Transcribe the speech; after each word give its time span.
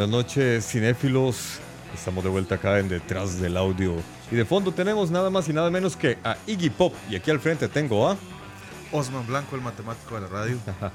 Buenas 0.00 0.16
noches, 0.16 0.66
cinéfilos. 0.66 1.58
Estamos 1.94 2.24
de 2.24 2.30
vuelta 2.30 2.54
acá 2.54 2.78
en 2.78 2.88
Detrás 2.88 3.38
del 3.38 3.54
Audio. 3.58 3.96
Y 4.30 4.34
de 4.34 4.46
fondo 4.46 4.72
tenemos 4.72 5.10
nada 5.10 5.28
más 5.28 5.46
y 5.50 5.52
nada 5.52 5.68
menos 5.68 5.94
que 5.94 6.16
a 6.24 6.38
Iggy 6.46 6.70
Pop. 6.70 6.94
Y 7.10 7.16
aquí 7.16 7.30
al 7.30 7.38
frente 7.38 7.68
tengo 7.68 8.08
a. 8.08 8.16
Osman 8.92 9.26
Blanco, 9.26 9.56
el 9.56 9.60
matemático 9.60 10.14
de 10.14 10.22
la 10.22 10.28
radio. 10.28 10.56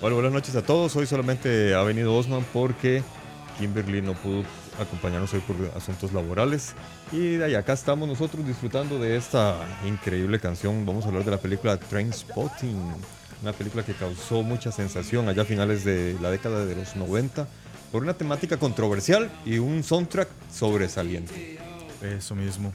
Bueno, 0.00 0.16
buenas 0.16 0.32
noches 0.32 0.56
a 0.56 0.62
todos. 0.62 0.96
Hoy 0.96 1.06
solamente 1.06 1.74
ha 1.74 1.82
venido 1.82 2.16
Osman 2.16 2.42
porque 2.50 3.02
Kimberly 3.58 4.00
no 4.00 4.14
pudo 4.14 4.44
acompañarnos 4.80 5.34
hoy 5.34 5.40
por 5.40 5.56
asuntos 5.76 6.10
laborales. 6.14 6.72
Y 7.12 7.36
de 7.36 7.44
ahí 7.44 7.54
acá 7.56 7.74
estamos 7.74 8.08
nosotros 8.08 8.46
disfrutando 8.46 8.98
de 8.98 9.18
esta 9.18 9.58
increíble 9.86 10.40
canción. 10.40 10.86
Vamos 10.86 11.04
a 11.04 11.08
hablar 11.08 11.26
de 11.26 11.32
la 11.32 11.38
película 11.38 11.76
Trainspotting. 11.76 12.90
Una 13.42 13.52
película 13.52 13.82
que 13.82 13.92
causó 13.92 14.42
mucha 14.42 14.72
sensación 14.72 15.28
allá 15.28 15.42
a 15.42 15.44
finales 15.44 15.84
de 15.84 16.16
la 16.22 16.30
década 16.30 16.64
de 16.64 16.74
los 16.74 16.96
90 16.96 17.46
por 17.92 18.02
una 18.02 18.14
temática 18.14 18.56
controversial 18.56 19.30
y 19.44 19.58
un 19.58 19.82
soundtrack 19.82 20.28
sobresaliente. 20.52 21.58
Eso 22.02 22.34
mismo. 22.34 22.72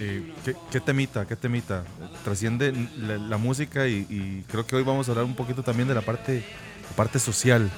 Eh, 0.00 0.32
¿qué, 0.44 0.54
qué 0.70 0.80
temita? 0.80 1.26
¿Qué 1.26 1.36
temita? 1.36 1.84
Trasciende 2.24 2.72
la, 2.98 3.18
la 3.18 3.36
música 3.36 3.86
y, 3.86 4.06
y 4.08 4.44
creo 4.50 4.66
que 4.66 4.76
hoy 4.76 4.82
vamos 4.82 5.08
a 5.08 5.12
hablar 5.12 5.24
un 5.26 5.34
poquito 5.34 5.62
también 5.62 5.88
de 5.88 5.94
la 5.94 6.00
parte, 6.00 6.44
la 6.90 6.96
parte 6.96 7.18
social. 7.18 7.70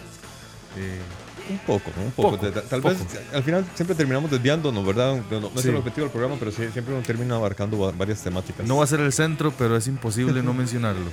Eh, 0.78 0.98
Un 1.50 1.58
poco, 1.58 1.90
un 2.02 2.10
poco. 2.12 2.36
Poco, 2.38 2.50
Tal- 2.50 2.80
poco. 2.82 2.88
vez 2.94 2.98
al 3.32 3.42
final 3.42 3.64
siempre 3.74 3.94
terminamos 3.94 4.30
desviándonos, 4.30 4.84
¿verdad? 4.86 5.20
No, 5.30 5.40
no 5.40 5.50
es 5.56 5.64
el 5.66 5.76
objetivo 5.76 6.04
del 6.06 6.12
programa, 6.12 6.36
pero 6.38 6.50
siempre 6.50 6.94
uno 6.94 7.02
termina 7.02 7.34
abarcando 7.36 7.78
va- 7.78 7.92
varias 7.92 8.22
temáticas. 8.22 8.66
no 8.66 8.76
va 8.78 8.84
a 8.84 8.86
ser 8.86 9.00
el 9.00 9.12
centro, 9.12 9.52
pero 9.58 9.76
es 9.76 9.86
imposible 9.86 10.42
no 10.42 10.54
mencionarlo. 10.62 11.10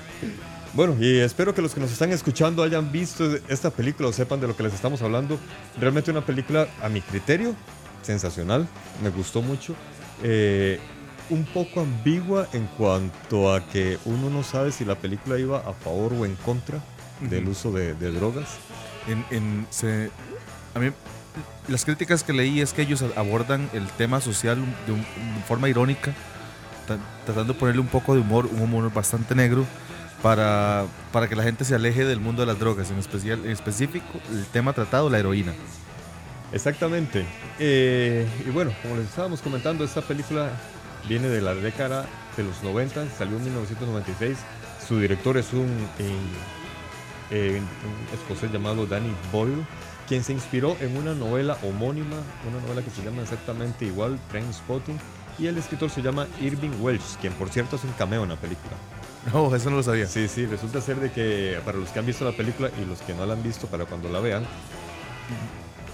Bueno, 0.74 0.96
y 1.00 1.18
espero 1.20 1.54
que 1.54 1.62
los 1.62 1.74
que 1.74 1.82
nos 1.82 1.92
están 1.92 2.12
escuchando 2.12 2.64
hayan 2.64 2.92
visto 2.92 3.26
esta 3.50 3.70
película 3.72 4.08
o 4.08 4.14
sepan 4.14 4.40
de 4.40 4.48
lo 4.48 4.56
que 4.56 4.64
les 4.64 4.74
estamos 4.74 5.02
hablando. 5.02 5.38
Realmente 5.80 6.12
una 6.12 6.26
película, 6.26 6.68
a 6.82 6.88
mi 6.88 7.02
criterio, 7.02 7.56
sensacional. 8.02 8.68
Me 9.04 9.10
gustó 9.10 9.42
mucho. 9.42 9.76
Eh, 10.24 10.80
un 11.30 11.44
poco 11.46 11.82
ambigua 11.82 12.48
en 12.54 12.68
cuanto 12.78 13.54
a 13.54 13.66
que 13.68 13.98
uno 14.06 14.30
no 14.30 14.44
sabe 14.44 14.72
si 14.72 14.86
la 14.86 14.96
película 14.96 15.38
iba 15.38 15.58
a 15.60 15.74
favor 15.74 16.14
o 16.14 16.26
en 16.26 16.36
contra 16.38 16.80
del 17.20 17.44
Ujú. 17.44 17.52
uso 17.52 17.72
de, 17.74 17.94
de 17.94 18.12
drogas. 18.12 18.48
En, 19.08 19.26
en- 19.30 19.68
se- 19.70 20.10
a 20.74 20.80
mí, 20.80 20.92
las 21.68 21.84
críticas 21.84 22.24
que 22.24 22.32
leí 22.32 22.62
es 22.62 22.72
que 22.72 22.82
ellos 22.84 23.04
abordan 23.18 23.70
el 23.74 23.88
tema 23.98 24.22
social 24.22 24.58
de, 24.86 24.94
un- 24.94 25.00
de 25.02 25.44
forma 25.48 25.68
irónica, 25.68 26.14
ta- 26.88 26.98
tratando 27.26 27.54
de 27.54 27.60
ponerle 27.60 27.82
un 27.82 27.88
poco 27.88 28.14
de 28.14 28.22
humor, 28.22 28.46
un 28.52 28.62
humor 28.62 28.92
bastante 28.94 29.36
negro, 29.36 29.66
para, 30.22 30.86
para 31.12 31.28
que 31.28 31.36
la 31.36 31.44
gente 31.44 31.66
se 31.66 31.76
aleje 31.76 32.06
del 32.06 32.20
mundo 32.20 32.42
de 32.42 32.48
las 32.48 32.60
drogas, 32.60 32.92
en, 32.92 33.00
especial, 33.00 33.44
en 33.44 33.52
específico 33.52 34.06
el 34.32 34.46
tema 34.46 34.74
tratado, 34.74 35.10
la 35.10 35.20
heroína. 35.20 35.54
Exactamente. 36.52 37.26
Eh, 37.60 38.28
y 38.46 38.50
bueno, 38.50 38.72
como 38.82 38.98
les 38.98 39.08
estábamos 39.08 39.42
comentando, 39.42 39.84
esta 39.84 40.02
película 40.02 40.50
viene 41.08 41.30
de 41.30 41.42
la 41.42 41.56
década 41.56 42.06
de 42.38 42.44
los 42.44 42.62
90, 42.64 43.10
salió 43.18 43.38
en 43.38 43.44
1996. 43.44 44.38
Su 44.88 45.00
director 45.00 45.38
es 45.38 45.54
un, 45.54 45.70
eh, 46.00 46.12
eh, 47.32 47.62
escocés 48.14 48.52
llamado 48.52 48.86
Danny 48.86 49.14
Boyle, 49.32 49.66
quien 50.08 50.24
se 50.24 50.34
inspiró 50.34 50.76
en 50.82 50.98
una 50.98 51.14
novela 51.14 51.58
homónima, 51.64 52.18
una 52.50 52.60
novela 52.62 52.82
que 52.82 52.90
se 52.90 53.02
llama 53.04 53.22
exactamente 53.22 53.86
igual, 53.86 54.20
Trainspotting, 54.30 55.00
y 55.40 55.48
el 55.48 55.58
escritor 55.58 55.90
se 55.90 56.02
llama 56.02 56.28
Irving 56.42 56.82
Welsh, 56.82 57.16
quien 57.22 57.32
por 57.34 57.50
cierto 57.50 57.78
es 57.78 57.84
un 57.86 57.94
cameo 57.94 58.24
en 58.24 58.30
la 58.30 58.36
película. 58.36 58.76
No, 59.34 59.56
eso 59.56 59.70
no 59.70 59.78
lo 59.78 59.84
sabía. 59.84 60.08
Sí, 60.08 60.28
sí, 60.28 60.46
resulta 60.46 60.82
ser 60.82 61.00
de 61.00 61.12
que 61.12 61.60
para 61.64 61.78
los 61.78 61.90
que 61.90 62.00
han 62.00 62.06
visto 62.06 62.26
la 62.26 62.32
película 62.32 62.72
y 62.82 62.86
los 62.86 63.02
que 63.02 63.14
no 63.14 63.26
la 63.26 63.34
han 63.34 63.44
visto 63.44 63.68
para 63.68 63.86
cuando 63.86 64.10
la 64.10 64.20
vean, 64.20 64.44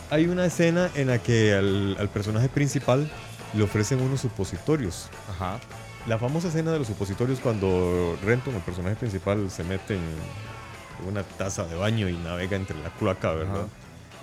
hay 0.10 0.28
una 0.28 0.46
escena 0.46 0.90
en 0.96 1.08
la 1.08 1.20
que 1.20 1.54
al, 1.54 1.98
al 2.00 2.10
personaje 2.10 2.48
principal 2.48 3.10
le 3.54 3.64
ofrecen 3.64 4.02
unos 4.02 4.22
supositorios. 4.22 5.10
Ajá. 5.30 5.60
La 6.08 6.18
famosa 6.18 6.48
escena 6.48 6.72
de 6.72 6.80
los 6.80 6.88
supositorios 6.88 7.40
cuando 7.40 8.18
Renton, 8.24 8.56
el 8.56 8.62
personaje 8.62 8.96
principal, 8.96 9.52
se 9.52 9.64
mete 9.64 9.96
en 9.96 10.02
una 11.06 11.24
taza 11.24 11.66
de 11.66 11.76
baño 11.76 12.08
y 12.08 12.14
navega 12.18 12.56
entre 12.56 12.78
la 12.82 12.90
cloaca, 12.92 13.34
¿verdad? 13.34 13.62
Ajá. 13.62 13.68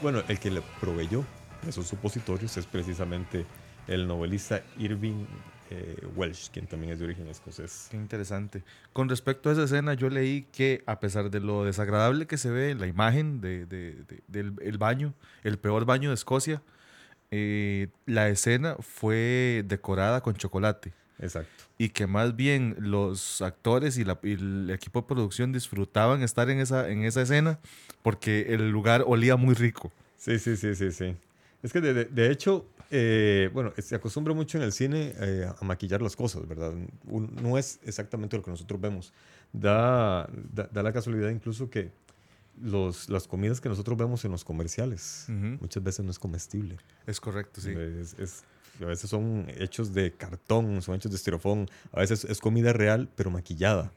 Bueno, 0.02 0.22
el 0.28 0.38
que 0.38 0.50
le 0.50 0.62
proveyó 0.80 1.24
esos 1.68 1.86
supositorios 1.86 2.56
es 2.56 2.66
precisamente 2.66 3.44
el 3.86 4.06
novelista 4.06 4.62
Irving 4.78 5.26
eh, 5.70 5.96
Welsh, 6.16 6.50
quien 6.50 6.66
también 6.66 6.92
es 6.92 6.98
de 6.98 7.04
origen 7.06 7.26
escocés. 7.28 7.88
Qué 7.90 7.96
interesante. 7.96 8.62
Con 8.92 9.08
respecto 9.08 9.48
a 9.48 9.52
esa 9.52 9.64
escena, 9.64 9.94
yo 9.94 10.08
leí 10.10 10.42
que 10.52 10.82
a 10.86 11.00
pesar 11.00 11.30
de 11.30 11.40
lo 11.40 11.64
desagradable 11.64 12.26
que 12.26 12.36
se 12.36 12.50
ve 12.50 12.70
en 12.70 12.80
la 12.80 12.86
imagen 12.86 13.40
de, 13.40 13.66
de- 13.66 13.94
de- 14.04 14.22
del 14.28 14.54
el 14.62 14.78
baño, 14.78 15.14
el 15.42 15.58
peor 15.58 15.84
baño 15.84 16.10
de 16.10 16.14
Escocia, 16.14 16.62
eh, 17.30 17.88
la 18.06 18.28
escena 18.28 18.76
fue 18.80 19.64
decorada 19.66 20.20
con 20.20 20.34
chocolate. 20.34 20.92
Exacto. 21.18 21.64
Y 21.78 21.90
que 21.90 22.06
más 22.06 22.34
bien 22.36 22.76
los 22.78 23.40
actores 23.40 23.96
y, 23.98 24.04
la- 24.04 24.18
y 24.22 24.32
el 24.32 24.70
equipo 24.70 25.00
de 25.02 25.06
producción 25.06 25.52
disfrutaban 25.52 26.22
estar 26.22 26.50
en 26.50 26.58
esa, 26.60 26.88
en 26.90 27.04
esa 27.04 27.22
escena 27.22 27.58
porque 28.02 28.46
el 28.54 28.70
lugar 28.70 29.04
olía 29.06 29.36
muy 29.36 29.54
rico. 29.54 29.92
Sí, 30.16 30.38
sí, 30.38 30.56
sí, 30.56 30.74
sí, 30.74 30.90
sí. 30.92 31.16
Es 31.62 31.72
que 31.72 31.80
de, 31.80 31.94
de- 31.94 32.04
de 32.06 32.30
hecho, 32.30 32.66
eh, 32.90 33.50
bueno, 33.52 33.72
se 33.78 33.94
acostumbra 33.94 34.34
mucho 34.34 34.58
en 34.58 34.64
el 34.64 34.72
cine 34.72 35.14
eh, 35.18 35.48
a 35.60 35.64
maquillar 35.64 36.00
las 36.02 36.16
cosas, 36.16 36.46
¿verdad? 36.46 36.72
Un- 37.06 37.34
no 37.42 37.58
es 37.58 37.80
exactamente 37.84 38.36
lo 38.36 38.42
que 38.42 38.50
nosotros 38.50 38.80
vemos. 38.80 39.12
Da, 39.52 40.28
da, 40.52 40.68
da 40.72 40.82
la 40.82 40.92
casualidad 40.92 41.30
incluso 41.30 41.70
que 41.70 41.92
los, 42.60 43.08
las 43.08 43.26
comidas 43.26 43.60
que 43.60 43.68
nosotros 43.68 43.96
vemos 43.98 44.24
en 44.24 44.30
los 44.30 44.44
comerciales 44.44 45.26
muchas 45.60 45.82
veces 45.82 46.04
no 46.04 46.10
es 46.10 46.18
comestible. 46.18 46.76
Es 47.06 47.20
correcto, 47.20 47.60
sí. 47.60 47.70
Es- 47.70 48.14
es- 48.18 48.44
a 48.80 48.86
veces 48.86 49.08
son 49.08 49.46
hechos 49.56 49.94
de 49.94 50.12
cartón, 50.12 50.82
son 50.82 50.96
hechos 50.96 51.12
de 51.12 51.16
estirofón, 51.16 51.68
a 51.92 52.00
veces 52.00 52.24
es 52.24 52.40
comida 52.40 52.72
real 52.72 53.08
pero 53.14 53.30
maquillada. 53.30 53.92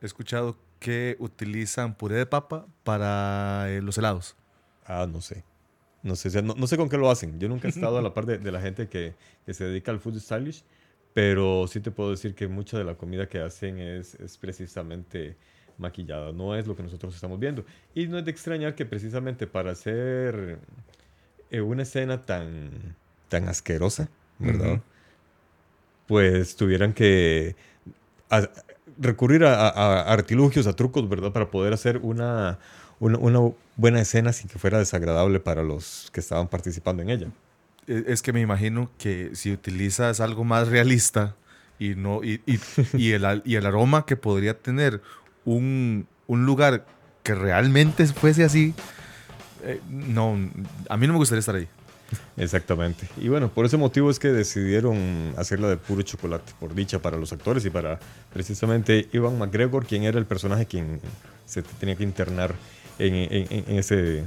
He 0.00 0.06
escuchado 0.06 0.56
que 0.78 1.16
utilizan 1.20 1.94
puré 1.94 2.16
de 2.16 2.26
papa 2.26 2.66
para 2.82 3.66
eh, 3.70 3.82
los 3.82 3.98
helados. 3.98 4.34
Ah, 4.86 5.06
no 5.08 5.20
sé. 5.20 5.44
No 6.02 6.16
sé, 6.16 6.28
o 6.28 6.30
sea, 6.32 6.42
no, 6.42 6.54
no 6.54 6.66
sé 6.66 6.76
con 6.76 6.88
qué 6.88 6.98
lo 6.98 7.10
hacen. 7.10 7.38
Yo 7.38 7.48
nunca 7.48 7.68
he 7.68 7.70
estado 7.70 7.98
a 7.98 8.02
la 8.02 8.12
par 8.14 8.26
de, 8.26 8.38
de 8.38 8.52
la 8.52 8.60
gente 8.60 8.88
que, 8.88 9.14
que 9.46 9.54
se 9.54 9.64
dedica 9.64 9.90
al 9.92 10.00
food 10.00 10.18
stylish, 10.18 10.64
pero 11.14 11.66
sí 11.68 11.80
te 11.80 11.90
puedo 11.90 12.10
decir 12.10 12.34
que 12.34 12.48
mucha 12.48 12.78
de 12.78 12.84
la 12.84 12.96
comida 12.96 13.28
que 13.28 13.38
hacen 13.40 13.78
es, 13.78 14.14
es 14.16 14.36
precisamente 14.38 15.36
maquillada. 15.78 16.32
No 16.32 16.56
es 16.56 16.66
lo 16.66 16.74
que 16.76 16.82
nosotros 16.82 17.14
estamos 17.14 17.38
viendo. 17.38 17.64
Y 17.94 18.06
no 18.08 18.18
es 18.18 18.24
de 18.24 18.30
extrañar 18.32 18.74
que 18.74 18.84
precisamente 18.86 19.46
para 19.46 19.72
hacer 19.72 20.58
eh, 21.50 21.60
una 21.60 21.82
escena 21.82 22.24
tan, 22.26 22.96
tan 23.28 23.48
asquerosa, 23.48 24.08
¿verdad? 24.38 24.80
Pues 26.06 26.56
tuvieran 26.56 26.92
que 26.92 27.56
a- 28.30 28.48
recurrir 28.98 29.44
a, 29.44 29.68
a- 29.68 30.02
a 30.02 30.12
artilugios, 30.14 30.66
a 30.66 30.74
trucos, 30.74 31.08
¿verdad? 31.08 31.32
Para 31.32 31.50
poder 31.50 31.72
hacer 31.74 31.98
una, 32.02 32.58
una, 33.02 33.18
una 33.18 33.40
buena 33.76 34.00
escena 34.00 34.32
sin 34.32 34.48
que 34.48 34.58
fuera 34.60 34.78
desagradable 34.78 35.40
para 35.40 35.62
los 35.64 36.08
que 36.12 36.20
estaban 36.20 36.46
participando 36.48 37.02
en 37.02 37.10
ella. 37.10 37.26
E- 37.88 38.04
Es 38.06 38.22
que 38.22 38.32
me 38.32 38.40
imagino 38.40 38.90
que 38.96 39.30
si 39.34 39.52
utilizas 39.52 40.20
algo 40.20 40.44
más 40.44 40.68
realista 40.68 41.34
y, 41.80 41.96
no, 41.96 42.22
y, 42.22 42.40
y- 42.46 42.60
y 42.96 43.10
el, 43.12 43.42
y 43.44 43.56
el 43.56 43.66
aroma 43.66 44.06
que 44.06 44.16
podría 44.16 44.56
tener 44.58 45.02
un, 45.44 46.06
un 46.28 46.46
lugar 46.46 46.86
que 47.24 47.34
realmente 47.34 48.06
fuese 48.06 48.44
así, 48.44 48.72
eh, 49.64 49.80
no, 49.90 50.36
a 50.88 50.96
mí 50.96 51.06
no 51.08 51.12
me 51.14 51.18
gustaría 51.18 51.40
estar 51.40 51.56
ahí. 51.56 51.66
Exactamente. 52.36 53.08
Y 53.16 53.28
bueno, 53.28 53.48
por 53.48 53.64
ese 53.66 53.76
motivo 53.78 54.10
es 54.10 54.18
que 54.18 54.28
decidieron 54.28 55.34
hacerla 55.36 55.68
de 55.68 55.76
puro 55.76 56.02
chocolate, 56.02 56.52
por 56.60 56.74
dicha 56.74 57.00
para 57.00 57.16
los 57.16 57.32
actores 57.32 57.64
y 57.64 57.70
para 57.70 57.98
precisamente 58.32 59.08
Ivan 59.12 59.38
McGregor, 59.38 59.86
quien 59.86 60.04
era 60.04 60.18
el 60.18 60.26
personaje 60.26 60.66
quien 60.66 61.00
se 61.46 61.62
tenía 61.62 61.96
que 61.96 62.04
internar 62.04 62.54
en, 62.98 63.14
en- 63.14 63.46
en- 63.68 63.78
ese 63.78 64.24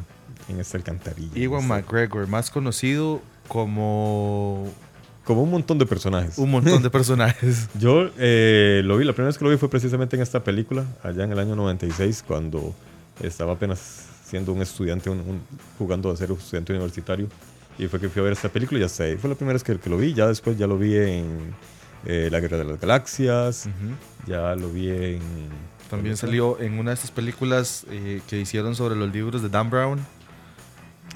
en 0.49 0.59
esa 0.59 0.77
alcantarilla. 0.77 1.31
Iwan 1.39 1.63
en 1.63 1.65
ese- 1.71 1.73
McGregor, 1.81 2.27
más 2.27 2.51
conocido 2.51 3.21
como 3.47 4.67
Como 5.23 5.41
un 5.43 5.51
montón 5.51 5.77
de 5.79 5.85
personajes. 5.85 6.37
un 6.37 6.51
montón 6.51 6.83
de 6.83 6.89
personajes. 6.99 7.67
Yo 7.79 8.09
eh, 8.17 8.81
lo 8.85 8.97
vi, 8.97 9.05
la 9.05 9.13
primera 9.13 9.27
vez 9.27 9.37
que 9.37 9.43
lo 9.45 9.49
vi 9.51 9.57
fue 9.57 9.69
precisamente 9.69 10.15
en 10.15 10.21
esta 10.21 10.43
película, 10.43 10.85
allá 11.03 11.23
en 11.23 11.31
el 11.31 11.39
año 11.39 11.55
96, 11.55 12.23
cuando 12.27 12.75
estaba 13.23 13.53
apenas 13.53 14.05
siendo 14.25 14.53
un 14.53 14.61
estudiante, 14.61 15.09
un- 15.09 15.19
un- 15.19 15.41
jugando 15.79 16.11
a 16.11 16.15
ser 16.17 16.31
un 16.31 16.37
estudiante 16.37 16.73
universitario. 16.73 17.27
Y 17.77 17.87
fue 17.87 17.99
que 17.99 18.07
fui 18.09 18.21
a 18.21 18.23
ver 18.23 18.33
esta 18.33 18.49
película 18.49 18.79
y 18.79 18.81
ya 18.83 18.89
sé, 18.89 19.17
fue 19.17 19.29
la 19.29 19.35
primera 19.35 19.53
vez 19.53 19.63
que, 19.63 19.77
que 19.77 19.89
lo 19.89 19.97
vi. 19.97 20.13
Ya 20.13 20.27
después 20.27 20.57
ya 20.57 20.65
lo 20.67 20.77
vi 20.77 20.95
en 20.95 21.53
eh, 22.05 22.29
La 22.31 22.39
Guerra 22.39 22.57
de 22.59 22.63
las 22.65 22.79
Galaxias, 22.79 23.65
Ujú. 23.65 24.31
ya 24.31 24.55
lo 24.55 24.69
vi 24.69 24.89
en... 24.89 25.19
También 25.89 26.17
salió 26.17 26.59
en 26.59 26.79
una 26.79 26.91
de 26.91 26.95
estas 26.95 27.11
películas 27.11 27.85
eh, 27.89 28.21
que 28.27 28.39
hicieron 28.39 28.75
sobre 28.75 28.95
los 28.95 29.11
libros 29.13 29.41
de 29.41 29.49
Dan 29.49 29.69
Brown. 29.69 29.99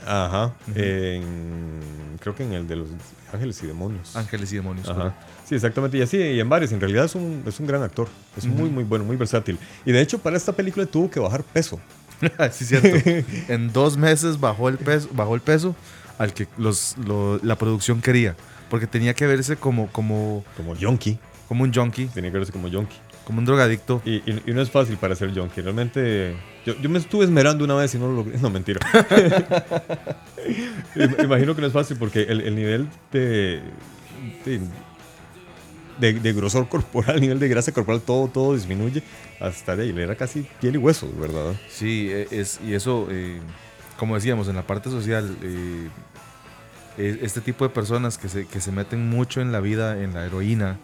Ajá, 0.06 0.54
en- 0.75 2.18
creo 2.19 2.36
que 2.36 2.44
en 2.44 2.54
el 2.54 2.68
de 2.68 2.75
los 2.77 2.89
Ángeles 3.33 3.62
y 3.63 3.68
Demonios. 3.68 4.16
Ángeles 4.16 4.51
y 4.54 4.56
Demonios. 4.56 4.88
Ajá. 4.89 5.16
Sí, 5.45 5.56
exactamente. 5.56 5.98
Y 5.98 6.01
así, 6.01 6.18
y 6.18 6.39
en 6.39 6.48
varios. 6.50 6.71
En 6.71 6.80
realidad 6.80 7.06
es 7.06 7.16
un, 7.16 7.44
es 7.45 7.60
un 7.60 7.68
gran 7.68 7.83
actor. 7.83 8.07
Es 8.38 8.45
muy, 8.45 8.69
muy 8.69 8.83
bueno, 8.83 9.04
muy 9.06 9.18
versátil. 9.18 9.57
Y 9.86 9.92
de 9.92 10.01
hecho, 10.01 10.19
para 10.19 10.38
esta 10.38 10.54
película 10.54 10.86
tuvo 10.86 11.10
que 11.10 11.19
bajar 11.19 11.44
peso. 11.44 11.80
sí, 12.51 12.66
cierto. 12.66 12.88
en 13.48 13.71
dos 13.74 13.98
meses 13.98 14.39
bajó 14.39 14.69
el 14.69 14.77
peso, 14.77 15.10
bajó 15.13 15.36
el 15.36 15.42
peso 15.42 15.75
al 16.18 16.33
que 16.33 16.48
los, 16.57 16.95
lo- 17.06 17.39
la 17.44 17.56
producción 17.57 18.01
quería. 18.01 18.36
Porque 18.69 18.86
tenía 18.88 19.13
que 19.16 19.25
verse 19.25 19.57
como, 19.57 19.88
como, 19.92 20.44
Como 20.56 20.75
junkie. 20.75 21.18
como 21.48 21.63
un 21.63 21.74
junkie, 21.74 22.06
Tenía 22.07 22.31
que 22.31 22.38
verse 22.38 22.51
como 22.54 22.69
junkie. 22.69 22.98
Como 23.29 23.39
un 23.41 23.45
drogadicto. 23.45 24.01
Y, 24.05 24.15
y- 24.27 24.41
y 24.47 24.53
no 24.53 24.61
es 24.61 24.71
fácil 24.71 24.97
para 24.97 25.13
ser 25.15 25.31
junkie. 25.37 25.61
Realmente, 25.61 26.33
yo, 26.65 26.73
yo 26.81 26.89
me 26.89 26.97
estuve 26.97 27.25
esmerando 27.25 27.63
una 27.63 27.75
vez 27.75 27.93
y 27.93 27.99
no 27.99 28.07
lo 28.07 28.13
logré. 28.15 28.37
No, 28.41 28.49
mentira. 28.49 28.79
Im- 30.95 31.23
Imagino 31.23 31.53
que 31.53 31.61
no 31.61 31.67
es 31.67 31.73
fácil 31.73 31.95
porque 31.97 32.23
el, 32.23 32.41
el 32.41 32.55
nivel 32.55 32.87
de, 33.11 33.61
de, 34.45 34.59
de- 35.99 36.19
de 36.19 36.33
grosor 36.33 36.67
corporal, 36.67 37.15
el 37.17 37.21
nivel 37.21 37.37
de 37.39 37.47
grasa 37.49 37.71
corporal, 37.71 38.01
todo, 38.01 38.27
todo 38.29 38.55
disminuye 38.55 39.03
hasta 39.39 39.75
de 39.75 39.83
ahí. 39.83 39.91
Le 39.93 40.01
era 40.01 40.15
casi 40.15 40.47
piel 40.59 40.73
y 40.73 40.77
hueso, 40.79 41.07
¿verdad? 41.19 41.53
Sí, 41.69 42.09
e- 42.11 42.27
es, 42.31 42.59
y 42.65 42.73
eso, 42.73 43.07
eh, 43.11 43.39
como 43.97 44.15
decíamos, 44.15 44.47
en 44.47 44.55
la 44.55 44.63
parte 44.65 44.89
social, 44.89 45.37
eh, 45.43 45.87
e- 46.97 47.19
este 47.21 47.41
tipo 47.41 47.63
de 47.67 47.69
personas 47.73 48.17
que 48.17 48.27
se, 48.27 48.47
que 48.47 48.59
se 48.59 48.71
meten 48.71 49.07
mucho 49.07 49.39
en 49.39 49.51
la 49.51 49.59
vida, 49.59 50.01
en 50.01 50.15
la 50.15 50.25
heroína, 50.25 50.79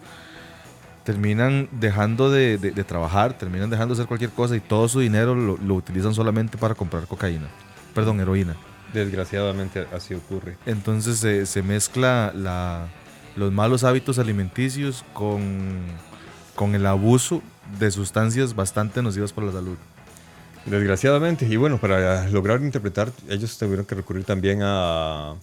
terminan 1.06 1.70
dejando 1.72 2.30
de, 2.30 2.58
de- 2.58 2.72
de 2.72 2.84
trabajar, 2.84 3.38
terminan 3.38 3.70
dejando 3.70 3.94
de 3.96 4.02
hacer 4.02 4.08
cualquier 4.08 4.32
cosa 4.32 4.56
y 4.56 4.60
todo 4.60 4.90
su 4.90 5.00
dinero 5.00 5.36
lo, 5.36 5.56
lo 5.58 5.76
utilizan 5.76 6.14
solamente 6.14 6.58
para 6.58 6.76
comprar 6.76 7.08
cocaína. 7.08 7.48
Perdón, 7.94 8.20
heroína. 8.20 8.56
Desgraciadamente 8.94 9.88
así 9.96 10.14
ocurre. 10.14 10.58
Entonces 10.66 11.18
se- 11.20 11.46
se 11.46 11.62
mezcla 11.64 12.32
la, 12.36 12.88
los 13.36 13.52
malos 13.54 13.84
hábitos 13.84 14.20
alimenticios 14.20 15.06
con, 15.14 15.78
con 16.56 16.76
el 16.76 16.86
abuso 16.86 17.42
de 17.80 17.92
sustancias 17.92 18.56
bastante 18.56 19.02
nocivas 19.02 19.32
para 19.32 19.48
la 19.48 19.54
salud. 19.54 19.78
Desgraciadamente, 20.66 21.46
y 21.46 21.56
bueno, 21.58 21.78
para 21.78 22.28
lograr 22.30 22.62
interpretar, 22.62 23.12
ellos 23.30 23.56
tuvieron 23.58 23.86
que 23.86 23.94
recurrir 23.94 24.24
también 24.24 24.62
a- 24.64 25.36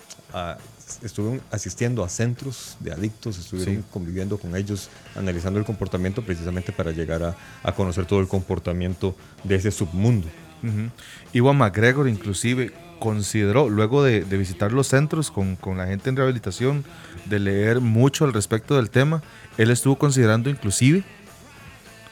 estuvieron 1.02 1.40
asistiendo 1.50 2.04
a 2.04 2.08
centros 2.08 2.76
de 2.80 2.92
adictos, 2.92 3.38
estuvieron 3.38 3.76
Sí. 3.76 3.82
conviviendo 3.92 4.38
con 4.38 4.54
ellos, 4.56 4.88
analizando 5.16 5.58
el 5.58 5.64
comportamiento 5.64 6.22
precisamente 6.22 6.72
para 6.72 6.90
llegar 6.90 7.22
a, 7.22 7.36
a 7.62 7.72
conocer 7.72 8.06
todo 8.06 8.20
el 8.20 8.28
comportamiento 8.28 9.16
de 9.44 9.54
ese 9.56 9.70
submundo. 9.70 10.26
Ujú. 10.62 10.90
Iwan 11.32 11.56
McGregor 11.58 12.08
inclusive 12.08 12.72
consideró, 13.00 13.68
luego 13.68 14.04
de, 14.04 14.24
de 14.24 14.36
visitar 14.38 14.72
los 14.72 14.86
centros 14.86 15.30
con, 15.32 15.56
con 15.56 15.76
la 15.76 15.86
gente 15.86 16.08
en 16.08 16.16
rehabilitación, 16.16 16.84
de 17.24 17.40
leer 17.40 17.80
mucho 17.80 18.24
al 18.24 18.32
respecto 18.32 18.76
del 18.76 18.90
tema, 18.90 19.22
él 19.58 19.70
estuvo 19.72 19.96
considerando 19.98 20.48
inclusive 20.50 21.02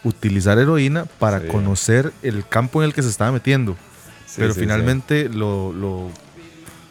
utilizar 0.03 0.59
heroína 0.59 1.05
para 1.05 1.41
Sí. 1.41 1.47
conocer 1.49 2.13
el 2.23 2.47
campo 2.49 2.83
en 2.83 2.87
el 2.89 2.95
que 2.95 3.03
se 3.03 3.09
estaba 3.09 3.31
metiendo, 3.33 3.77
Sí, 4.27 4.37
pero 4.39 4.55
finalmente 4.55 5.29
Lo, 5.29 5.73
lo, 5.73 6.11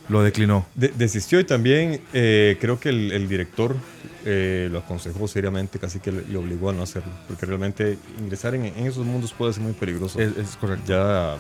lo 0.10 0.22
declinó. 0.24 0.66
De- 0.76 0.90
desistió 0.90 1.40
y 1.40 1.44
también 1.46 2.02
eh, 2.14 2.58
creo 2.60 2.80
que 2.80 2.90
el, 2.90 3.12
el 3.12 3.28
director 3.30 3.76
eh, 4.26 4.68
lo 4.72 4.80
aconsejó 4.80 5.28
seriamente, 5.28 5.80
casi 5.80 6.00
que 6.00 6.12
le, 6.12 6.36
obligó 6.38 6.70
a 6.72 6.74
no 6.74 6.84
hacerlo, 6.84 7.12
porque 7.28 7.46
realmente 7.46 7.98
ingresar 8.20 8.56
en, 8.56 8.66
en 8.66 8.88
esos 8.88 9.06
mundos 9.06 9.32
puede 9.34 9.54
ser 9.54 9.64
muy 9.64 9.74
peligroso. 9.74 10.20
Es, 10.20 10.36
es 10.38 10.56
correcto. 10.58 10.84
ya 10.88 11.36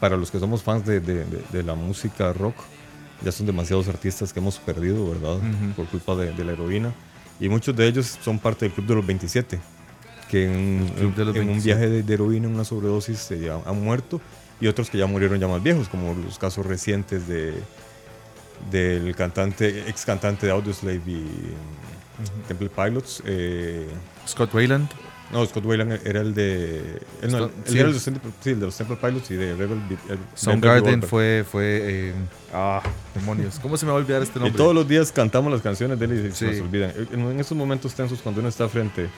para 0.00 0.16
los 0.16 0.30
que 0.30 0.38
somos 0.38 0.62
fans 0.62 0.84
de, 0.86 1.00
de- 1.00 1.24
de- 1.52 1.62
la 1.62 1.74
música 1.74 2.32
rock, 2.32 2.56
ya 3.24 3.30
son 3.32 3.46
demasiados 3.46 3.86
artistas 3.88 4.32
que 4.32 4.40
hemos 4.40 4.58
perdido, 4.58 5.08
¿verdad? 5.08 5.36
Ujú. 5.36 5.72
Por 5.76 5.86
culpa 5.86 6.16
de, 6.16 6.44
la 6.44 6.52
heroína. 6.52 6.92
Y 7.40 7.48
muchos 7.48 7.74
de 7.76 7.86
ellos 7.86 8.18
son 8.22 8.38
parte 8.38 8.64
del 8.66 8.74
Club 8.74 8.86
de 8.86 8.94
los 8.96 9.06
27, 9.06 9.58
que 10.30 10.44
en, 10.44 10.80
los 11.00 11.14
en 11.14 11.42
un 11.42 11.46
27. 11.48 11.62
viaje 11.64 12.02
de, 12.02 12.14
heroína, 12.14 12.48
en 12.48 12.54
una 12.54 12.64
sobredosis, 12.64 13.18
se 13.18 13.40
ya 13.40 13.58
han 13.64 13.82
muerto. 13.82 14.20
Y 14.64 14.66
otros 14.66 14.88
que 14.88 14.96
ya 14.96 15.06
murieron 15.06 15.38
ya 15.38 15.46
más 15.46 15.62
viejos, 15.62 15.90
como 15.90 16.14
los 16.14 16.38
casos 16.38 16.64
recientes 16.64 17.28
de 17.28 17.52
del 18.70 19.14
cantante, 19.14 19.90
ex 19.90 20.06
cantante 20.06 20.46
de 20.46 20.52
Audioslave 20.52 21.02
y 21.06 21.26
Temple 22.48 22.70
Pilots. 22.74 23.22
eh, 23.26 23.86
Scott 24.26 24.54
Wayland. 24.54 24.88
no, 25.30 25.44
Scott 25.44 25.66
Wayland 25.66 26.00
era 26.06 26.22
el 26.22 26.32
de. 26.32 26.78
Él, 27.20 27.30
no, 27.32 27.38
Scott- 27.40 27.52
él 27.66 27.72
sí. 27.72 27.78
era 27.78 27.88
el 27.88 27.92
de, 27.92 27.92
los 27.92 28.04
Temple- 28.04 28.30
sí, 28.40 28.50
el 28.50 28.60
de 28.60 28.66
los 28.66 28.76
Temple 28.78 28.96
Pilots 28.96 29.30
y 29.32 29.34
de 29.34 29.54
Rebel. 29.54 29.80
Be- 29.86 30.14
el- 30.14 30.18
Soundgarden 30.34 31.02
fue, 31.02 31.44
fue 31.50 31.80
eh, 31.82 32.12
ah, 32.54 32.80
demonios. 33.14 33.58
¿Cómo 33.60 33.76
se 33.76 33.84
me 33.84 33.92
va 33.92 33.98
a 33.98 34.00
olvidar 34.00 34.22
este 34.22 34.38
Y 34.38 34.42
nombre? 34.42 34.56
todos 34.56 34.74
los 34.74 34.88
días 34.88 35.12
cantamos 35.12 35.52
las 35.52 35.60
canciones 35.60 35.98
de 35.98 36.04
él 36.06 36.26
y 36.28 36.32
se 36.32 36.36
Sí. 36.36 36.44
nos 36.46 36.66
olvidan. 36.66 36.90
En, 37.12 37.38
esos 37.38 37.58
momentos 37.58 37.92
tensos, 37.92 38.20
cuando 38.22 38.40
uno 38.40 38.48
está 38.48 38.66
frente, 38.66 39.08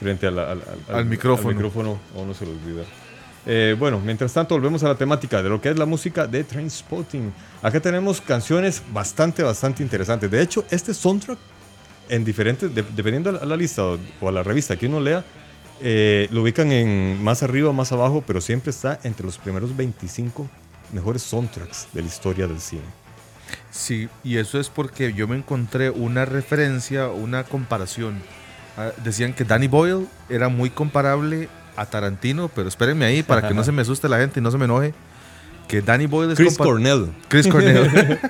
frente 0.00 0.26
a 0.26 0.30
la- 0.30 0.52
al, 0.52 0.62
Al 0.88 1.04
micrófono. 1.04 1.50
al 1.50 1.54
micrófono, 1.54 1.98
a 2.16 2.18
uno 2.20 2.32
se 2.32 2.46
lo 2.46 2.52
olvida. 2.52 2.84
Eh, 3.48 3.76
bueno, 3.78 4.00
mientras 4.00 4.32
tanto, 4.32 4.54
volvemos 4.56 4.82
a 4.82 4.88
la 4.88 4.96
temática 4.96 5.40
de 5.42 5.48
lo 5.48 5.60
que 5.60 5.68
es 5.70 5.78
la 5.78 5.86
música 5.86 6.26
de 6.26 6.42
Trainspotting. 6.42 7.32
Acá 7.62 7.78
tenemos 7.80 8.20
canciones 8.20 8.82
bastante, 8.92 9.42
bastante 9.42 9.82
interesantes. 9.82 10.30
De 10.30 10.42
hecho, 10.42 10.64
este 10.70 10.92
soundtrack, 10.92 11.38
en 12.08 12.24
diferentes, 12.24 12.74
de- 12.74 12.82
dependiendo 12.94 13.30
a 13.40 13.44
la, 13.44 13.56
lista 13.56 13.84
o, 13.84 13.98
o 14.20 14.28
a 14.28 14.32
la 14.32 14.42
revista 14.42 14.76
que 14.76 14.86
uno 14.86 15.00
lea, 15.00 15.24
eh, 15.80 16.26
lo 16.32 16.42
ubican 16.42 16.72
en 16.72 17.22
más 17.22 17.42
arriba, 17.44 17.72
más 17.72 17.92
abajo, 17.92 18.24
pero 18.26 18.40
siempre 18.40 18.70
está 18.70 18.98
entre 19.04 19.24
los 19.26 19.38
primeros 19.38 19.76
25 19.76 20.48
mejores 20.92 21.22
soundtracks 21.22 21.86
de 21.92 22.02
la 22.02 22.08
historia 22.08 22.46
del 22.48 22.60
cine. 22.60 22.82
Sí, 23.70 24.08
y 24.24 24.38
eso 24.38 24.58
es 24.58 24.68
porque 24.70 25.12
yo 25.12 25.28
me 25.28 25.36
encontré 25.36 25.90
una 25.90 26.24
referencia, 26.24 27.08
una 27.08 27.44
comparación. 27.44 28.20
Ah, 28.76 28.90
decían 29.04 29.34
que 29.34 29.44
Danny 29.44 29.68
Boyle 29.68 30.06
era 30.28 30.48
muy 30.48 30.70
comparable 30.70 31.48
a 31.76 31.86
Tarantino, 31.86 32.48
pero 32.54 32.68
espérenme 32.68 33.04
ahí 33.04 33.22
para 33.22 33.46
que 33.46 33.54
no 33.54 33.64
se 33.64 33.72
me 33.72 33.82
asuste 33.82 34.08
la 34.08 34.18
gente 34.18 34.40
y 34.40 34.42
no 34.42 34.50
se 34.50 34.58
me 34.58 34.64
enoje. 34.64 34.94
que 35.68 35.82
Danny 35.82 36.06
Boyle 36.06 36.32
es 36.32 36.38
Chris 36.38 36.56
Cornell. 36.56 37.12
Chris 37.28 37.46
Cornell. 37.48 38.18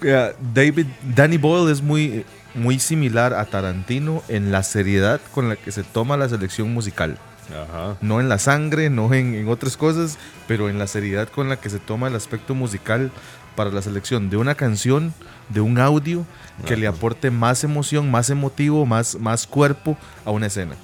David, 0.54 0.86
Danny 1.14 1.38
Boyle 1.38 1.72
es 1.72 1.82
muy, 1.82 2.24
muy 2.54 2.78
similar 2.78 3.34
a 3.34 3.44
Tarantino 3.44 4.22
en 4.28 4.52
la 4.52 4.62
seriedad 4.62 5.20
con 5.32 5.48
la 5.48 5.56
que 5.56 5.72
se 5.72 5.82
toma 5.82 6.16
la 6.16 6.28
selección 6.28 6.72
musical. 6.72 7.18
Ajá. 7.50 7.96
No 8.00 8.20
en 8.20 8.28
la 8.28 8.38
sangre, 8.38 8.90
no 8.90 9.12
en, 9.14 9.34
en 9.34 9.48
otras 9.48 9.76
cosas, 9.76 10.18
pero 10.46 10.68
en 10.68 10.78
la 10.78 10.86
seriedad 10.86 11.28
con 11.28 11.48
la 11.48 11.56
que 11.56 11.70
se 11.70 11.78
toma 11.78 12.08
el 12.08 12.14
aspecto 12.14 12.54
musical 12.54 13.10
para 13.58 13.70
la 13.70 13.82
selección 13.82 14.30
de 14.30 14.36
una 14.36 14.54
canción, 14.54 15.12
de 15.48 15.60
un 15.60 15.80
audio 15.80 16.24
que 16.64 16.76
le 16.76 16.86
aporte 16.86 17.32
más 17.32 17.64
emoción, 17.64 18.08
más 18.08 18.30
emotivo, 18.30 18.86
más, 18.86 19.16
más 19.18 19.48
cuerpo 19.48 19.96
a 20.24 20.30
una 20.30 20.46
escena. 20.46 20.76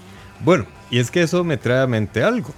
Bueno, 0.44 0.66
y 0.90 0.98
es 0.98 1.10
que 1.10 1.22
eso 1.22 1.42
me 1.42 1.56
trae 1.56 1.80
a 1.80 1.86
mente 1.86 2.22
algo. 2.22 2.52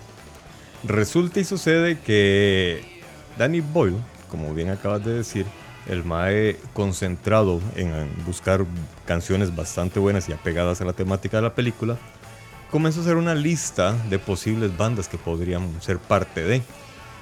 Resulta 0.83 1.39
y 1.39 1.45
sucede 1.45 2.01
que 2.01 3.01
Danny 3.39 3.61
Boyle, 3.61 3.97
como 4.29 4.53
bien 4.53 4.71
acabas 4.71 5.05
de 5.05 5.13
decir, 5.13 5.47
el 5.87 6.03
Mae 6.05 6.57
concentrado 6.73 7.61
en 7.77 8.09
buscar 8.27 8.67
canciones 9.07 9.55
bastante 9.55 10.01
buenas 10.01 10.29
y 10.29 10.33
apegadas 10.33 10.81
a 10.81 10.85
la 10.85 10.95
temática 10.95 11.37
de 11.37 11.45
la 11.45 11.55
película, 11.55 11.97
comenzó 12.73 12.99
a 13.01 13.03
hacer 13.05 13.17
una 13.17 13.37
lista 13.37 13.93
de 14.11 14.19
posibles 14.19 14.77
bandas 14.77 15.09
que 15.09 15.17
podrían 15.17 15.81
ser 15.81 15.99
parte 15.99 16.43
de. 16.43 16.63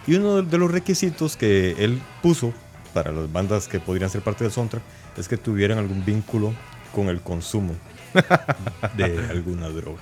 Y 0.06 0.14
uno 0.14 0.40
de 0.40 0.58
los 0.58 0.70
requisitos 0.70 1.36
que 1.36 1.72
él 1.78 2.00
puso 2.22 2.54
para 2.94 3.12
las 3.12 3.30
bandas 3.30 3.68
que 3.68 3.80
podrían 3.80 4.08
ser 4.08 4.22
parte 4.22 4.44
del 4.44 4.52
soundtrack 4.52 4.82
es 5.18 5.28
que 5.28 5.36
tuvieran 5.36 5.76
algún 5.76 6.06
vínculo 6.06 6.54
con 6.94 7.08
el 7.08 7.20
consumo 7.20 7.74
de 8.96 9.26
alguna 9.30 9.68
droga. 9.68 10.00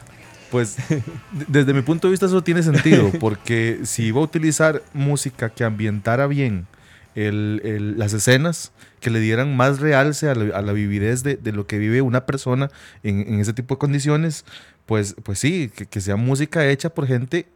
Pues 0.53 0.77
de- 0.89 1.03
desde 1.49 1.75
mi 1.75 1.83
punto 1.83 2.07
de 2.07 2.13
vista 2.13 2.27
eso 2.27 2.45
tiene 2.45 2.63
sentido, 2.63 3.11
porque 3.19 3.81
si 3.83 4.05
iba 4.05 4.21
a 4.21 4.25
utilizar 4.25 4.83
música 4.93 5.49
que 5.51 5.65
ambientara 5.65 6.29
bien 6.29 6.69
el- 7.17 7.61
el- 7.65 7.99
las 7.99 8.13
escenas, 8.13 8.71
que 9.01 9.11
le 9.11 9.19
dieran 9.19 9.57
más 9.57 9.81
realce 9.81 10.29
a 10.29 10.35
la, 10.37 10.57
a 10.57 10.63
la 10.63 10.73
vividez 10.73 11.25
de, 11.25 11.35
de 11.37 11.51
lo 11.53 11.67
que 11.67 11.79
vive 11.79 12.01
una 12.03 12.25
persona 12.27 12.71
en, 13.03 13.21
en 13.27 13.41
ese 13.41 13.53
tipo 13.53 13.75
de 13.75 13.79
condiciones, 13.81 14.45
pues, 14.87 15.17
pues 15.25 15.41
sí, 15.41 15.71
que, 15.75 15.87
que 15.87 16.01
sea 16.01 16.15
música 16.17 16.65
hecha 16.69 16.91
por 16.91 17.07
gente 17.09 17.47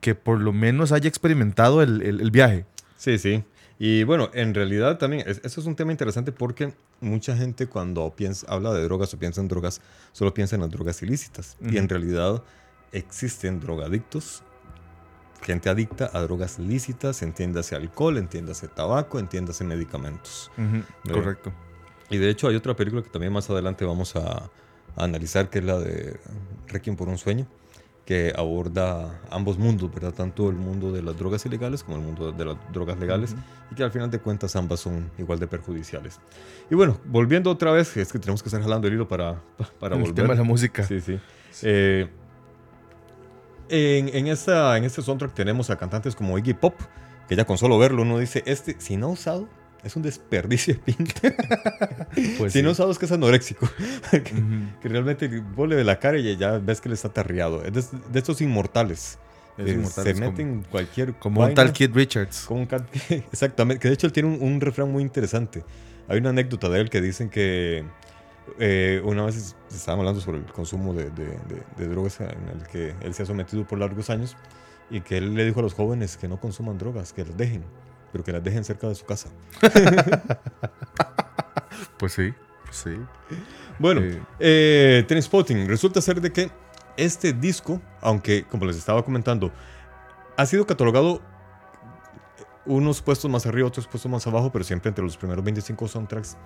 que 0.00 0.14
por 0.14 0.40
lo 0.40 0.52
menos 0.52 0.92
haya 0.92 1.08
experimentado 1.08 1.82
el, 1.82 2.02
el- 2.02 2.20
el 2.20 2.30
viaje. 2.30 2.64
Sí, 2.98 3.18
sí. 3.18 3.42
Y 3.84 4.04
bueno, 4.04 4.30
en 4.32 4.54
realidad 4.54 4.98
también, 4.98 5.24
es- 5.28 5.40
eso 5.42 5.60
es 5.60 5.66
un 5.66 5.74
tema 5.74 5.90
interesante 5.90 6.30
porque 6.30 6.72
mucha 7.00 7.36
gente 7.36 7.66
cuando 7.66 8.14
piensa, 8.14 8.46
habla 8.48 8.72
de 8.72 8.84
drogas 8.84 9.12
o 9.12 9.18
piensa 9.18 9.40
en 9.40 9.48
drogas, 9.48 9.80
solo 10.12 10.32
piensa 10.32 10.54
en 10.54 10.60
las 10.62 10.70
drogas 10.70 11.02
ilícitas. 11.02 11.56
Y 11.68 11.78
en 11.78 11.88
realidad 11.88 12.44
existen 12.92 13.58
drogadictos, 13.58 14.44
gente 15.42 15.68
adicta 15.68 16.10
a 16.12 16.20
drogas 16.20 16.60
lícitas, 16.60 17.22
entiéndase 17.22 17.74
alcohol, 17.74 18.18
entiéndase 18.18 18.68
tabaco, 18.68 19.18
entiéndase 19.18 19.64
medicamentos. 19.64 20.48
Correcto. 21.12 21.52
Y 22.08 22.18
de 22.18 22.30
hecho 22.30 22.46
hay 22.46 22.54
otra 22.54 22.76
película 22.76 23.02
que 23.02 23.10
también 23.10 23.32
más 23.32 23.50
adelante 23.50 23.84
vamos 23.84 24.14
a, 24.14 24.20
a 24.44 24.50
analizar, 25.04 25.50
que 25.50 25.58
es 25.58 25.64
la 25.64 25.80
de 25.80 26.20
Requiem 26.68 26.94
por 26.94 27.08
un 27.08 27.18
sueño, 27.18 27.48
que 28.04 28.32
aborda 28.36 29.20
ambos 29.30 29.58
mundos, 29.58 29.92
¿verdad? 29.94 30.12
Tanto 30.12 30.50
el 30.50 30.56
mundo 30.56 30.90
de 30.90 31.02
las 31.02 31.16
drogas 31.16 31.46
ilegales 31.46 31.84
como 31.84 31.98
el 31.98 32.02
mundo 32.02 32.32
de 32.32 32.44
las 32.44 32.56
drogas 32.72 32.98
legales, 32.98 33.36
y 33.70 33.74
que 33.74 33.84
al 33.84 33.92
final 33.92 34.10
de 34.10 34.18
cuentas 34.18 34.56
ambas 34.56 34.80
son 34.80 35.10
igual 35.18 35.38
de 35.38 35.46
perjudiciales. 35.46 36.18
Y 36.70 36.74
bueno, 36.74 36.98
volviendo 37.04 37.50
otra 37.50 37.70
vez, 37.70 37.96
es 37.96 38.12
que 38.12 38.18
tenemos 38.18 38.42
que 38.42 38.48
estar 38.48 38.60
jalando 38.60 38.88
el 38.88 38.94
hilo 38.94 39.06
para, 39.06 39.40
para 39.78 39.94
el 39.94 40.00
volver. 40.00 40.14
tema 40.16 40.34
de 40.34 40.38
la 40.38 40.44
música. 40.44 40.82
Sí, 40.82 41.00
sí. 41.00 41.18
Eh, 41.62 42.08
en, 43.68 44.08
en, 44.08 44.26
esta, 44.26 44.76
en 44.76 44.84
este 44.84 45.00
soundtrack 45.00 45.32
tenemos 45.32 45.70
a 45.70 45.76
cantantes 45.76 46.16
como 46.16 46.36
Iggy 46.38 46.54
Pop, 46.54 46.74
que 47.28 47.36
ya 47.36 47.44
con 47.44 47.56
solo 47.56 47.78
verlo 47.78 48.02
uno 48.02 48.18
dice, 48.18 48.42
este, 48.46 48.76
si 48.78 48.96
no 48.96 49.10
usado, 49.10 49.48
es 49.84 49.96
un 49.96 50.02
desperdicio 50.02 50.74
de 50.74 50.80
pinta. 50.80 51.20
Pues 52.38 52.52
si 52.52 52.58
sí. 52.58 52.62
no 52.64 52.72
usado 52.72 52.90
es 52.90 52.98
que 52.98 53.06
es 53.06 53.12
anoréxico. 53.12 53.68
que, 54.10 54.88
realmente 54.88 55.28
vos 55.56 55.66
le 55.68 55.76
ve 55.76 55.84
la 55.84 55.98
cara 55.98 56.18
y 56.18 56.36
ya 56.36 56.58
ves 56.58 56.80
que 56.80 56.88
le 56.90 56.94
está 56.94 57.08
tarriado. 57.08 57.64
Es 57.64 57.72
de, 57.90 57.98
de 58.12 58.18
estos 58.18 58.40
inmortales. 58.42 59.18
Es 59.56 59.66
Eh, 59.66 59.72
inmortales, 59.72 60.16
se 60.16 60.20
meten 60.22 60.48
en 60.48 60.62
cualquier 60.62 61.14
Como 61.14 61.40
un 61.40 61.46
vaina, 61.46 61.54
tal 61.54 61.72
Kid 61.72 61.90
Richards. 61.94 62.44
como 62.46 62.60
un 62.60 62.66
cat- 62.66 62.86
Exactamente. 63.10 63.80
Que 63.80 63.88
de 63.88 63.94
hecho 63.94 64.06
él 64.06 64.12
tiene 64.12 64.28
un, 64.28 64.42
un 64.42 64.60
refrán 64.60 64.90
muy 64.92 65.02
interesante. 65.02 65.64
Hay 66.08 66.18
una 66.18 66.30
anécdota 66.30 66.68
de 66.68 66.80
él 66.80 66.90
que 66.90 67.00
dicen 67.00 67.30
que 67.30 67.84
eh, 68.58 69.00
una 69.04 69.24
vez 69.24 69.56
estaban 69.74 70.00
hablando 70.00 70.20
sobre 70.20 70.38
el 70.38 70.44
consumo 70.44 70.92
de, 70.92 71.04
de- 71.10 71.24
de- 71.48 71.62
de 71.78 71.88
drogas 71.88 72.20
en 72.20 72.28
el 72.60 72.66
que 72.70 72.94
él 73.02 73.14
se 73.14 73.22
ha 73.22 73.26
sometido 73.26 73.66
por 73.66 73.78
largos 73.78 74.10
años 74.10 74.36
y 74.90 75.00
que 75.00 75.16
él 75.16 75.34
le 75.34 75.44
dijo 75.46 75.60
a 75.60 75.62
los 75.62 75.72
jóvenes 75.74 76.16
que 76.18 76.28
no 76.28 76.38
consuman 76.38 76.76
drogas, 76.76 77.12
que 77.14 77.24
las 77.24 77.36
dejen, 77.36 77.62
pero 78.12 78.22
que 78.22 78.32
las 78.32 78.44
dejen 78.44 78.64
cerca 78.64 78.86
de 78.88 78.94
su 78.94 79.04
casa. 79.06 79.28
Pues 81.98 82.12
sí, 82.12 82.32
sí. 82.70 82.90
Bueno, 83.78 84.00
Eh. 84.02 84.20
eh, 84.40 85.04
Trainspotting, 85.06 85.68
resulta 85.68 86.00
ser 86.00 86.20
de 86.20 86.32
que 86.32 86.50
este 86.96 87.32
disco, 87.32 87.80
aunque 88.00 88.44
como 88.44 88.64
les 88.66 88.76
estaba 88.76 89.04
comentando, 89.04 89.50
ha 90.36 90.46
sido 90.46 90.66
catalogado 90.66 91.20
unos 92.66 93.00
puestos 93.02 93.30
más 93.30 93.46
arriba, 93.46 93.68
otros 93.68 93.86
puestos 93.86 94.10
más 94.10 94.26
abajo, 94.26 94.50
pero 94.52 94.64
siempre 94.64 94.88
entre 94.88 95.04
los 95.04 95.16
primeros 95.16 95.44
25 95.44 95.88
soundtracks 95.88 96.36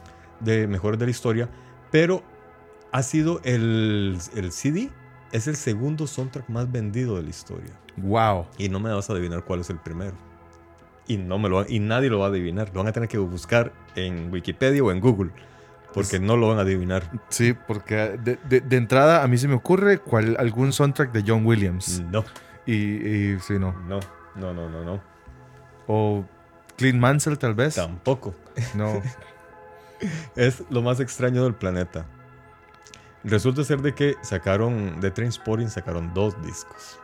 de 0.40 0.66
mejores 0.66 0.98
de 0.98 1.06
la 1.06 1.10
historia. 1.10 1.48
Pero 1.90 2.22
ha 2.92 3.02
sido 3.02 3.40
el, 3.44 4.18
el 4.34 4.52
CD, 4.52 4.90
es 5.32 5.46
el 5.46 5.56
segundo 5.56 6.06
soundtrack 6.06 6.48
más 6.48 6.70
vendido 6.70 7.16
de 7.16 7.22
la 7.24 7.30
historia. 7.30 7.72
Wow. 7.96 8.46
Y 8.58 8.68
no 8.68 8.78
me 8.80 8.92
vas 8.92 9.08
a 9.10 9.12
adivinar 9.14 9.44
cuál 9.44 9.60
es 9.60 9.70
el 9.70 9.78
primero. 9.78 10.14
Y, 11.08 11.18
no 11.18 11.38
me 11.38 11.48
lo, 11.48 11.64
y 11.68 11.78
nadie 11.78 12.10
lo 12.10 12.18
va 12.18 12.26
a 12.26 12.28
adivinar. 12.30 12.68
Lo 12.74 12.80
van 12.80 12.88
a 12.88 12.92
tener 12.92 13.08
que 13.08 13.18
buscar 13.18 13.72
en 13.94 14.32
Wikipedia 14.32 14.82
o 14.82 14.90
en 14.90 15.00
Google. 15.00 15.30
Porque 15.94 16.18
no 16.20 16.36
lo 16.36 16.48
van 16.48 16.58
a 16.58 16.62
adivinar. 16.62 17.10
Sí, 17.28 17.54
porque 17.66 17.94
de, 18.22 18.36
de- 18.48 18.60
de 18.60 18.76
entrada 18.76 19.22
a 19.22 19.28
mí 19.28 19.38
se 19.38 19.48
me 19.48 19.54
ocurre 19.54 19.98
cuál, 19.98 20.36
algún 20.38 20.72
soundtrack 20.72 21.12
de 21.12 21.24
John 21.26 21.46
Williams. 21.46 22.02
No, 22.10 22.24
Y, 22.66 22.72
y 22.74 23.38
sí, 23.40 23.54
no. 23.58 23.72
no, 23.88 24.00
no, 24.34 24.52
no, 24.52 24.68
no, 24.68 24.84
no. 24.84 25.00
O 25.86 26.24
Clint 26.76 26.98
Mansell 26.98 27.38
tal 27.38 27.54
vez. 27.54 27.76
Tampoco. 27.76 28.34
No. 28.74 29.00
Es 30.36 30.62
lo 30.68 30.82
más 30.82 31.00
extraño 31.00 31.42
del 31.44 31.54
planeta. 31.54 32.04
Resulta 33.24 33.64
ser 33.64 33.80
de 33.80 33.94
que 33.94 34.14
sacaron, 34.22 35.00
de 35.00 35.10
Trainspotting 35.10 35.70
sacaron 35.70 36.12
dos 36.12 36.40
discos. 36.44 36.98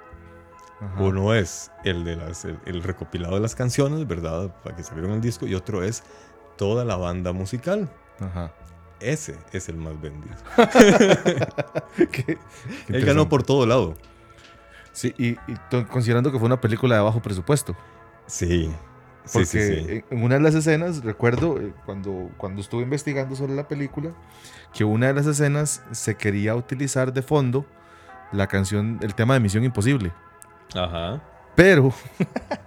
Ajá. 0.82 1.02
Uno 1.02 1.32
es 1.34 1.70
el 1.84 2.04
de 2.04 2.16
las, 2.16 2.44
el, 2.44 2.58
el 2.66 2.82
recopilado 2.82 3.34
de 3.36 3.40
las 3.40 3.54
canciones, 3.54 4.06
¿verdad? 4.06 4.54
Para 4.64 4.74
que 4.76 4.82
salieron 4.82 5.12
el 5.12 5.20
disco. 5.20 5.46
Y 5.46 5.54
otro 5.54 5.82
es 5.84 6.02
toda 6.56 6.84
la 6.84 6.96
banda 6.96 7.32
musical. 7.32 7.88
Ajá. 8.20 8.52
Ese 9.00 9.36
es 9.52 9.68
el 9.68 9.76
más 9.76 10.00
vendido. 10.00 10.34
Qué- 11.96 12.06
qué 12.10 12.38
Él 12.88 13.04
ganó 13.04 13.28
por 13.28 13.42
todo 13.42 13.66
lado. 13.66 13.94
Sí, 14.92 15.14
y, 15.16 15.30
y 15.30 15.84
considerando 15.90 16.30
que 16.32 16.38
fue 16.38 16.46
una 16.46 16.60
película 16.60 16.96
de 16.96 17.02
bajo 17.02 17.20
presupuesto. 17.22 17.76
Sí. 18.26 18.70
Sí, 19.24 19.30
Porque 19.34 19.46
sí, 19.46 19.58
sí. 19.60 19.86
en- 19.88 20.04
en 20.10 20.24
una 20.24 20.34
de 20.34 20.40
las 20.40 20.54
escenas, 20.54 21.04
recuerdo 21.04 21.60
eh, 21.60 21.72
cuando, 21.86 22.30
cuando 22.36 22.60
estuve 22.60 22.82
investigando 22.82 23.36
sobre 23.36 23.54
la 23.54 23.68
película, 23.68 24.10
que 24.74 24.82
una 24.84 25.06
de 25.06 25.14
las 25.14 25.26
escenas 25.26 25.82
se 25.92 26.16
quería 26.16 26.56
utilizar 26.56 27.12
de 27.12 27.22
fondo 27.22 27.64
la 28.32 28.48
canción, 28.48 28.98
el 29.02 29.14
tema 29.14 29.34
de 29.34 29.40
Misión 29.40 29.62
Imposible. 29.64 30.12
Ajá. 30.74 31.22
Pero 31.54 31.92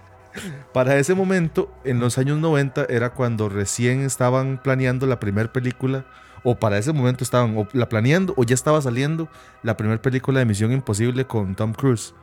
para 0.74 0.98
ese 0.98 1.14
momento, 1.16 1.72
en 1.84 2.00
los 2.00 2.18
años 2.18 2.38
90, 2.40 2.86
era 2.90 3.12
cuando 3.12 3.50
recién 3.50 4.02
estaban 4.02 4.60
planeando 4.62 5.08
la 5.08 5.20
primera 5.20 5.52
película, 5.52 6.06
o 6.44 6.56
para 6.56 6.78
ese 6.78 6.94
momento 6.94 7.24
estaban 7.24 7.58
o 7.58 7.68
la 7.74 7.90
planeando, 7.90 8.34
o 8.38 8.44
ya 8.44 8.54
estaba 8.54 8.82
saliendo 8.82 9.28
la 9.64 9.76
primera 9.78 10.02
película 10.02 10.40
de 10.40 10.46
Misión 10.46 10.72
Imposible 10.72 11.26
con 11.26 11.56
Tom 11.56 11.74
Cruise. 11.74 12.14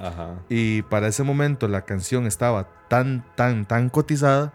Ajá. 0.00 0.34
Y 0.48 0.82
para 0.82 1.08
ese 1.08 1.22
momento 1.22 1.68
la 1.68 1.82
canción 1.82 2.26
estaba 2.26 2.68
tan, 2.88 3.24
tan, 3.34 3.66
tan 3.66 3.88
cotizada 3.90 4.52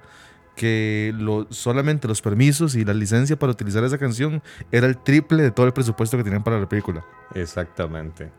que 0.56 1.14
lo, 1.18 1.48
solamente 1.50 2.08
los 2.08 2.22
permisos 2.22 2.76
y 2.76 2.86
la 2.86 2.94
licencia 2.94 3.38
para 3.38 3.52
utilizar 3.52 3.84
esa 3.84 3.98
canción 3.98 4.42
era 4.72 4.88
el 4.88 4.98
triple 4.98 5.44
de 5.44 5.52
todo 5.52 5.66
el 5.66 5.74
presupuesto 5.74 6.18
que 6.18 6.24
tenían 6.24 6.44
para 6.44 6.60
la 6.60 6.68
película. 6.68 7.06
Exactamente. 7.34 8.30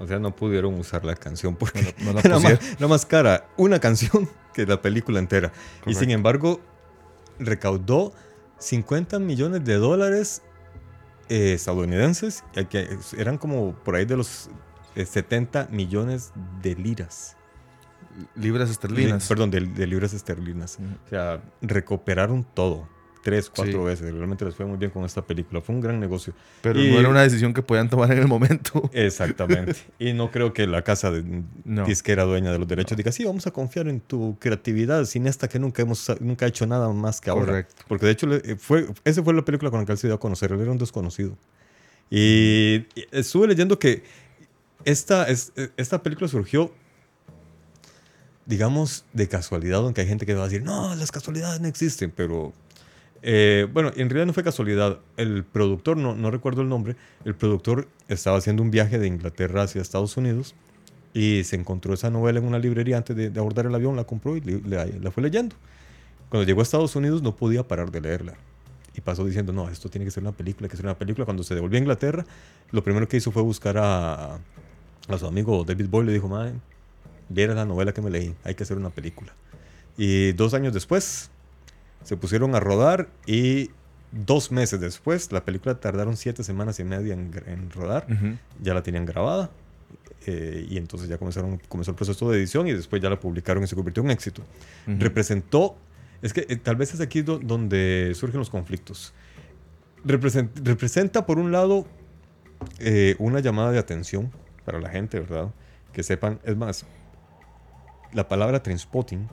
O 0.00 0.06
sea, 0.06 0.18
no 0.18 0.34
pudieron 0.34 0.74
usar 0.74 1.04
la 1.04 1.14
canción 1.14 1.54
porque 1.54 1.94
No 2.02 2.12
la 2.12 2.20
era, 2.24 2.88
más, 2.88 3.06
cara 3.06 3.46
una 3.56 3.78
canción 3.78 4.28
que 4.54 4.66
la 4.66 4.80
película 4.82 5.18
entera. 5.18 5.52
Y 5.86 5.94
sin 5.94 6.10
embargo, 6.10 6.60
recaudó 7.38 8.12
50 8.58 9.18
millones 9.18 9.64
de 9.64 9.74
dólares 9.76 10.42
eh, 11.28 11.52
estadounidenses, 11.54 12.44
que 12.68 12.88
eran 13.16 13.38
como 13.38 13.74
por 13.74 13.94
ahí 13.94 14.04
de 14.04 14.16
los 14.16 14.50
eh, 14.96 15.04
70 15.06 15.68
millones 15.70 16.32
de 16.62 16.74
liras. 16.74 17.36
Libras 18.34 18.70
esterlinas. 18.70 19.22
Li- 19.22 19.28
perdón, 19.28 19.50
de, 19.50 19.60
de 19.60 19.86
libras 19.86 20.12
esterlinas. 20.12 20.78
O 21.06 21.08
sea, 21.08 21.40
recuperaron 21.62 22.44
todo. 22.54 22.88
Tres, 23.22 23.50
cuatro 23.50 23.80
Sí. 23.80 23.84
veces. 23.84 24.12
Realmente 24.14 24.44
les 24.44 24.54
fue 24.54 24.66
muy 24.66 24.76
bien 24.78 24.90
con 24.90 25.04
esta 25.04 25.22
película. 25.22 25.60
Fue 25.60 25.74
un 25.74 25.80
gran 25.80 26.00
negocio. 26.00 26.32
Pero 26.62 26.80
Y- 26.82 26.90
no 26.90 27.00
era 27.00 27.08
una 27.08 27.22
decisión 27.22 27.52
que 27.54 27.62
podían 27.62 27.88
tomar 27.90 28.10
en 28.12 28.18
el 28.18 28.28
momento. 28.28 28.88
Exactamente. 28.94 29.76
y 29.98 30.12
no 30.12 30.30
creo 30.30 30.52
que 30.52 30.66
la 30.66 30.82
casa 30.82 31.10
de 31.10 31.42
No. 31.64 31.84
disquera 31.84 32.24
dueña 32.24 32.50
de 32.52 32.58
los 32.58 32.66
derechos 32.68 32.96
diga, 32.96 33.12
sí, 33.12 33.24
vamos 33.24 33.46
a 33.46 33.50
confiar 33.50 33.88
en 33.88 34.00
tu 34.00 34.36
creatividad 34.38 35.04
cineasta 35.04 35.48
que 35.48 35.58
nunca 35.58 35.82
hemos 35.82 36.10
nunca 36.20 36.46
ha 36.46 36.48
hecho 36.48 36.66
nada 36.66 36.88
más 36.92 37.20
que 37.20 37.30
ahora. 37.30 37.46
Correcto. 37.46 37.84
Porque 37.88 38.06
de 38.06 38.12
hecho 38.12 38.26
le- 38.26 38.56
fue, 38.56 38.86
esa 39.04 39.22
fue 39.22 39.34
la 39.34 39.44
película 39.44 39.70
con 39.70 39.80
la 39.80 39.86
que 39.86 39.92
él 39.92 39.98
se 39.98 40.06
dio 40.06 40.14
a 40.16 40.20
conocer. 40.20 40.52
Él 40.52 40.60
era 40.60 40.70
un 40.70 40.78
desconocido. 40.78 41.36
Y 42.10 42.86
y 42.94 43.06
estuve 43.12 43.46
leyendo 43.48 43.78
que 43.78 44.02
esta, 44.84 45.28
es, 45.28 45.52
esta 45.76 46.02
película 46.02 46.26
surgió, 46.26 46.72
digamos, 48.46 49.04
de 49.12 49.28
casualidad, 49.28 49.80
aunque 49.80 50.00
hay 50.00 50.06
gente 50.08 50.26
que 50.26 50.34
va 50.34 50.42
a 50.42 50.48
decir, 50.48 50.62
no, 50.62 50.94
las 50.96 51.12
casualidades 51.12 51.60
no 51.60 51.68
existen, 51.68 52.10
pero 52.10 52.52
eh, 53.22 53.68
bueno, 53.72 53.90
en 53.96 54.08
realidad 54.08 54.26
no 54.26 54.32
fue 54.32 54.42
casualidad. 54.42 55.00
El 55.16 55.44
productor, 55.44 55.96
no, 55.96 56.14
no 56.14 56.30
recuerdo 56.30 56.62
el 56.62 56.68
nombre, 56.68 56.96
el 57.24 57.34
productor 57.34 57.88
estaba 58.08 58.38
haciendo 58.38 58.62
un 58.62 58.70
viaje 58.70 58.98
de 58.98 59.06
Inglaterra 59.06 59.62
hacia 59.62 59.82
Estados 59.82 60.16
Unidos 60.16 60.54
y 61.12 61.44
se 61.44 61.56
encontró 61.56 61.94
esa 61.94 62.10
novela 62.10 62.38
en 62.38 62.46
una 62.46 62.58
librería 62.58 62.96
antes 62.96 63.16
de, 63.16 63.30
de 63.30 63.40
abordar 63.40 63.66
el 63.66 63.74
avión, 63.74 63.96
la 63.96 64.04
compró 64.04 64.36
y 64.36 64.40
la 64.40 65.10
fue 65.10 65.22
leyendo. 65.22 65.56
Cuando 66.28 66.46
llegó 66.46 66.60
a 66.60 66.62
Estados 66.62 66.94
Unidos 66.94 67.22
no 67.22 67.34
podía 67.34 67.66
parar 67.66 67.90
de 67.90 68.00
leerla. 68.00 68.34
Y 68.94 69.00
pasó 69.00 69.24
diciendo, 69.24 69.52
no, 69.52 69.68
esto 69.68 69.88
tiene 69.88 70.04
que 70.04 70.10
ser 70.10 70.22
una 70.22 70.32
película, 70.32 70.68
que 70.68 70.76
ser 70.76 70.86
una 70.86 70.98
película. 70.98 71.24
Cuando 71.24 71.42
se 71.42 71.54
devolvió 71.54 71.76
a 71.76 71.80
Inglaterra, 71.80 72.24
lo 72.70 72.82
primero 72.82 73.08
que 73.08 73.16
hizo 73.16 73.30
fue 73.30 73.42
buscar 73.42 73.78
a, 73.78 74.34
a 75.08 75.18
su 75.18 75.26
amigo 75.26 75.64
David 75.64 75.88
Boyle. 75.88 76.06
Le 76.06 76.12
dijo, 76.12 76.28
madre, 76.28 76.54
viera 77.28 77.54
la 77.54 77.64
novela 77.64 77.92
que 77.92 78.02
me 78.02 78.10
leí, 78.10 78.34
hay 78.44 78.54
que 78.54 78.64
hacer 78.64 78.76
una 78.76 78.90
película. 78.90 79.32
Y 79.96 80.32
dos 80.32 80.54
años 80.54 80.72
después, 80.74 81.30
se 82.02 82.16
pusieron 82.16 82.54
a 82.54 82.60
rodar 82.60 83.08
y 83.26 83.70
dos 84.12 84.50
meses 84.50 84.80
después, 84.80 85.30
la 85.32 85.44
película 85.44 85.78
tardaron 85.80 86.16
siete 86.16 86.42
semanas 86.42 86.80
y 86.80 86.84
media 86.84 87.14
en, 87.14 87.70
rodar, 87.70 88.06
ya 88.60 88.74
la 88.74 88.82
tenían 88.82 89.06
grabada. 89.06 89.50
eh, 90.26 90.66
y 90.68 90.76
entonces 90.76 91.08
ya 91.08 91.16
comenzaron, 91.18 91.58
comenzó 91.68 91.92
el 91.92 91.96
proceso 91.96 92.30
de 92.30 92.38
edición 92.38 92.66
y 92.68 92.72
después 92.72 93.00
ya 93.00 93.08
la 93.08 93.18
publicaron 93.18 93.62
y 93.64 93.66
se 93.66 93.74
convirtió 93.74 94.02
en 94.02 94.06
un 94.06 94.10
éxito. 94.12 94.42
Representó, 94.86 95.76
es 96.22 96.32
que 96.34 96.44
eh, 96.48 96.56
tal 96.56 96.76
vez 96.76 96.92
es 96.92 97.00
aquí 97.00 97.22
do- 97.22 97.38
donde 97.38 98.12
surgen 98.14 98.38
los 98.38 98.50
conflictos. 98.50 99.14
Represent- 100.04 100.50
representa, 100.62 101.24
por 101.26 101.38
un 101.38 101.52
lado, 101.52 101.86
eh, 102.80 103.14
una 103.18 103.40
llamada 103.40 103.70
de 103.72 103.78
atención 103.78 104.30
para 104.66 104.78
la 104.80 104.90
gente, 104.90 105.20
¿verdad? 105.20 105.50
Que 105.92 106.02
sepan, 106.02 106.38
es 106.44 106.56
más, 106.56 106.84
la 108.12 108.28
palabra 108.28 108.62
Trainspotting 108.62 109.26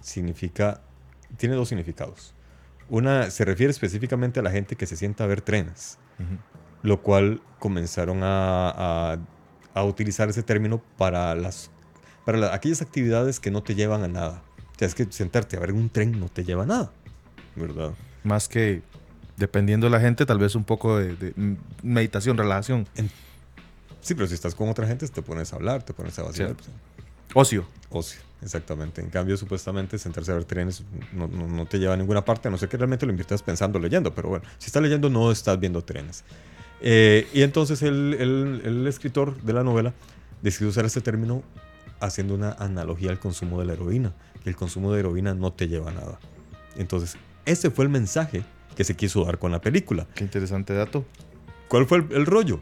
significa, 0.00 0.80
tiene 1.36 1.54
dos 1.54 1.68
significados. 1.68 2.34
Una 2.88 3.30
se 3.30 3.44
refiere 3.44 3.70
específicamente 3.70 4.40
a 4.40 4.42
la 4.42 4.50
gente 4.50 4.76
que 4.76 4.86
se 4.86 4.96
sienta 4.96 5.24
a 5.24 5.26
ver 5.26 5.40
trenes, 5.42 5.98
lo 6.82 7.02
cual 7.02 7.40
comenzaron 7.58 8.22
a, 8.22 8.70
a- 9.14 9.18
a 9.74 9.84
utilizar 9.84 10.28
ese 10.28 10.42
término 10.42 10.82
para, 10.98 11.34
las, 11.36 11.70
para 12.24 12.38
la- 12.38 12.54
aquellas 12.54 12.82
actividades 12.82 13.38
que 13.38 13.50
no 13.50 13.62
te 13.62 13.74
llevan 13.74 14.02
a 14.02 14.08
nada. 14.08 14.42
O 14.74 14.78
sea, 14.78 14.88
es 14.88 14.94
que 14.94 15.06
sentarte 15.10 15.56
a 15.56 15.60
ver 15.60 15.72
un 15.72 15.88
tren 15.90 16.18
no 16.18 16.28
te 16.28 16.42
lleva 16.44 16.64
a 16.64 16.66
nada, 16.66 16.90
¿verdad? 17.54 17.92
Más 18.24 18.48
que 18.48 18.82
dependiendo 19.36 19.86
de 19.86 19.90
la 19.90 20.00
gente, 20.00 20.26
tal 20.26 20.38
vez 20.38 20.54
un 20.54 20.64
poco 20.64 20.98
de, 20.98 21.14
de, 21.16 21.56
meditación, 21.82 22.36
relajación, 22.36 22.86
Sí, 24.02 24.14
pero 24.14 24.26
si 24.26 24.32
estás 24.34 24.54
con 24.54 24.68
otra 24.70 24.86
gente 24.86 25.06
te 25.08 25.20
pones 25.22 25.52
a 25.52 25.56
hablar, 25.56 25.82
te 25.82 25.92
pones 25.92 26.18
a 26.18 26.22
vacilar. 26.22 26.56
Cierto. 26.56 26.64
pues, 26.96 26.99
ocio. 27.34 27.66
Ocio, 27.90 28.20
exactamente. 28.42 29.00
En 29.00 29.10
cambio, 29.10 29.36
supuestamente 29.36 29.98
sentarse 29.98 30.30
a 30.30 30.34
ver 30.34 30.44
trenes 30.44 30.82
no, 31.12 31.26
no- 31.28 31.46
no 31.48 31.66
te 31.66 31.78
lleva 31.78 31.94
a 31.94 31.96
ninguna 31.96 32.24
parte, 32.24 32.48
a 32.48 32.50
no 32.50 32.58
ser 32.58 32.68
que 32.68 32.76
realmente 32.76 33.04
lo 33.06 33.10
inviertas 33.12 33.42
pensando 33.42 33.78
leyendo. 33.78 34.14
Pero 34.14 34.28
bueno, 34.28 34.44
si 34.58 34.66
estás 34.66 34.82
leyendo, 34.82 35.10
no 35.10 35.30
estás 35.32 35.58
viendo 35.58 35.82
trenes. 35.82 36.24
Eh, 36.80 37.28
y 37.34 37.42
entonces 37.42 37.82
el, 37.82 38.14
el- 38.18 38.62
el 38.64 38.86
escritor 38.86 39.40
de 39.42 39.52
la 39.52 39.62
novela 39.64 39.92
decidió 40.42 40.68
usar 40.70 40.84
este 40.84 41.00
término 41.00 41.42
haciendo 42.00 42.34
una 42.34 42.52
analogía 42.52 43.10
al 43.10 43.18
consumo 43.18 43.60
de 43.60 43.66
la 43.66 43.74
heroína, 43.74 44.14
que 44.42 44.48
el 44.48 44.56
consumo 44.56 44.92
de 44.92 45.00
heroína 45.00 45.34
no 45.34 45.52
te 45.52 45.68
lleva 45.68 45.90
a 45.90 45.94
nada. 45.94 46.18
Entonces, 46.76 47.16
ese 47.44 47.70
fue 47.70 47.84
el 47.84 47.90
mensaje 47.90 48.42
que 48.74 48.84
se 48.84 48.96
quiso 48.96 49.24
dar 49.24 49.38
con 49.38 49.52
la 49.52 49.60
película. 49.60 50.06
Qué 50.14 50.24
interesante 50.24 50.72
dato. 50.72 51.04
¿Cuál 51.68 51.86
fue 51.86 51.98
el, 51.98 52.06
el 52.12 52.24
rollo? 52.24 52.60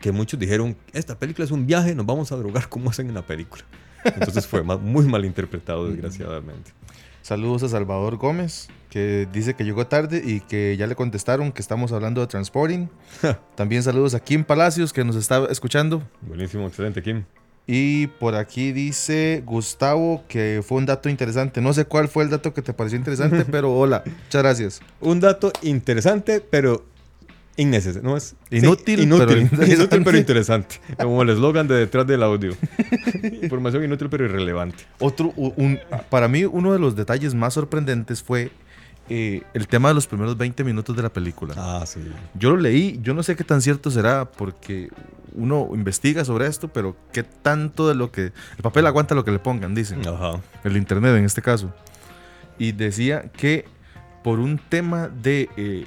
Que 0.00 0.10
muchos 0.10 0.40
dijeron, 0.40 0.76
esta 0.92 1.16
película 1.18 1.44
es 1.44 1.50
un 1.52 1.66
viaje, 1.66 1.94
nos 1.94 2.06
vamos 2.06 2.32
a 2.32 2.36
drogar 2.36 2.68
como 2.68 2.90
hacen 2.90 3.06
en 3.08 3.14
la 3.14 3.22
película. 3.26 3.62
Entonces 4.04 4.46
fue 4.46 4.62
muy 4.62 5.06
mal 5.06 5.24
interpretado, 5.24 5.88
desgraciadamente. 5.88 6.72
Saludos 7.22 7.64
a 7.64 7.68
Salvador 7.68 8.18
Gómez, 8.18 8.68
que 8.88 9.26
dice 9.32 9.54
que 9.54 9.64
llegó 9.64 9.86
tarde 9.88 10.22
y 10.24 10.40
que 10.40 10.76
ya 10.76 10.86
le 10.86 10.94
contestaron 10.94 11.50
que 11.50 11.60
estamos 11.60 11.90
hablando 11.90 12.20
de 12.20 12.28
transporting. 12.28 12.86
También 13.56 13.82
saludos 13.82 14.14
a 14.14 14.20
Kim 14.20 14.44
Palacios, 14.44 14.92
que 14.92 15.02
nos 15.02 15.16
está 15.16 15.44
escuchando. 15.50 16.02
Buenísimo, 16.22 16.68
excelente, 16.68 17.02
Kim. 17.02 17.24
Y 17.66 18.06
por 18.06 18.36
aquí 18.36 18.70
dice 18.70 19.42
Gustavo 19.44 20.22
que 20.28 20.62
fue 20.64 20.78
un 20.78 20.86
dato 20.86 21.08
interesante. 21.08 21.60
No 21.60 21.72
sé 21.72 21.84
cuál 21.84 22.06
fue 22.06 22.22
el 22.22 22.30
dato 22.30 22.54
que 22.54 22.62
te 22.62 22.72
pareció 22.72 22.96
interesante, 22.96 23.44
pero 23.50 23.76
hola, 23.76 24.04
muchas 24.06 24.42
gracias. 24.42 24.80
Un 25.00 25.18
dato 25.18 25.50
interesante, 25.62 26.40
pero 26.40 26.84
innecesario. 27.56 28.08
No 28.08 28.16
es 28.16 28.34
sí, 28.50 28.56
Inútil, 28.58 29.00
inútil, 29.02 29.26
pero 29.26 29.40
inútil, 29.40 29.60
interesante. 29.62 30.00
pero 30.04 30.18
interesante. 30.18 30.76
Como 31.00 31.22
el 31.22 31.30
eslogan 31.30 31.66
de 31.68 31.74
detrás 31.76 32.06
del 32.06 32.22
audio. 32.22 32.52
Información 33.42 33.84
inútil 33.84 34.08
pero 34.10 34.24
irrelevante. 34.24 34.84
Otro, 34.98 35.32
un- 35.36 35.78
para 36.10 36.28
mí, 36.28 36.44
uno 36.44 36.72
de 36.72 36.78
los 36.78 36.96
detalles 36.96 37.34
más 37.34 37.54
sorprendentes 37.54 38.22
fue 38.22 38.50
eh, 39.08 39.42
el 39.54 39.68
tema 39.68 39.88
de 39.88 39.94
los 39.94 40.06
primeros 40.06 40.36
20 40.36 40.64
minutos 40.64 40.96
de 40.96 41.02
la 41.02 41.10
película. 41.12 41.54
Ah, 41.56 41.84
sí. 41.86 42.00
Yo 42.34 42.50
lo 42.50 42.56
leí, 42.56 42.98
yo 43.02 43.14
no 43.14 43.22
sé 43.22 43.36
qué 43.36 43.44
tan 43.44 43.62
cierto 43.62 43.90
será 43.90 44.24
porque 44.30 44.88
uno 45.34 45.68
investiga 45.74 46.24
sobre 46.24 46.46
esto, 46.46 46.68
pero 46.68 46.96
qué 47.12 47.22
tanto 47.22 47.86
de 47.88 47.94
lo 47.94 48.10
que... 48.10 48.32
El 48.56 48.62
papel 48.62 48.86
aguanta 48.86 49.14
lo 49.14 49.24
que 49.24 49.30
le 49.30 49.38
pongan, 49.38 49.74
dicen. 49.74 50.00
Ajá. 50.06 50.40
El 50.64 50.76
internet 50.76 51.14
en 51.16 51.24
este 51.24 51.42
caso. 51.42 51.72
Y 52.58 52.72
decía 52.72 53.30
que 53.36 53.66
por 54.24 54.40
un 54.40 54.58
tema 54.58 55.08
de... 55.08 55.48
eh, 55.56 55.86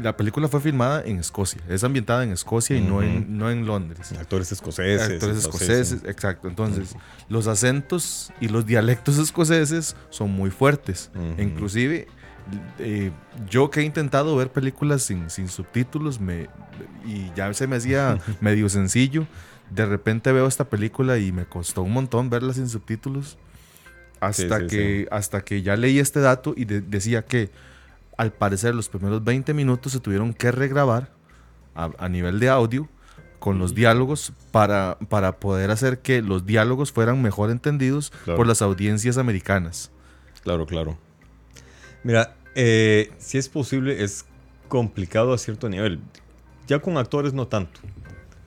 la 0.00 0.16
película 0.16 0.48
fue 0.48 0.60
filmada 0.60 1.02
en 1.04 1.18
Escocia, 1.18 1.60
es 1.68 1.84
ambientada 1.84 2.24
en 2.24 2.32
Escocia 2.32 2.76
y 2.76 2.80
no, 2.80 2.96
Ujú. 2.96 3.02
en, 3.02 3.38
no 3.38 3.50
en 3.50 3.66
Londres. 3.66 4.12
Actores 4.18 4.50
escoceses. 4.52 5.00
Actores 5.02 5.22
entonces, 5.22 5.44
escoceses, 5.44 6.04
exacto. 6.04 6.48
Entonces, 6.48 6.96
los 7.28 7.46
acentos 7.46 8.32
y 8.40 8.48
los 8.48 8.66
dialectos 8.66 9.18
escoceses 9.18 9.96
son 10.10 10.30
muy 10.32 10.50
fuertes. 10.50 11.10
Ujú. 11.14 11.40
Inclusive, 11.42 12.08
eh, 12.78 13.10
yo 13.48 13.70
que 13.70 13.80
he 13.80 13.84
intentado 13.84 14.34
ver 14.36 14.50
películas 14.50 15.02
sin, 15.02 15.30
sin 15.30 15.48
subtítulos 15.48 16.20
me, 16.20 16.48
y 17.06 17.30
ya 17.36 17.52
se 17.54 17.66
me 17.66 17.76
hacía 17.76 18.18
medio 18.40 18.68
sencillo, 18.68 19.26
de 19.70 19.86
repente 19.86 20.32
veo 20.32 20.46
esta 20.48 20.64
película 20.68 21.18
y 21.18 21.30
me 21.30 21.44
costó 21.46 21.82
un 21.82 21.92
montón 21.92 22.28
verla 22.30 22.52
sin 22.54 22.68
subtítulos. 22.68 23.38
Hasta, 24.20 24.60
sí, 24.60 24.66
que, 24.66 25.08
hasta 25.10 25.40
que 25.42 25.62
ya 25.62 25.76
leí 25.76 25.98
este 25.98 26.20
dato 26.20 26.52
y 26.54 26.66
de- 26.66 26.82
decía 26.82 27.24
que 27.24 27.50
al 28.20 28.32
parecer 28.32 28.74
los 28.74 28.88
primeros 28.90 29.24
20 29.24 29.54
minutos 29.54 29.92
se 29.92 30.00
tuvieron 30.00 30.34
que 30.34 30.52
regrabar 30.52 31.10
a, 31.74 31.90
a 31.98 32.08
nivel 32.10 32.38
de 32.38 32.50
audio 32.50 32.86
con 33.38 33.58
los 33.58 33.74
diálogos 33.74 34.32
para, 34.50 34.98
para 35.08 35.40
poder 35.40 35.70
hacer 35.70 36.00
que 36.00 36.20
los 36.20 36.44
diálogos 36.44 36.92
fueran 36.92 37.22
mejor 37.22 37.50
entendidos 37.50 38.10
Claro. 38.24 38.36
por 38.36 38.46
las 38.46 38.60
audiencias 38.60 39.16
americanas. 39.16 39.90
Claro, 40.42 40.66
claro. 40.66 40.98
Mira, 42.02 42.36
eh, 42.54 43.10
si 43.18 43.38
es 43.38 43.48
posible, 43.48 44.02
es 44.04 44.26
complicado 44.68 45.32
a 45.32 45.38
cierto 45.38 45.68
nivel. 45.70 46.00
Ya 46.66 46.78
con 46.80 46.98
actores 46.98 47.32
no 47.32 47.46
tanto. 47.48 47.80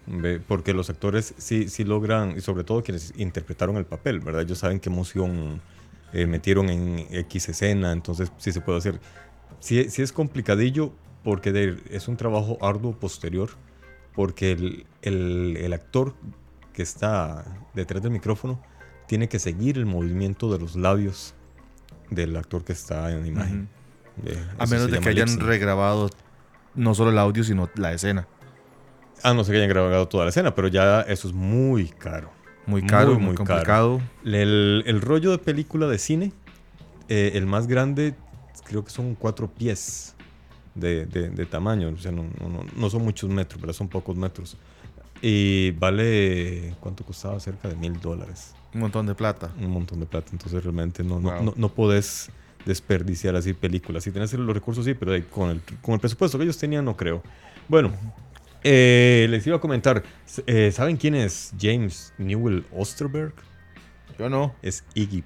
Ve, 0.06 0.40
Porque 0.48 0.74
los 0.74 0.90
actores 0.92 1.34
sí, 1.38 1.68
sí 1.70 1.84
logran, 1.84 2.38
y 2.38 2.42
sobre 2.42 2.64
todo 2.64 2.84
quienes 2.84 3.14
interpretaron 3.18 3.78
el 3.78 3.86
papel, 3.86 4.20
¿verdad? 4.20 4.42
Ellos 4.44 4.60
saben 4.60 4.80
qué 4.80 4.90
emoción 4.90 5.62
eh, 6.14 6.28
metieron 6.28 6.70
en 6.70 7.08
X 7.10 7.50
escena, 7.50 7.92
entonces 7.92 8.32
sí 8.38 8.52
se 8.52 8.62
puede 8.62 8.78
hacer. 8.78 9.00
Sí, 9.64 9.90
sí 9.90 10.02
es 10.02 10.12
complicadillo 10.12 10.92
porque 11.24 11.54
de- 11.54 11.78
es 11.90 12.10
un 12.10 12.18
trabajo 12.18 12.58
arduo 12.62 12.92
posterior, 13.00 13.50
porque 14.14 14.52
el, 14.52 14.86
el- 15.02 15.56
el 15.58 15.72
actor 15.72 16.16
que 16.74 16.82
está 16.82 17.46
detrás 17.74 18.04
del 18.04 18.12
micrófono 18.12 18.62
tiene 19.08 19.30
que 19.30 19.40
seguir 19.40 19.78
el 19.78 19.86
movimiento 19.86 20.52
de 20.52 20.60
los 20.60 20.76
labios 20.76 21.34
del 22.10 22.36
actor 22.36 22.66
que 22.66 22.74
está 22.74 23.10
en 23.12 23.22
la 23.22 23.28
imagen. 23.28 23.70
Eh, 24.26 24.38
A 24.60 24.66
menos 24.66 24.92
de 24.92 25.00
que 25.00 25.10
hayan 25.10 25.28
lip 25.30 25.38
sync. 25.38 25.48
regrabado 25.48 26.10
no 26.76 26.94
solo 26.94 27.12
el 27.12 27.18
audio, 27.18 27.44
sino 27.46 27.70
la 27.76 27.94
escena. 27.94 28.28
Ah, 29.24 29.34
no 29.34 29.46
sé 29.46 29.52
que 29.54 29.60
hayan 29.60 29.70
grabado 29.70 30.10
toda 30.10 30.26
la 30.26 30.30
escena, 30.32 30.54
pero 30.54 30.68
ya 30.68 31.02
eso 31.04 31.30
es 31.30 31.34
muy 31.34 31.88
caro. 31.88 32.32
Muy 32.66 32.86
caro, 32.86 33.12
Muy, 33.12 33.16
muy, 33.18 33.26
muy 33.28 33.36
complicado. 33.36 34.02
El, 34.26 34.84
el 34.86 35.00
rollo 35.02 35.32
de 35.32 35.38
película 35.38 35.88
de 35.88 35.98
cine, 36.00 36.34
eh, 37.08 37.32
el 37.36 37.46
más 37.46 37.68
grande, 37.68 38.14
creo 38.64 38.84
que 38.84 38.92
son 38.92 39.16
cuatro 39.16 39.48
pies 39.48 40.16
de, 40.76 41.06
de, 41.06 41.30
de 41.30 41.46
tamaño, 41.46 41.90
o 41.90 41.98
sea, 41.98 42.12
no, 42.12 42.24
no, 42.24 42.66
no, 42.76 42.90
son 42.90 43.04
muchos 43.04 43.30
metros, 43.30 43.60
pero 43.60 43.74
son 43.74 43.88
pocos 43.88 44.16
metros. 44.16 44.58
Y 45.22 45.72
vale, 45.72 46.76
¿cuánto 46.80 47.06
costaba? 47.06 47.40
Cerca 47.40 47.70
de 47.70 47.76
mil 47.76 48.00
dólares. 48.00 48.54
Un 48.74 48.82
montón 48.82 49.06
de 49.06 49.16
plata. 49.16 49.54
Un 49.60 49.70
montón 49.70 50.00
de 50.00 50.06
plata, 50.06 50.30
entonces 50.32 50.64
realmente 50.64 51.04
no, 51.04 51.20
wow. 51.20 51.44
no, 51.44 51.54
no, 51.56 51.70
podés 51.70 52.30
desperdiciar 52.66 53.36
así 53.36 53.54
películas. 53.54 54.04
Si 54.04 54.12
tenés 54.12 54.34
los 54.34 54.54
recursos, 54.54 54.84
sí, 54.84 54.94
pero 54.94 55.12
con, 55.30 55.52
el, 55.52 55.62
con 55.82 55.94
el 55.94 56.00
presupuesto 56.00 56.38
que 56.38 56.44
ellos 56.44 56.58
tenían, 56.58 56.84
no 56.84 56.98
creo. 56.98 57.22
Bueno, 57.68 57.94
eh, 58.64 59.28
les 59.30 59.46
iba 59.48 59.58
a 59.58 59.62
comentar, 59.62 60.04
eh, 60.48 60.72
¿saben 60.74 60.98
quién 60.98 61.16
es 61.16 61.54
James 61.60 62.14
Newell 62.18 62.66
Osterberg? 62.76 63.34
Yo 64.18 64.30
no. 64.30 64.54
Es 64.62 64.84
Iggy 64.96 65.24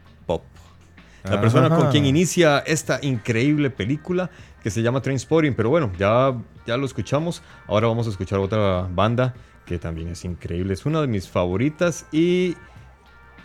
la 1.29 1.41
persona 1.41 1.69
con 1.69 1.89
quien 1.91 2.05
inicia 2.05 2.59
esta 2.59 2.99
increíble 3.01 3.69
película 3.69 4.29
que 4.61 4.69
se 4.69 4.81
llama 4.81 5.01
Trainspotting. 5.01 5.53
Pero 5.53 5.69
bueno, 5.69 5.91
ya, 5.97 6.35
ya 6.65 6.77
lo 6.77 6.85
escuchamos. 6.85 7.41
Ahora 7.67 7.87
vamos 7.87 8.07
a 8.07 8.09
escuchar 8.09 8.39
otra 8.39 8.87
banda 8.93 9.33
que 9.65 9.77
también 9.77 10.09
es 10.09 10.25
increíble. 10.25 10.73
Es 10.73 10.85
una 10.85 11.01
de 11.01 11.07
mis 11.07 11.27
favoritas 11.29 12.05
y 12.11 12.55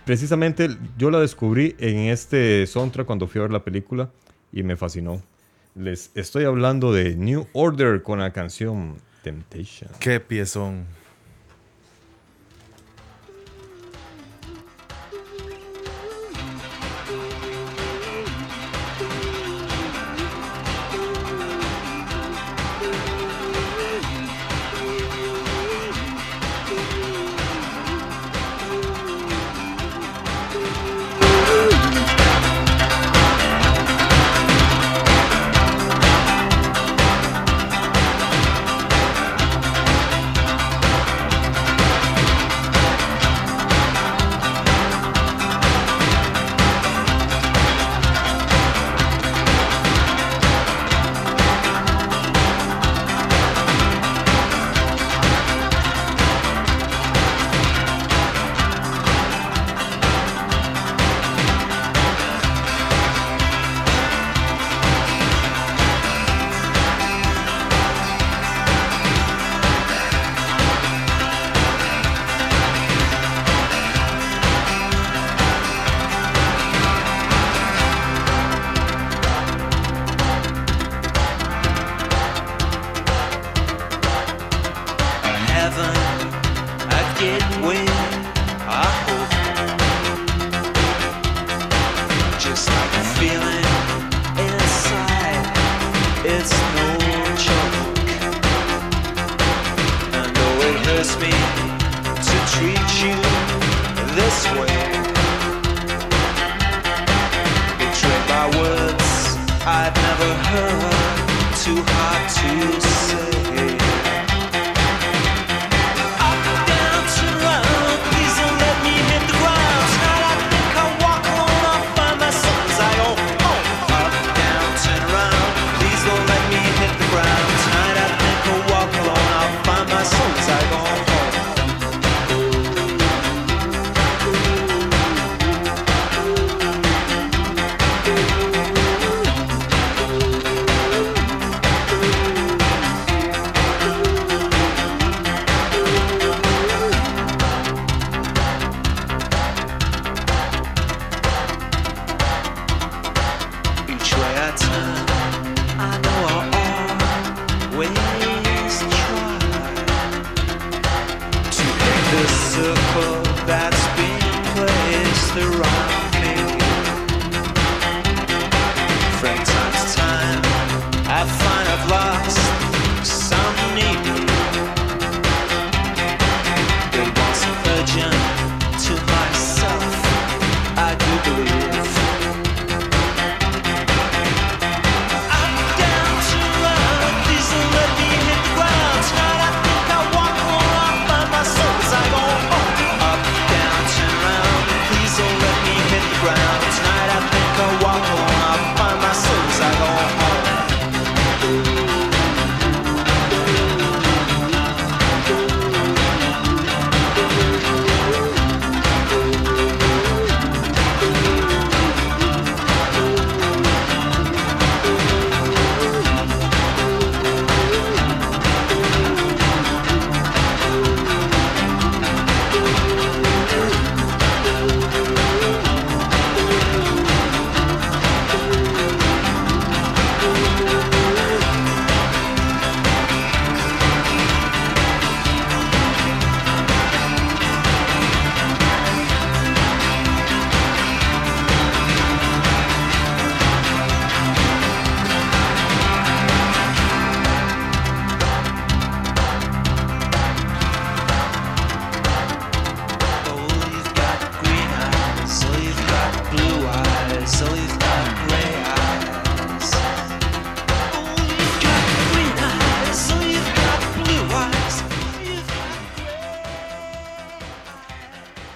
precisamente 0.05 0.69
yo 0.97 1.11
la 1.11 1.21
descubrí 1.21 1.77
en 1.79 2.11
este 2.11 2.67
soundtrack 2.67 3.07
cuando 3.07 3.27
fui 3.27 3.41
a 3.41 3.43
ver 3.43 3.53
la 3.53 3.65
película 3.65 4.11
y 4.53 4.63
me 4.63 4.77
fascinó. 4.77 5.23
Les 5.75 6.11
estoy 6.15 6.45
hablando 6.45 6.93
de 6.93 7.17
New 7.17 7.47
Order 7.53 8.03
con 8.03 8.21
la 8.21 8.33
canción 8.33 8.97
Temptation. 9.23 9.91
Qué 9.99 10.21
piezón. 10.21 10.87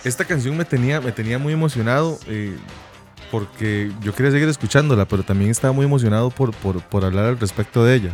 esta 0.07 0.25
canción 0.25 0.57
me 0.57 0.65
tenía, 0.65 1.01
me 1.01 1.13
tenía 1.13 1.39
muy 1.39 1.53
emocionado 1.53 2.19
eh, 2.29 2.57
porque 3.31 3.93
yo 4.01 4.15
quería 4.15 4.31
seguir 4.31 4.49
escuchándola, 4.49 5.05
pero 5.05 5.25
también 5.25 5.51
estaba 5.51 5.73
muy 5.73 5.85
emocionado 5.85 6.31
por, 6.31 6.55
por, 6.55 6.81
por 6.83 7.05
hablar 7.05 7.25
al 7.27 7.41
respecto 7.41 7.85
de 7.85 7.97
ella. 7.97 8.13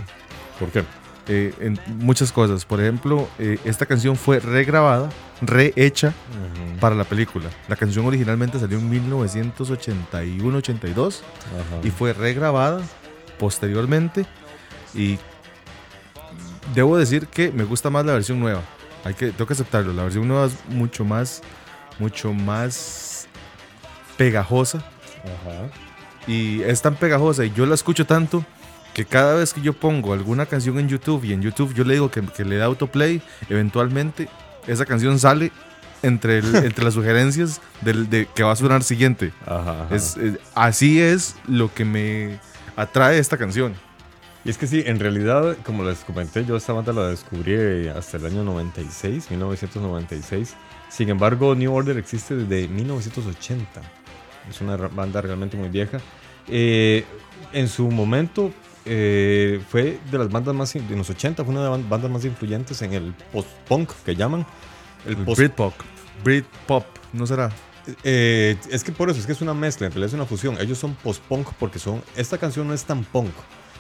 ¿Por 0.58 0.70
qué? 0.70 0.84
Eh, 1.28 1.54
en 1.60 1.78
muchas 1.98 2.32
cosas. 2.32 2.64
Por 2.64 2.80
ejemplo, 2.80 3.28
eh, 3.38 3.58
esta 3.64 3.86
canción 3.86 4.16
fue 4.16 4.40
regrabada, 4.40 5.08
rehecha 5.42 6.14
para 6.80 6.94
la 6.94 7.04
película. 7.04 7.50
La 7.68 7.76
canción 7.76 8.06
originalmente 8.06 8.58
salió 8.58 8.78
en 8.78 8.90
1981-82 9.08 11.20
y 11.84 11.90
fue 11.90 12.14
regrabada 12.14 12.80
posteriormente. 13.38 14.24
Y 14.94 15.18
debo 16.74 16.96
decir 16.96 17.26
que 17.26 17.52
me 17.52 17.64
gusta 17.64 17.90
más 17.90 18.06
la 18.06 18.14
versión 18.14 18.40
nueva. 18.40 18.62
Hay 19.04 19.12
que, 19.14 19.30
tengo 19.30 19.46
que 19.46 19.52
aceptarlo. 19.52 19.92
La 19.92 20.04
versión 20.04 20.26
nueva 20.26 20.46
es 20.46 20.56
mucho 20.68 21.04
más 21.04 21.42
mucho 22.02 22.32
más 22.32 23.26
pegajosa. 24.16 24.78
Ajá. 24.78 25.70
Y 26.26 26.62
es 26.62 26.82
tan 26.82 26.94
pegajosa 26.96 27.44
y 27.44 27.52
yo 27.52 27.64
la 27.66 27.74
escucho 27.74 28.04
tanto 28.06 28.44
que 28.94 29.04
cada 29.04 29.34
vez 29.34 29.52
que 29.54 29.60
yo 29.62 29.72
pongo 29.72 30.12
alguna 30.12 30.46
canción 30.46 30.78
en 30.78 30.88
YouTube 30.88 31.24
y 31.24 31.32
en 31.32 31.42
YouTube 31.42 31.74
yo 31.74 31.84
le 31.84 31.94
digo 31.94 32.10
que, 32.10 32.20
que 32.22 32.44
le 32.44 32.56
da 32.56 32.66
autoplay, 32.66 33.22
eventualmente 33.48 34.28
esa 34.66 34.84
canción 34.84 35.18
sale 35.18 35.50
entre, 36.02 36.38
el- 36.38 36.56
entre 36.68 36.84
las 36.84 36.94
sugerencias 36.94 37.60
del, 37.80 38.10
de 38.10 38.26
que 38.26 38.42
va 38.42 38.52
a 38.52 38.56
sonar 38.56 38.82
siguiente. 38.82 39.32
Ajá, 39.46 39.84
ajá. 39.84 39.94
Es, 39.94 40.16
es- 40.16 40.38
así 40.54 41.00
es 41.00 41.36
lo 41.48 41.72
que 41.72 41.84
me 41.84 42.38
atrae 42.76 43.18
esta 43.18 43.36
canción. 43.38 43.74
Y 44.44 44.50
es 44.50 44.58
que 44.58 44.66
sí, 44.66 44.82
en 44.84 44.98
realidad, 44.98 45.56
como 45.64 45.84
les 45.84 46.00
comenté, 46.00 46.44
yo 46.44 46.56
esta 46.56 46.72
banda 46.72 46.92
la 46.92 47.06
descubrí 47.06 47.86
hasta 47.88 48.16
el 48.16 48.26
año 48.26 48.42
96, 48.42 49.30
1996. 49.30 50.54
Sin 50.92 51.08
embargo, 51.08 51.54
New 51.54 51.72
Order 51.72 51.96
existe 51.96 52.36
desde 52.36 52.68
1980. 52.68 53.80
Es 54.50 54.60
una 54.60 54.76
banda 54.76 55.22
realmente 55.22 55.56
muy 55.56 55.70
vieja. 55.70 55.98
Eh, 56.48 57.06
en 57.54 57.68
su 57.68 57.90
momento 57.90 58.52
eh, 58.84 59.58
fue 59.70 59.98
de 60.10 60.18
las 60.18 60.28
bandas 60.28 60.54
más, 60.54 60.76
en 60.76 60.98
los 60.98 61.08
80, 61.08 61.44
fue 61.44 61.54
una 61.54 61.64
de 61.64 61.70
las 61.70 61.88
bandas 61.88 62.10
más 62.10 62.24
influyentes 62.26 62.82
en 62.82 62.92
el 62.92 63.14
post-punk 63.32 63.90
que 64.04 64.14
llaman. 64.14 64.44
El 65.06 65.16
post 65.16 65.38
Britpop. 65.38 65.72
Britpop, 66.22 66.84
¿no 67.14 67.26
será? 67.26 67.50
eh, 68.04 68.56
es 68.70 68.84
que 68.84 68.92
por 68.92 69.08
eso, 69.08 69.18
es 69.18 69.24
que 69.24 69.32
es 69.32 69.40
una 69.40 69.54
mezcla, 69.54 69.86
en 69.86 69.92
realidad 69.92 70.08
es 70.08 70.14
una 70.14 70.26
fusión. 70.26 70.58
Ellos 70.60 70.76
son 70.76 70.94
post-punk 70.96 71.48
porque 71.58 71.78
son. 71.78 72.02
Esta 72.16 72.36
canción 72.36 72.68
no 72.68 72.74
es 72.74 72.84
tan 72.84 73.02
punk, 73.02 73.32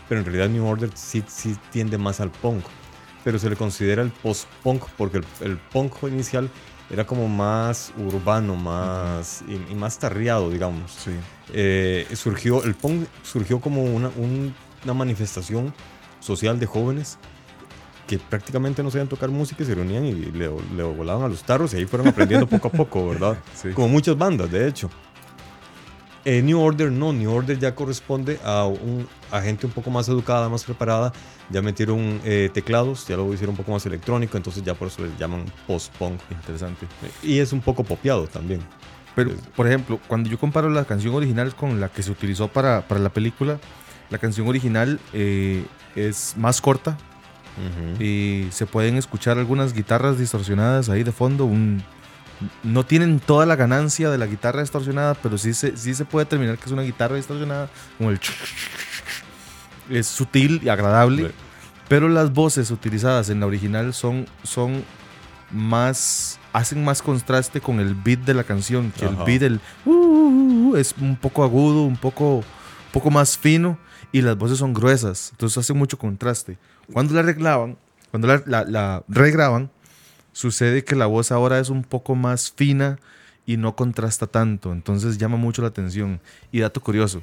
pero 0.08 0.20
en 0.20 0.24
realidad 0.24 0.48
New 0.48 0.66
Order 0.66 0.88
sí, 0.94 1.22
sí 1.28 1.56
tiende 1.70 1.98
más 1.98 2.20
al 2.20 2.30
punk. 2.30 2.64
Pero 3.22 3.38
se 3.38 3.50
le 3.50 3.54
considera 3.54 4.02
el 4.02 4.10
post-punk 4.10 4.84
porque 4.96 5.18
el, 5.18 5.24
el 5.42 5.58
punk 5.58 5.92
inicial 6.04 6.50
era 6.92 7.06
como 7.06 7.26
más 7.26 7.92
urbano, 7.96 8.54
más. 8.54 9.42
y, 9.48 9.72
y 9.72 9.74
más 9.74 9.98
tarriado, 9.98 10.50
digamos. 10.50 10.92
Sí. 10.92 11.10
Eh, 11.52 12.06
surgió, 12.14 12.62
el 12.64 12.74
punk 12.74 13.06
surgió 13.22 13.60
como 13.60 13.82
una, 13.82 14.08
un- 14.16 14.54
una 14.84 14.94
manifestación 14.94 15.72
social 16.20 16.60
de 16.60 16.66
jóvenes 16.66 17.18
que 18.06 18.18
prácticamente 18.18 18.82
no 18.82 18.90
sabían 18.90 19.08
tocar 19.08 19.30
música 19.30 19.62
y 19.62 19.66
se 19.66 19.74
reunían 19.74 20.04
y 20.04 20.12
le, 20.12 20.50
le 20.76 20.82
volaban 20.82 21.24
a 21.24 21.28
los 21.28 21.42
tarros 21.44 21.72
y 21.72 21.78
ahí 21.78 21.86
fueron 21.86 22.08
aprendiendo 22.08 22.46
poco 22.46 22.68
a 22.68 22.70
poco, 22.72 23.08
¿verdad? 23.08 23.38
Sí. 23.54 23.70
Como 23.70 23.88
muchas 23.88 24.18
bandas, 24.18 24.50
de 24.50 24.68
hecho. 24.68 24.90
Eh, 26.24 26.40
New 26.42 26.60
Order 26.60 26.92
no, 26.92 27.12
New 27.12 27.32
Order 27.32 27.58
ya 27.58 27.74
corresponde 27.74 28.38
a, 28.44 28.64
un, 28.66 29.08
a 29.32 29.40
gente 29.40 29.66
un 29.66 29.72
poco 29.72 29.90
más 29.90 30.08
educada, 30.08 30.48
más 30.48 30.64
preparada. 30.64 31.12
Ya 31.50 31.60
metieron 31.62 32.20
eh, 32.24 32.48
teclados, 32.54 33.06
ya 33.08 33.16
lo 33.16 33.32
hicieron 33.34 33.50
un 33.54 33.56
poco 33.56 33.72
más 33.72 33.84
electrónico, 33.86 34.36
entonces 34.36 34.62
ya 34.62 34.74
por 34.74 34.88
eso 34.88 35.02
les 35.02 35.18
llaman 35.18 35.44
post-punk. 35.66 36.20
Interesante. 36.30 36.86
Y 37.22 37.38
es 37.40 37.52
un 37.52 37.60
poco 37.60 37.82
popeado 37.84 38.26
también. 38.28 38.60
Pero, 39.14 39.32
por 39.56 39.66
ejemplo, 39.66 39.98
cuando 40.08 40.30
yo 40.30 40.38
comparo 40.38 40.70
la 40.70 40.84
canción 40.84 41.14
original 41.14 41.54
con 41.54 41.80
la 41.80 41.88
que 41.90 42.02
se 42.02 42.10
utilizó 42.10 42.48
para, 42.48 42.86
para 42.88 43.00
la 43.00 43.10
película, 43.10 43.58
la 44.08 44.18
canción 44.18 44.46
original 44.48 45.00
eh, 45.12 45.64
es 45.96 46.34
más 46.38 46.60
corta 46.62 46.96
Ujú. 47.58 48.02
y 48.02 48.46
se 48.50 48.64
pueden 48.64 48.96
escuchar 48.96 49.36
algunas 49.38 49.74
guitarras 49.74 50.18
distorsionadas 50.18 50.88
ahí 50.88 51.02
de 51.02 51.12
fondo. 51.12 51.44
un- 51.44 51.82
no 52.62 52.84
tienen 52.86 53.20
toda 53.20 53.46
la 53.46 53.56
ganancia 53.56 54.10
de 54.10 54.18
la 54.18 54.26
guitarra 54.26 54.60
distorsionada, 54.60 55.14
pero 55.14 55.38
sí 55.38 55.54
se, 55.54 55.76
sí 55.76 55.94
se 55.94 56.04
puede 56.04 56.24
determinar 56.26 56.58
que 56.58 56.66
es 56.66 56.72
una 56.72 56.82
guitarra 56.82 57.16
distorsionada, 57.16 57.68
como 57.98 58.10
el... 58.10 58.20
Es 59.90 60.06
sutil 60.06 60.60
y 60.62 60.68
agradable, 60.68 61.28
Sí. 61.28 61.34
pero 61.88 62.08
las 62.08 62.32
voces 62.32 62.70
utilizadas 62.70 63.28
en 63.30 63.40
la 63.40 63.46
original 63.46 63.92
son, 63.94 64.26
son 64.42 64.84
más... 65.50 66.38
hacen 66.52 66.84
más 66.84 67.02
contraste 67.02 67.60
con 67.60 67.80
el 67.80 67.94
beat 67.94 68.20
de 68.20 68.34
la 68.34 68.44
canción, 68.44 68.92
que 68.96 69.04
Ajá. 69.06 69.14
el 69.18 69.24
beat 69.24 69.42
el, 69.42 69.60
uh, 69.84 69.90
uh, 69.90 70.70
uh, 70.72 70.76
es 70.76 70.94
un 71.00 71.16
poco 71.16 71.42
agudo, 71.44 71.82
un 71.82 71.96
poco, 71.96 72.42
poco 72.92 73.10
más 73.10 73.36
fino, 73.36 73.78
y 74.12 74.22
las 74.22 74.36
voces 74.36 74.58
son 74.58 74.72
gruesas, 74.72 75.30
entonces 75.32 75.58
hace 75.58 75.72
mucho 75.72 75.98
contraste. 75.98 76.58
Cuando 76.92 77.14
la 77.14 77.20
arreglaban, 77.20 77.76
cuando 78.10 78.28
la, 78.28 78.42
la- 78.46 78.64
la 78.64 79.02
regraban, 79.08 79.70
sucede 80.32 80.84
que 80.84 80.96
la 80.96 81.06
voz 81.06 81.32
ahora 81.32 81.58
es 81.58 81.68
un 81.68 81.82
poco 81.82 82.14
más 82.14 82.52
fina 82.52 82.98
y 83.46 83.56
no 83.56 83.74
contrasta 83.74 84.26
tanto, 84.26 84.72
entonces 84.72 85.18
llama 85.18 85.36
mucho 85.36 85.62
la 85.62 85.68
atención. 85.68 86.20
Y 86.52 86.60
dato 86.60 86.80
curioso, 86.80 87.22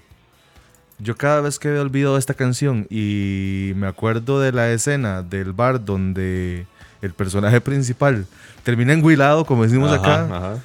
yo 1.00 1.16
cada 1.16 1.42
vez 1.42 1.60
que 1.60 1.70
veo 1.70 1.82
el 1.82 1.90
video 1.90 2.14
de 2.14 2.20
esta 2.20 2.34
canción 2.34 2.86
y 2.90 3.72
me 3.76 3.88
acuerdo 3.88 4.40
de 4.42 4.52
la 4.52 4.70
escena 4.72 5.22
del 5.24 5.54
bar 5.54 5.84
donde 5.86 6.68
el 7.02 7.14
personaje 7.14 7.62
principal 7.62 8.26
termina 8.64 8.92
enguilado, 8.94 9.46
como 9.46 9.64
decimos 9.64 9.92
Ajá, 9.92 10.24
acá, 10.26 10.36
ajá. 10.38 10.58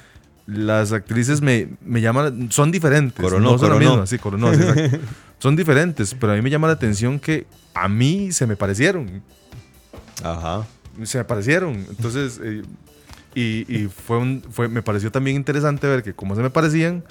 las 0.45 0.91
actrices 0.91 1.41
me, 1.41 1.69
me 1.81 2.01
llaman, 2.01 2.51
son 2.51 2.71
diferentes. 2.71 3.23
Coronó, 3.23 3.51
no 3.53 3.57
son 3.57 3.69
coronó. 3.69 3.89
mismas, 3.91 4.09
sí, 4.09 4.19
coronó, 4.19 4.53
sí, 4.53 4.61
son 5.39 5.55
diferentes, 5.55 6.13
pero 6.19 6.33
a 6.33 6.35
mí 6.35 6.41
me 6.41 6.49
llama 6.49 6.67
la 6.67 6.73
atención 6.73 7.17
que 7.17 7.47
a 7.73 7.87
mí 7.87 8.33
se 8.33 8.45
me 8.45 8.57
parecieron. 8.57 9.23
Ajá. 10.21 10.65
Se 11.03 11.17
me 11.17 11.23
parecieron. 11.25 11.73
Entonces, 11.89 12.39
eh, 12.43 12.63
y, 13.33 13.65
y 13.73 13.87
fue 13.87 14.17
un, 14.17 14.43
fue, 14.49 14.67
me 14.69 14.81
pareció 14.81 15.11
también 15.11 15.35
interesante 15.35 15.87
ver 15.87 16.03
que 16.03 16.13
como 16.13 16.35
se 16.35 16.41
me 16.41 16.49
parecían, 16.49 17.03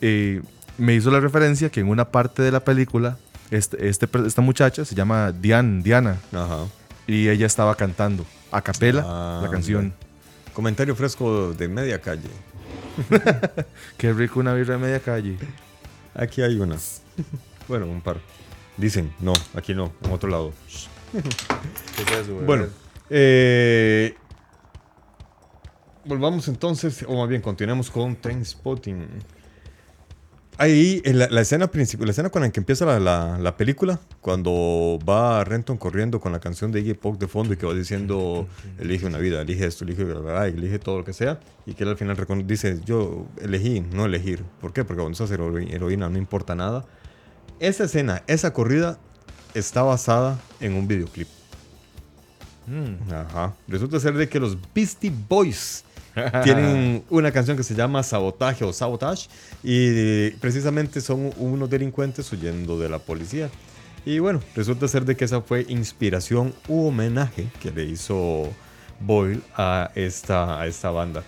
eh, 0.00 0.40
me 0.76 0.94
hizo 0.94 1.10
la 1.10 1.18
referencia 1.20 1.70
que 1.70 1.80
en 1.80 1.88
una 1.88 2.10
parte 2.10 2.42
de 2.42 2.52
la 2.52 2.60
película, 2.60 3.18
este, 3.50 3.88
este 3.88 4.08
esta 4.26 4.42
muchacha 4.42 4.84
se 4.84 4.94
llama 4.94 5.32
Diane, 5.32 5.82
Diana, 5.82 6.20
Ajá. 6.32 6.66
y 7.06 7.28
ella 7.28 7.46
estaba 7.46 7.74
cantando 7.74 8.24
a 8.52 8.62
capela 8.62 9.02
Ah, 9.06 9.40
la 9.42 9.50
canción. 9.50 9.92
Comentario 10.54 10.94
fresco 10.94 11.52
de 11.52 11.66
media 11.68 12.00
calle. 12.00 12.28
Qué 13.96 14.12
rico 14.12 14.40
una 14.40 14.54
birra 14.54 14.74
de 14.74 14.80
media 14.80 15.00
calle. 15.00 15.36
Aquí 16.14 16.42
hay 16.42 16.58
una. 16.58 16.76
Bueno, 17.68 17.86
un 17.86 18.00
par. 18.00 18.18
Dicen, 18.76 19.12
no, 19.20 19.32
aquí 19.54 19.74
no, 19.74 19.92
en 20.04 20.12
otro 20.12 20.28
lado. 20.30 20.52
Bueno, 22.46 22.66
eh, 23.10 24.14
volvamos 26.04 26.48
entonces, 26.48 27.04
o 27.06 27.16
más 27.16 27.28
bien 27.28 27.42
continuemos 27.42 27.90
con 27.90 28.16
Trainspotting. 28.16 29.06
Ahí, 30.60 31.00
en 31.04 31.20
la, 31.20 31.28
la 31.28 31.40
escena 31.42 31.68
principal, 31.68 32.06
la 32.06 32.10
escena 32.10 32.30
con 32.30 32.42
la 32.42 32.50
que 32.50 32.58
empieza 32.58 32.84
la, 32.84 32.98
la- 32.98 33.38
la 33.38 33.56
película, 33.56 34.00
cuando 34.20 34.98
va 35.08 35.44
Renton 35.44 35.76
corriendo 35.76 36.18
con 36.20 36.32
la 36.32 36.40
canción 36.40 36.72
de 36.72 36.80
Iggy 36.80 36.94
Pop 36.94 37.16
de 37.20 37.28
fondo 37.28 37.54
y 37.54 37.56
que 37.56 37.64
va 37.64 37.74
diciendo, 37.74 38.48
elige 38.80 39.06
una 39.06 39.18
vida, 39.18 39.40
elige 39.42 39.66
esto, 39.66 39.84
elige, 39.84 40.02
elige 40.48 40.80
todo 40.80 40.98
lo 40.98 41.04
que 41.04 41.12
sea, 41.12 41.38
y 41.64 41.74
que 41.74 41.84
él 41.84 41.90
al 41.90 41.96
final 41.96 42.16
dice, 42.44 42.80
yo 42.84 43.26
elegí, 43.40 43.80
no 43.92 44.04
elegir. 44.04 44.42
¿Por 44.60 44.72
qué? 44.72 44.82
Porque 44.84 45.00
cuando 45.00 45.12
estás 45.12 45.30
hero- 45.30 45.56
heroína 45.58 46.08
no 46.08 46.18
importa 46.18 46.56
nada. 46.56 46.84
Esa 47.60 47.84
escena, 47.84 48.24
esa 48.26 48.52
corrida, 48.52 48.98
está 49.54 49.82
basada 49.82 50.40
en 50.58 50.74
un 50.74 50.88
videoclip. 50.88 51.28
Mm. 52.68 53.12
Ajá. 53.12 53.54
Resulta 53.66 53.98
ser 54.00 54.14
de 54.14 54.28
que 54.28 54.38
los 54.38 54.56
Beastie 54.74 55.12
Boys 55.28 55.84
tienen 56.44 57.02
una 57.10 57.30
canción 57.32 57.56
que 57.56 57.62
se 57.62 57.74
llama 57.74 58.02
Sabotaje 58.02 58.64
o 58.64 58.72
Sabotage 58.72 59.28
y 59.62 60.30
precisamente 60.32 61.00
son 61.00 61.32
unos 61.38 61.70
delincuentes 61.70 62.30
huyendo 62.32 62.78
de 62.78 62.88
la 62.88 62.98
policía. 62.98 63.50
Y 64.04 64.18
bueno, 64.20 64.40
resulta 64.54 64.88
ser 64.88 65.04
de 65.04 65.16
que 65.16 65.24
esa 65.24 65.40
fue 65.40 65.66
inspiración 65.68 66.54
u 66.68 66.86
homenaje 66.86 67.48
que 67.60 67.70
le 67.70 67.84
hizo 67.84 68.48
Boyle 69.00 69.42
a 69.56 69.90
esta, 69.94 70.60
a 70.60 70.66
esta 70.66 70.90
banda. 70.90 71.22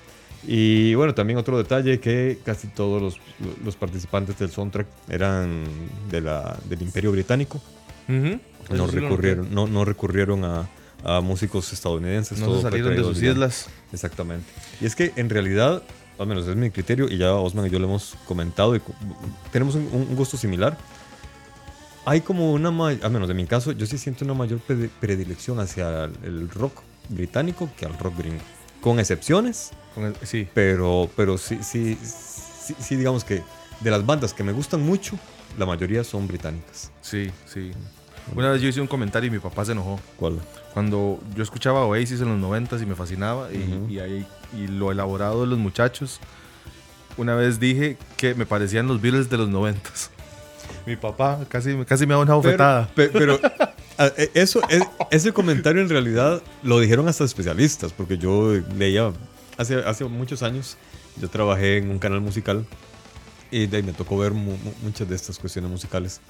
Y 0.46 0.94
bueno, 0.94 1.14
también 1.14 1.38
otro 1.38 1.58
detalle 1.58 2.00
que 2.00 2.38
casi 2.44 2.68
todos 2.68 3.02
los, 3.02 3.20
los 3.62 3.76
participantes 3.76 4.38
del 4.38 4.50
soundtrack 4.50 4.86
eran 5.08 5.64
de 6.10 6.22
la, 6.22 6.58
del 6.68 6.80
Imperio 6.80 7.12
Británico 7.12 7.60
no 8.08 8.86
recurrieron, 8.86 9.54
no, 9.54 9.66
no 9.66 9.84
recurrieron 9.84 10.44
a, 10.44 10.68
a 11.04 11.20
músicos 11.20 11.72
estadounidenses. 11.72 12.38
No 12.38 12.46
todo 12.46 12.56
se 12.56 12.62
salieron 12.62 12.94
de 12.96 13.02
sus 13.02 13.22
islas. 13.22 13.66
Exactamente. 13.92 14.46
Y 14.80 14.86
es 14.86 14.94
que 14.94 15.12
en 15.16 15.28
realidad, 15.30 15.82
al 16.18 16.26
menos 16.26 16.46
es 16.46 16.56
mi 16.56 16.70
criterio, 16.70 17.08
y 17.08 17.18
ya 17.18 17.34
Osman 17.34 17.66
y 17.66 17.70
yo 17.70 17.78
lo 17.78 17.86
hemos 17.86 18.16
comentado, 18.26 18.76
y 18.76 18.80
tenemos 19.52 19.74
un, 19.74 19.88
un 19.92 20.16
gusto 20.16 20.36
similar. 20.36 20.76
Hay 22.06 22.22
como 22.22 22.52
una, 22.52 22.68
al 22.68 23.10
menos 23.10 23.28
en 23.30 23.36
mi 23.36 23.46
caso, 23.46 23.72
yo 23.72 23.86
sí 23.86 23.98
siento 23.98 24.24
una 24.24 24.34
mayor 24.34 24.58
pre- 24.60 24.88
predilección 25.00 25.60
hacia 25.60 26.04
el, 26.04 26.12
el 26.24 26.48
rock 26.50 26.80
británico 27.08 27.68
que 27.76 27.84
al 27.86 27.98
rock 27.98 28.16
gringo. 28.18 28.40
Con 28.80 28.98
excepciones, 28.98 29.70
Con 29.94 30.04
el- 30.06 30.16
sí. 30.22 30.48
pero, 30.54 31.10
pero 31.14 31.36
sí, 31.36 31.58
sí, 31.62 31.98
sí, 32.02 32.74
sí, 32.80 32.96
digamos 32.96 33.24
que 33.24 33.42
de 33.80 33.90
las 33.90 34.04
bandas 34.06 34.32
que 34.32 34.42
me 34.42 34.52
gustan 34.52 34.80
mucho, 34.80 35.18
la 35.58 35.66
mayoría 35.66 36.02
son 36.02 36.26
británicas. 36.26 36.90
Sí, 37.02 37.30
sí. 37.46 37.72
Una 38.34 38.50
vez 38.50 38.62
yo 38.62 38.68
hice 38.68 38.80
un 38.80 38.86
comentario 38.86 39.28
y 39.28 39.30
mi 39.30 39.38
papá 39.38 39.64
se 39.64 39.72
enojó. 39.72 40.00
¿Cuál? 40.16 40.38
Cuando 40.72 41.18
yo 41.34 41.42
escuchaba 41.42 41.84
Oasis 41.84 42.20
en 42.20 42.28
los 42.28 42.38
90 42.38 42.76
y 42.78 42.86
me 42.86 42.94
fascinaba 42.94 43.52
y, 43.52 43.56
Ujú. 43.58 43.88
y 43.90 43.98
ahí- 43.98 44.26
y 44.56 44.66
lo 44.68 44.92
elaborado 44.92 45.40
de 45.42 45.46
los 45.48 45.58
muchachos, 45.58 46.20
una 47.16 47.34
vez 47.34 47.58
dije 47.60 47.96
que 48.16 48.34
me 48.34 48.46
parecían 48.46 48.86
los 48.86 49.00
Beatles 49.00 49.28
de 49.30 49.36
los 49.36 49.48
90 49.48 49.90
Mi 50.86 50.96
papá 50.96 51.40
casi, 51.48 51.74
casi 51.84 52.06
me 52.06 52.14
da 52.14 52.20
una 52.20 52.34
bofetada. 52.34 52.88
Pero, 52.94 53.12
pe- 53.12 53.18
pero, 53.18 53.40
eso, 54.34 54.60
e- 54.70 54.80
ese 55.10 55.32
comentario 55.32 55.82
en 55.82 55.88
realidad 55.88 56.40
lo 56.62 56.78
dijeron 56.80 57.08
hasta 57.08 57.24
especialistas, 57.24 57.92
porque 57.92 58.16
yo 58.16 58.52
leía 58.76 59.12
hace, 59.58 59.76
hace 59.76 60.04
muchos 60.04 60.42
años, 60.42 60.76
yo 61.20 61.28
trabajé 61.28 61.78
en 61.78 61.90
un 61.90 61.98
canal 61.98 62.20
musical 62.20 62.64
y 63.50 63.66
de 63.66 63.78
ahí 63.78 63.82
me 63.82 63.92
tocó 63.92 64.16
ver 64.16 64.32
mu- 64.32 64.56
muchas 64.82 65.08
de 65.08 65.16
estas 65.16 65.38
cuestiones 65.38 65.70
musicales. 65.70 66.20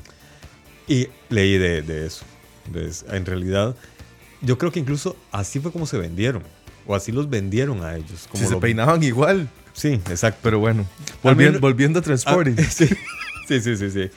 Y 0.90 1.08
leí 1.28 1.56
de, 1.56 1.82
de 1.82 2.06
eso. 2.06 2.24
Entonces, 2.66 3.04
en 3.10 3.24
realidad, 3.24 3.76
yo 4.42 4.58
creo 4.58 4.72
que 4.72 4.80
incluso 4.80 5.16
así 5.30 5.60
fue 5.60 5.70
como 5.72 5.86
se 5.86 5.96
vendieron, 5.98 6.42
o 6.86 6.94
así 6.96 7.12
los 7.12 7.30
vendieron 7.30 7.84
a 7.84 7.96
ellos. 7.96 8.26
Como 8.28 8.42
Si 8.42 8.48
se 8.48 8.54
lo- 8.54 8.60
peinaban 8.60 9.02
igual. 9.02 9.48
Sí, 9.72 9.92
exacto. 10.10 10.40
Pero 10.42 10.58
bueno, 10.58 10.82
A 10.82 10.84
mí 10.84 11.18
volviendo, 11.22 11.52
no- 11.58 11.60
volviendo 11.60 11.98
a 12.00 12.02
Transporting. 12.02 12.56
Ah, 12.58 12.62
sí, 12.70 12.86
sí, 13.46 13.60
sí, 13.60 13.76
sí. 13.76 13.90
sí. 13.90 14.10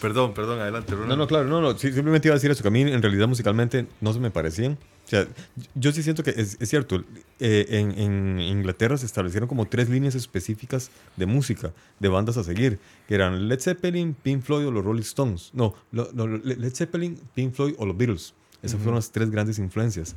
Perdón, 0.00 0.34
perdón, 0.34 0.60
adelante, 0.60 0.92
Ronald. 0.92 1.08
No, 1.10 1.16
no, 1.16 1.26
claro, 1.26 1.46
no, 1.48 1.60
no. 1.60 1.78
sí, 1.78 1.92
simplemente 1.92 2.28
iba 2.28 2.34
a 2.34 2.36
decir 2.38 2.50
eso, 2.50 2.60
que 2.62 2.68
a 2.68 2.72
mí 2.72 2.82
en 2.82 3.00
realidad 3.00 3.26
musicalmente 3.28 3.86
no 4.00 4.12
se 4.12 4.18
me 4.20 4.30
parecían. 4.30 4.76
O 5.04 5.08
sea, 5.12 5.26
yo 5.74 5.92
sí 5.92 6.02
siento 6.02 6.22
que 6.22 6.30
es, 6.30 6.56
es 6.60 6.68
cierto. 6.70 7.04
eh, 7.38 7.66
en, 7.70 7.90
en 7.98 8.40
Inglaterra 8.40 8.96
se 8.96 9.04
establecieron 9.04 9.48
como 9.48 9.66
tres 9.66 9.88
líneas 9.90 10.14
específicas 10.14 10.90
de 11.16 11.26
música, 11.26 11.72
de 12.00 12.08
bandas 12.08 12.36
a 12.38 12.44
seguir, 12.44 12.78
que 13.08 13.14
eran 13.14 13.48
Led 13.48 13.60
Zeppelin, 13.60 14.14
Pink 14.14 14.42
Floyd 14.42 14.66
o 14.68 14.70
los 14.70 14.84
Rolling 14.84 15.02
Stones. 15.02 15.50
No, 15.52 15.74
lo- 15.90 16.08
Le- 16.38 16.56
Led 16.56 16.72
Zeppelin, 16.74 17.18
Pink 17.34 17.52
Floyd 17.52 17.74
o 17.78 17.84
los 17.84 17.96
Beatles. 17.96 18.32
Esas 18.62 18.78
fueron 18.78 18.94
las 18.94 19.10
tres 19.10 19.28
grandes 19.30 19.58
influencias. 19.58 20.14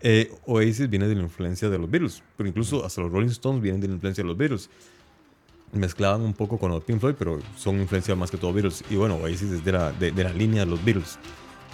Eh, 0.00 0.32
Oasis 0.46 0.88
viene 0.90 1.06
de 1.06 1.14
la 1.14 1.22
influencia 1.22 1.68
de 1.68 1.78
los 1.78 1.88
Beatles, 1.88 2.22
pero 2.36 2.48
incluso 2.48 2.84
hasta 2.84 3.02
los 3.02 3.12
Rolling 3.12 3.28
Stones 3.28 3.62
vienen 3.62 3.80
de 3.80 3.86
la 3.88 3.94
influencia 3.94 4.24
de 4.24 4.28
los 4.28 4.36
Beatles 4.36 4.70
mezclaban 5.72 6.20
un 6.22 6.34
poco 6.34 6.58
con 6.58 6.70
los 6.70 6.82
Pink 6.84 7.00
Floyd, 7.00 7.14
pero 7.18 7.40
son 7.56 7.80
influencia 7.80 8.14
más 8.14 8.30
que 8.30 8.36
todo 8.36 8.52
Beatles. 8.52 8.84
Y 8.90 8.96
bueno, 8.96 9.14
Oasis 9.16 9.42
es 9.50 9.64
de 9.64 9.72
la, 9.72 9.92
de, 9.92 10.10
de 10.10 10.24
la 10.24 10.32
línea 10.32 10.64
de 10.64 10.70
los 10.70 10.84
Beatles, 10.84 11.18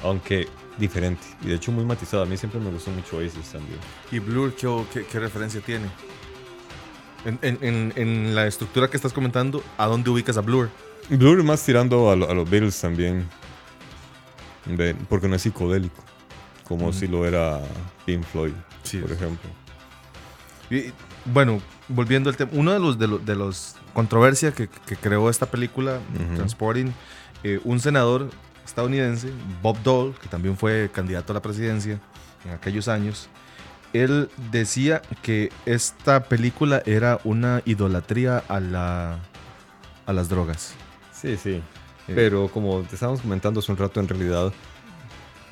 aunque 0.03 0.49
diferente. 0.79 1.23
Y 1.43 1.49
de 1.49 1.55
hecho 1.57 1.73
muy 1.73 1.85
matizado. 1.85 2.23
A 2.23 2.27
mí 2.27 2.37
siempre 2.37 2.61
me 2.61 2.71
gustó 2.71 2.91
mucho 2.91 3.17
Oasis 3.17 3.51
también. 3.53 3.79
¿Y 4.13 4.19
Blur 4.21 4.55
qué, 4.55 4.85
qué- 4.93 5.05
qué 5.07 5.19
referencia 5.21 5.61
tiene? 5.61 5.87
En, 7.25 7.39
en- 7.43 7.59
en- 7.63 7.93
en 7.97 8.35
la 8.35 8.47
estructura 8.47 8.89
que 8.89 8.97
estás 8.97 9.13
comentando, 9.13 9.63
¿a 9.77 9.87
dónde 9.87 10.09
ubicas 10.11 10.37
a 10.37 10.41
Blur? 10.41 10.71
Blur 11.11 11.43
más 11.43 11.65
tirando 11.65 12.11
a, 12.11 12.17
lo- 12.17 12.31
a 12.31 12.35
los 12.35 12.49
Beatles 12.49 12.81
también, 12.81 13.27
porque 15.09 15.29
no 15.29 15.35
es 15.37 15.43
psicodélico, 15.43 16.03
como 16.67 16.93
si 16.93 17.07
lo 17.09 17.27
era 17.27 17.61
Pink 18.07 18.25
Floyd, 18.25 18.53
Sí. 18.83 18.99
por 18.99 19.11
ejemplo. 19.13 19.51
Y, 20.71 20.93
bueno, 21.25 21.61
volviendo 21.89 22.29
al 22.31 22.37
tema, 22.37 22.51
uno 22.55 22.73
de 22.73 22.79
los 22.79 22.99
de 22.99 23.07
los, 23.09 23.25
de 23.25 23.35
los 23.35 23.77
controversias 23.95 24.55
que, 24.55 24.69
que 24.69 24.97
creó 24.97 25.31
esta 25.31 25.47
película. 25.47 26.01
Transporting, 26.37 26.93
eh, 27.43 27.59
un 27.65 27.81
senador 27.81 28.31
estadounidense, 28.69 29.31
Bob 29.63 29.83
Dole, 29.83 30.15
que 30.21 30.29
también 30.29 30.57
fue 30.57 30.91
candidato 30.93 31.33
a 31.33 31.35
la 31.35 31.43
presidencia 31.43 32.01
en 32.45 32.53
aquellos 32.53 32.89
años, 32.89 33.29
él 33.93 34.29
decía 34.51 35.03
que 35.23 35.51
esta 35.67 36.25
película 36.25 36.83
era 36.85 37.21
una 37.25 37.63
idolatría 37.65 38.39
a 38.49 38.61
la 38.61 39.19
a 40.07 40.13
las 40.13 40.29
drogas. 40.29 40.75
Sí, 41.13 41.37
sí. 41.37 41.61
Pero 42.07 42.49
como 42.49 42.81
te 42.81 42.95
estábamos 42.95 43.21
comentando 43.21 43.61
hace 43.61 43.71
un 43.71 43.77
rato, 43.77 44.01
en 44.01 44.09
realidad, 44.09 44.51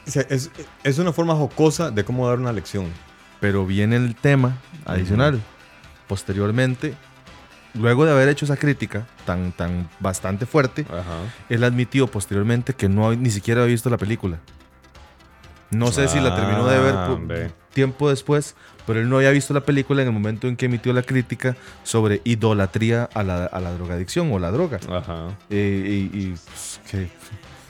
es, 0.06 0.50
es 0.82 0.98
una 0.98 1.12
forma 1.12 1.34
jocosa 1.34 1.90
de 1.90 2.04
cómo 2.04 2.26
dar 2.26 2.38
una 2.38 2.52
lección. 2.52 2.86
Pero 3.40 3.66
viene 3.66 3.96
el 3.96 4.14
tema 4.16 4.56
adicional. 4.86 5.42
Posteriormente, 6.08 6.94
luego 7.78 8.04
de 8.04 8.12
haber 8.12 8.28
hecho 8.28 8.44
esa 8.44 8.56
crítica 8.56 9.06
tan, 9.24 9.52
tan 9.52 9.88
bastante 10.00 10.46
fuerte, 10.46 10.84
Ajá. 10.88 11.22
él 11.48 11.64
admitió 11.64 12.06
posteriormente 12.06 12.74
que 12.74 12.88
no 12.88 13.14
ni 13.14 13.30
siquiera 13.30 13.62
había 13.62 13.72
visto 13.72 13.90
la 13.90 13.98
película. 13.98 14.38
No 15.70 15.90
sé 15.92 16.06
si 16.08 16.20
la 16.20 16.34
terminó 16.36 16.66
de 16.66 16.78
ver 16.78 16.94
Ah, 16.96 17.18
tiempo 17.72 18.08
después, 18.08 18.54
pero 18.86 19.00
él 19.00 19.08
no 19.10 19.16
había 19.16 19.30
visto 19.30 19.52
la 19.52 19.60
película 19.62 20.00
en 20.02 20.08
el 20.08 20.14
momento 20.14 20.46
en 20.48 20.56
que 20.56 20.66
emitió 20.66 20.92
la 20.92 21.02
crítica 21.02 21.56
sobre 21.82 22.20
idolatría 22.24 23.08
a 23.12 23.22
la, 23.22 23.44
a 23.46 23.60
la 23.60 23.72
drogadicción 23.72 24.32
o 24.32 24.38
la 24.38 24.50
droga. 24.52 24.78
Ajá. 24.88 25.36
Eh, 25.50 26.08
y 26.12 26.18
y, 26.18 26.28
pues, 26.30 26.80
que 26.90 27.08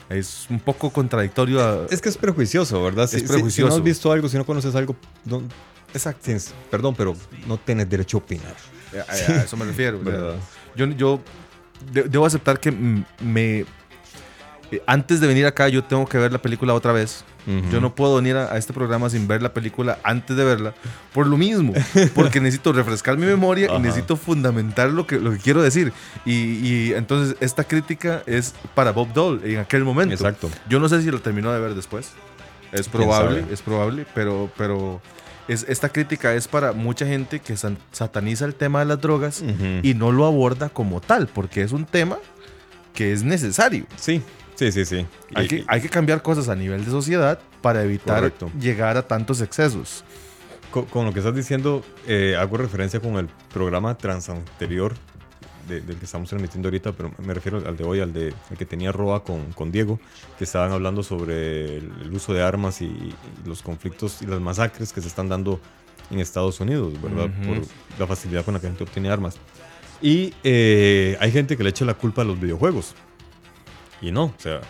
es 0.09 0.45
un 0.49 0.59
poco 0.59 0.91
contradictorio. 0.91 1.61
a- 1.61 1.85
Es 1.89 2.01
que 2.01 2.09
es 2.09 2.17
prejuicioso, 2.17 2.81
¿verdad? 2.83 3.07
Si, 3.07 3.17
Es 3.17 3.23
si- 3.53 3.61
no 3.63 3.67
has 3.67 3.83
visto 3.83 4.11
algo, 4.11 4.29
si 4.29 4.37
no 4.37 4.45
conoces 4.45 4.75
algo, 4.75 4.95
no, 5.25 5.41
Exacto. 5.93 6.21
tienes- 6.23 6.53
perdón, 6.69 6.93
pero 6.95 7.15
no 7.47 7.57
tienes 7.57 7.89
derecho 7.89 8.17
a 8.17 8.19
opinar. 8.21 8.55
A, 9.07 9.11
a 9.11 9.43
eso 9.43 9.57
me 9.57 9.65
refiero. 9.65 9.99
yo, 10.75 10.85
yo 10.87 11.19
de- 11.91 12.03
debo 12.03 12.25
aceptar 12.25 12.59
que 12.59 12.71
me... 12.71 13.65
eh, 14.71 14.81
Antes 14.85 15.19
de 15.19 15.27
venir 15.27 15.45
acá 15.45 15.67
yo 15.69 15.83
tengo 15.83 16.05
que 16.07 16.17
ver 16.17 16.31
la 16.31 16.41
película 16.41 16.73
otra 16.73 16.91
vez. 16.91 17.23
Ujú. 17.47 17.69
Yo 17.71 17.79
no 17.79 17.95
puedo 17.95 18.17
venir 18.17 18.35
a, 18.35 18.51
a 18.53 18.57
este 18.57 18.73
programa 18.73 19.09
sin 19.09 19.25
ver 19.25 19.41
la 19.41 19.53
película 19.53 19.99
antes 20.03 20.35
de 20.35 20.43
verla. 20.43 20.73
Por 21.13 21.27
lo 21.27 21.37
mismo. 21.37 21.73
Porque 22.13 22.41
necesito 22.41 22.73
refrescar 22.73 23.17
mi 23.17 23.25
memoria 23.25 23.67
y 23.67 23.69
Ajá. 23.69 23.79
necesito 23.79 24.17
fundamentar 24.17 24.89
lo 24.89 25.07
que, 25.07 25.17
lo 25.19 25.31
que 25.31 25.37
quiero 25.37 25.61
decir. 25.61 25.93
Y, 26.25 26.33
y 26.33 26.93
entonces 26.93 27.37
esta 27.39 27.63
crítica 27.63 28.21
es 28.25 28.53
para 28.75 28.91
Bob 28.91 29.13
Dole 29.13 29.53
en 29.53 29.59
aquel 29.59 29.85
momento. 29.85 30.13
Exacto. 30.13 30.49
Yo 30.67 30.79
no 30.81 30.89
sé 30.89 31.01
si 31.01 31.09
lo 31.09 31.21
terminó 31.21 31.53
de 31.53 31.59
ver 31.61 31.73
después. 31.73 32.11
Es 32.73 32.89
probable, 32.89 33.45
es 33.49 33.61
probable, 33.61 34.05
pero, 34.13 34.51
pero 34.57 34.99
es, 35.47 35.65
esta 35.69 35.89
crítica 35.89 36.33
es 36.33 36.47
para 36.47 36.73
mucha 36.73 37.05
gente 37.05 37.39
que 37.39 37.55
san- 37.57 37.77
sataniza 37.91 38.45
el 38.45 38.55
tema 38.55 38.79
de 38.79 38.85
las 38.85 39.01
drogas 39.01 39.41
Ujú. 39.41 39.79
y 39.83 39.93
no 39.93 40.11
lo 40.11 40.25
aborda 40.25 40.69
como 40.69 40.99
tal, 41.01 41.27
porque 41.27 41.61
es 41.61 41.71
un 41.71 41.85
tema 41.85 42.17
que 42.93 43.13
es 43.13 43.23
necesario. 43.23 43.85
Sí, 43.95 44.21
sí, 44.55 44.71
sí, 44.71 44.85
sí. 44.85 45.05
Hay 45.35 45.45
Y- 45.45 45.47
que, 45.47 45.65
hay 45.67 45.81
que 45.81 45.89
cambiar 45.89 46.21
cosas 46.21 46.49
a 46.49 46.55
nivel 46.55 46.83
de 46.83 46.91
sociedad 46.91 47.39
para 47.61 47.83
evitar 47.83 48.17
Correcto. 48.17 48.51
llegar 48.59 48.97
a 48.97 49.07
tantos 49.07 49.41
excesos. 49.41 50.03
con, 50.71 50.83
con 50.85 51.05
lo 51.05 51.13
que 51.13 51.19
estás 51.19 51.33
diciendo, 51.33 51.81
eh, 52.07 52.35
hago 52.37 52.57
referencia 52.57 52.99
con 52.99 53.15
el 53.15 53.29
programa 53.53 53.95
trans 53.97 54.27
anterior 54.29 54.93
de- 55.67 55.81
del 55.81 55.97
que 55.97 56.05
estamos 56.05 56.29
transmitiendo 56.29 56.67
ahorita, 56.67 56.91
pero 56.93 57.11
me 57.23 57.33
refiero 57.33 57.57
al 57.65 57.75
de 57.77 57.83
hoy, 57.83 57.99
al 57.99 58.13
de 58.13 58.33
el 58.49 58.57
que 58.57 58.65
tenía 58.65 58.91
Roa 58.91 59.23
con, 59.23 59.51
con 59.53 59.71
Diego, 59.71 59.99
que 60.37 60.43
estaban 60.45 60.71
hablando 60.71 61.03
sobre 61.03 61.77
el, 61.77 61.91
el 62.03 62.13
uso 62.13 62.33
de 62.33 62.41
armas 62.43 62.81
y, 62.81 62.85
y 62.85 63.13
los 63.45 63.61
conflictos 63.61 64.21
y 64.21 64.25
las 64.25 64.39
masacres 64.39 64.93
que 64.93 65.01
se 65.01 65.07
están 65.07 65.29
dando 65.29 65.59
en 66.09 66.19
Estados 66.19 66.59
Unidos, 66.59 66.93
¿verdad? 67.01 67.25
Ujú. 67.41 67.55
Por 67.55 67.67
la 67.99 68.07
facilidad 68.07 68.45
con 68.45 68.53
la 68.53 68.59
que 68.59 68.67
la 68.67 68.71
gente 68.71 68.83
obtiene 68.83 69.09
armas. 69.09 69.35
Y 70.01 70.33
eh, 70.43 71.17
hay 71.19 71.31
gente 71.31 71.57
que 71.57 71.63
le 71.63 71.69
echa 71.71 71.83
la 71.85 71.95
culpa 71.95 72.21
a 72.21 72.25
los 72.25 72.39
videojuegos. 72.39 72.93
Y 74.01 74.11
no, 74.11 74.25
o 74.25 74.33
sea. 74.37 74.61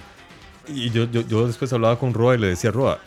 Y 0.68 0.90
yo, 0.90 1.04
yo, 1.06 1.22
yo 1.22 1.46
después 1.48 1.72
hablaba 1.74 2.00
con 2.00 2.14
Roa 2.14 2.36
y 2.36 2.40
le 2.40 2.48
decía, 2.48 2.72
Roa, 2.72 3.00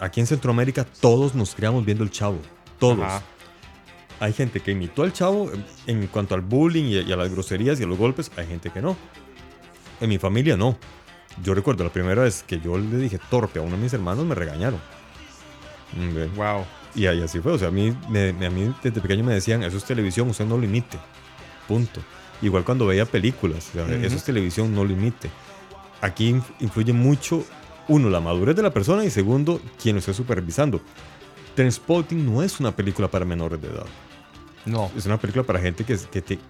aquí 0.00 0.20
en 0.20 0.26
Centroamérica 0.26 0.84
todos 1.00 1.34
nos 1.34 1.54
criamos 1.54 1.84
viendo 1.84 2.02
el 2.02 2.10
chavo. 2.10 2.38
Todos. 2.78 3.00
Ajá. 3.04 3.22
Hay 4.20 4.32
gente 4.32 4.60
que 4.60 4.70
imitó 4.72 5.02
al 5.02 5.12
chavo 5.12 5.50
en, 5.52 5.64
en 5.86 6.06
cuanto 6.06 6.34
al 6.34 6.40
bullying 6.40 6.84
y, 6.84 6.98
a- 6.98 7.02
y 7.02 7.12
a 7.12 7.16
las 7.16 7.30
groserías 7.30 7.78
y 7.80 7.82
a 7.82 7.86
los 7.86 7.98
golpes. 7.98 8.30
Hay 8.36 8.46
gente 8.46 8.70
que 8.70 8.80
no. 8.80 8.96
En 10.00 10.08
mi 10.08 10.18
familia 10.18 10.56
no. 10.56 10.78
Yo 11.42 11.54
recuerdo 11.54 11.84
la 11.84 11.90
primera 11.92 12.22
vez 12.22 12.42
que 12.46 12.58
yo 12.60 12.78
le 12.78 12.96
dije 12.96 13.18
torpe 13.30 13.58
a 13.58 13.62
uno 13.62 13.76
de 13.76 13.82
mis 13.82 13.92
hermanos, 13.92 14.24
me 14.24 14.34
regañaron. 14.34 14.80
Mm. 15.92 16.34
Wow. 16.36 16.64
Y 16.94 17.06
ahí 17.06 17.20
así 17.22 17.40
fue. 17.40 17.52
O 17.52 17.58
sea, 17.58 17.68
a 17.68 17.70
mí, 17.70 17.94
me- 18.08 18.30
a 18.46 18.50
mí 18.50 18.74
desde 18.82 19.00
pequeño 19.00 19.22
me 19.22 19.34
decían, 19.34 19.62
eso 19.62 19.76
es 19.76 19.84
televisión, 19.84 20.28
usted 20.30 20.46
no 20.46 20.56
lo 20.56 20.64
imite. 20.64 20.98
Punto. 21.68 22.00
Igual 22.42 22.64
cuando 22.64 22.86
veía 22.86 23.04
películas, 23.06 23.68
o 23.70 23.72
sea, 23.72 23.84
Ujú. 23.84 23.92
eso 24.04 24.16
es 24.16 24.24
televisión, 24.24 24.74
no 24.74 24.84
lo 24.84 24.92
imite. 24.92 25.30
Aquí 26.00 26.30
inf- 26.32 26.54
influye 26.60 26.92
mucho, 26.92 27.44
uno, 27.88 28.08
la 28.10 28.20
madurez 28.20 28.56
de 28.56 28.62
la 28.62 28.70
persona 28.72 29.04
y 29.04 29.10
segundo, 29.10 29.60
quien 29.82 29.96
lo 29.96 30.00
esté 30.00 30.12
supervisando. 30.14 30.80
Transporting 31.54 32.24
no 32.24 32.42
es 32.42 32.60
una 32.60 32.74
película 32.76 33.08
para 33.08 33.24
menores 33.24 33.60
de 33.60 33.68
edad. 33.68 33.86
No. 34.66 34.90
Es 34.96 35.06
una 35.06 35.18
película 35.18 35.44
para 35.44 35.60
gente 35.60 35.84
que, 35.84 35.96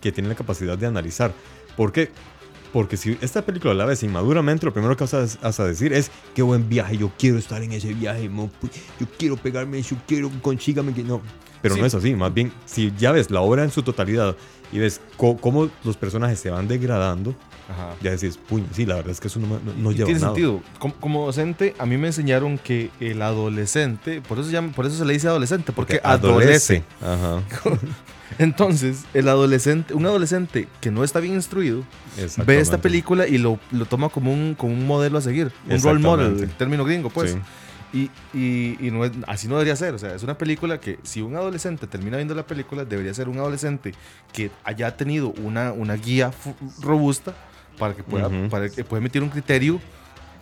que, 0.00 0.12
tiene 0.12 0.28
la 0.28 0.34
capacidad 0.34 0.76
de 0.76 0.86
analizar. 0.86 1.32
¿Por 1.76 1.92
qué? 1.92 2.10
Porque 2.72 2.96
si 2.96 3.16
esta 3.20 3.42
película 3.42 3.74
la 3.74 3.84
ves 3.84 4.02
inmaduramente, 4.02 4.66
lo 4.66 4.72
primero 4.72 4.96
que 4.96 5.04
vas 5.04 5.14
a, 5.14 5.26
vas 5.42 5.60
a 5.60 5.64
decir 5.64 5.92
es, 5.92 6.10
qué 6.34 6.42
buen 6.42 6.68
viaje, 6.68 6.96
yo 6.96 7.10
quiero 7.18 7.38
estar 7.38 7.62
en 7.62 7.72
ese 7.72 7.94
viaje, 7.94 8.28
yo 8.28 9.06
quiero 9.18 9.36
pegarme, 9.36 9.80
yo 9.82 9.96
quiero, 10.06 10.30
consígame 10.42 10.92
que 10.92 11.02
no. 11.04 11.22
Pero 11.62 11.74
Sí. 11.74 11.80
no 11.80 11.86
es 11.86 11.94
así, 11.94 12.14
más 12.14 12.34
bien, 12.34 12.52
si 12.64 12.92
ya 12.98 13.12
ves 13.12 13.30
la 13.30 13.40
obra 13.40 13.64
en 13.64 13.70
su 13.70 13.82
totalidad 13.82 14.36
y 14.72 14.78
ves 14.78 15.00
cómo 15.16 15.70
los 15.84 15.96
personajes 15.96 16.38
se 16.38 16.50
van 16.50 16.68
degradando, 16.68 17.34
Ajá. 17.68 17.94
Ya 18.00 18.12
decís, 18.12 18.36
puño, 18.38 18.66
sí, 18.72 18.86
la 18.86 18.94
verdad 18.94 19.10
es 19.10 19.20
que 19.20 19.26
eso 19.28 19.40
no, 19.40 19.48
no, 19.48 19.58
no 19.76 19.90
lleva 19.92 20.06
tiene 20.06 20.20
nada. 20.20 20.32
sentido. 20.34 20.62
Como, 20.78 20.94
como 20.94 21.26
docente, 21.26 21.74
a 21.78 21.86
mí 21.86 21.96
me 21.96 22.06
enseñaron 22.06 22.58
que 22.58 22.90
el 23.00 23.20
adolescente, 23.22 24.20
por 24.22 24.38
eso 24.38 24.46
se, 24.46 24.52
llama, 24.52 24.72
por 24.72 24.86
eso 24.86 24.96
se 24.96 25.04
le 25.04 25.12
dice 25.14 25.26
adolescente, 25.28 25.72
porque 25.72 26.00
adolece. 26.04 26.84
Ajá. 27.02 27.42
Entonces, 28.38 29.04
el 29.14 29.28
adolescente, 29.28 29.94
un 29.94 30.04
adolescente 30.06 30.68
que 30.80 30.90
no 30.90 31.04
está 31.04 31.20
bien 31.20 31.34
instruido, 31.34 31.82
ve 32.44 32.60
esta 32.60 32.78
película 32.78 33.26
y 33.26 33.38
lo, 33.38 33.58
lo 33.70 33.86
toma 33.86 34.08
como 34.08 34.32
un, 34.32 34.54
como 34.54 34.72
un 34.72 34.86
modelo 34.86 35.18
a 35.18 35.20
seguir, 35.20 35.52
un 35.68 35.80
role 35.82 36.00
model, 36.00 36.42
el 36.42 36.50
término 36.50 36.84
gringo, 36.84 37.10
pues. 37.10 37.32
Sí. 37.32 37.38
Y, 37.92 38.10
y, 38.36 38.76
y 38.80 38.90
no 38.90 39.04
es- 39.04 39.12
así 39.26 39.46
no 39.48 39.54
debería 39.54 39.76
ser. 39.76 39.94
O 39.94 39.98
sea, 39.98 40.14
es 40.14 40.22
una 40.22 40.36
película 40.36 40.80
que 40.80 40.98
si 41.02 41.22
un 41.22 41.34
adolescente 41.36 41.86
termina 41.86 42.16
viendo 42.16 42.34
la 42.34 42.44
película, 42.44 42.84
debería 42.84 43.14
ser 43.14 43.28
un 43.28 43.38
adolescente 43.38 43.94
que 44.32 44.50
haya 44.64 44.96
tenido 44.96 45.28
una, 45.30 45.72
una 45.72 45.94
guía 45.94 46.30
robusta 46.82 47.32
para 47.78 47.94
que 47.94 48.02
pueda, 48.02 48.28
para 48.48 48.68
que 48.68 48.84
pueda 48.84 49.00
emitir 49.00 49.22
un 49.22 49.28
criterio 49.30 49.80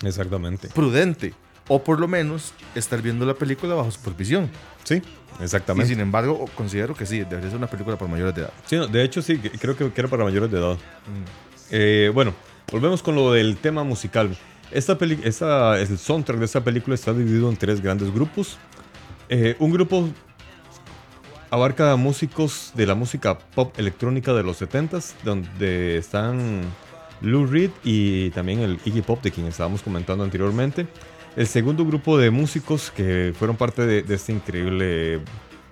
Exactamente. 0.02 0.68
prudente. 0.68 1.34
O 1.68 1.82
por 1.82 1.98
lo 1.98 2.06
menos 2.06 2.52
estar 2.74 3.00
viendo 3.00 3.24
la 3.24 3.34
película 3.34 3.74
bajo 3.74 3.90
supervisión. 3.90 4.50
Sí, 4.84 5.02
Y 5.40 5.42
exactamente. 5.42 5.88
sin 5.88 6.00
embargo, 6.00 6.44
considero 6.54 6.94
que 6.94 7.06
sí, 7.06 7.20
debería 7.20 7.48
ser 7.48 7.56
una 7.56 7.68
película 7.68 7.96
para 7.96 8.10
mayores 8.10 8.34
de 8.34 8.42
edad. 8.42 8.52
Sí, 8.66 8.76
no, 8.76 8.86
de 8.86 9.02
hecho, 9.02 9.22
sí, 9.22 9.38
creo 9.38 9.74
que 9.76 9.90
que 9.90 10.00
era 10.00 10.08
para 10.08 10.24
mayores 10.24 10.50
de 10.50 10.58
edad. 10.58 10.74
Mm. 10.74 11.24
Eh, 11.70 12.10
bueno, 12.12 12.34
volvemos 12.70 13.02
con 13.02 13.14
lo 13.14 13.32
del 13.32 13.56
tema 13.56 13.82
musical. 13.82 14.36
Esta 14.70 14.98
peli 14.98 15.18
esta, 15.24 15.80
el 15.80 15.98
soundtrack 15.98 16.38
de 16.38 16.44
esta 16.44 16.62
película 16.62 16.94
está 16.94 17.14
dividido 17.14 17.48
en 17.48 17.56
tres 17.56 17.80
grandes 17.80 18.12
grupos. 18.12 18.58
Eh, 19.30 19.56
un 19.58 19.70
grupo 19.70 20.08
abarca 21.50 21.96
músicos 21.96 22.72
de 22.74 22.86
la 22.86 22.94
música 22.94 23.38
pop 23.38 23.72
electrónica 23.78 24.34
de 24.34 24.42
los 24.42 24.60
70s, 24.60 25.14
donde 25.22 25.96
están 25.96 26.62
Lou 27.20 27.46
Reed 27.46 27.70
y 27.82 28.30
también 28.30 28.60
el 28.60 28.78
Iggy 28.84 29.02
Pop, 29.02 29.22
de 29.22 29.30
quien 29.30 29.46
estábamos 29.46 29.82
comentando 29.82 30.24
anteriormente. 30.24 30.86
El 31.36 31.46
segundo 31.46 31.84
grupo 31.84 32.16
de 32.18 32.30
músicos 32.30 32.90
que 32.90 33.34
fueron 33.36 33.56
parte 33.56 33.86
de, 33.86 34.02
de 34.02 34.14
esta 34.14 34.32
increíble 34.32 35.20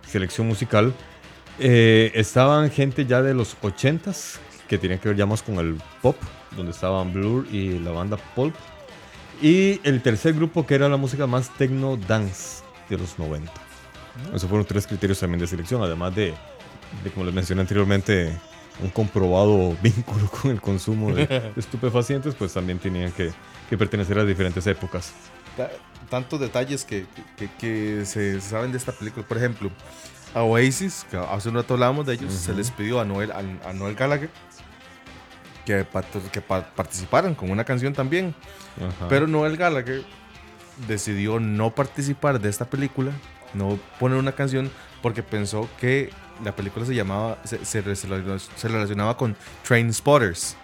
selección 0.06 0.46
musical 0.46 0.92
eh, 1.58 2.10
estaban 2.14 2.70
gente 2.70 3.06
ya 3.06 3.22
de 3.22 3.34
los 3.34 3.56
80s, 3.60 4.38
que 4.68 4.78
tenían 4.78 4.98
que 4.98 5.08
ver 5.08 5.16
ya 5.16 5.26
más 5.26 5.42
con 5.42 5.56
el 5.58 5.76
pop, 6.00 6.16
donde 6.56 6.72
estaban 6.72 7.12
Blur 7.12 7.46
y 7.52 7.78
la 7.78 7.90
banda 7.90 8.16
Pulp. 8.34 8.54
Y 9.40 9.80
el 9.84 10.02
tercer 10.02 10.34
grupo 10.34 10.66
que 10.66 10.74
era 10.74 10.88
la 10.88 10.96
música 10.96 11.26
más 11.26 11.52
techno 11.56 11.96
dance 11.96 12.62
de 12.88 12.98
los 12.98 13.18
90. 13.18 13.52
Esos 14.34 14.48
fueron 14.48 14.66
tres 14.66 14.86
criterios 14.86 15.18
también 15.20 15.40
de 15.40 15.46
selección, 15.46 15.82
además 15.82 16.14
de, 16.14 16.34
de, 17.02 17.10
como 17.10 17.26
les 17.26 17.34
mencioné 17.34 17.62
anteriormente, 17.62 18.36
un 18.80 18.90
comprobado 18.90 19.76
vínculo 19.82 20.28
con 20.30 20.50
el 20.50 20.60
consumo 20.60 21.12
de, 21.14 21.52
estupefacientes, 21.56 22.34
pues 22.34 22.52
también 22.52 22.78
tenían 22.78 23.12
que, 23.12 23.32
que 23.68 23.76
pertenecer 23.78 24.18
a 24.18 24.24
diferentes 24.24 24.66
épocas. 24.66 25.12
Ta- 25.56 25.70
tantos 26.08 26.40
detalles 26.40 26.84
que, 26.84 27.06
que- 27.36 27.50
que 27.58 28.04
se 28.04 28.40
saben 28.40 28.70
de 28.72 28.78
esta 28.78 28.92
película. 28.92 29.26
Por 29.26 29.36
ejemplo, 29.38 29.70
a 30.34 30.42
Oasis, 30.42 31.06
que 31.10 31.16
hace 31.16 31.48
un 31.48 31.56
rato 31.56 31.74
hablábamos 31.74 32.06
de 32.06 32.14
ellos, 32.14 32.32
se 32.32 32.54
les 32.54 32.70
pidió 32.70 33.00
a 33.00 33.04
Noel, 33.04 33.32
a, 33.32 33.38
a 33.68 33.72
Noel 33.72 33.94
Gallagher 33.94 34.30
que, 35.64 35.86
que 36.32 36.40
pa- 36.40 36.66
participaran 36.74 37.34
con 37.34 37.50
una 37.50 37.64
canción 37.64 37.92
también. 37.92 38.34
Ajá. 38.78 39.08
Pero 39.08 39.26
Noel 39.26 39.56
Gallagher 39.56 40.02
decidió 40.88 41.38
no 41.38 41.74
participar 41.74 42.40
de 42.40 42.48
esta 42.48 42.64
película, 42.64 43.12
no 43.54 43.78
poner 44.00 44.18
una 44.18 44.32
canción, 44.32 44.70
porque 45.02 45.22
pensó 45.22 45.68
que 45.78 46.10
la 46.44 46.54
película 46.54 46.84
se 46.86 46.94
llamaba, 46.94 47.38
se, 47.44 47.64
se 47.64 47.80
re- 47.82 47.96
se 47.96 48.08
relacion- 48.08 48.40
se 48.56 48.68
relacionaba 48.68 49.16
con 49.16 49.36
Train 49.66 49.92
Spotters. 49.92 50.56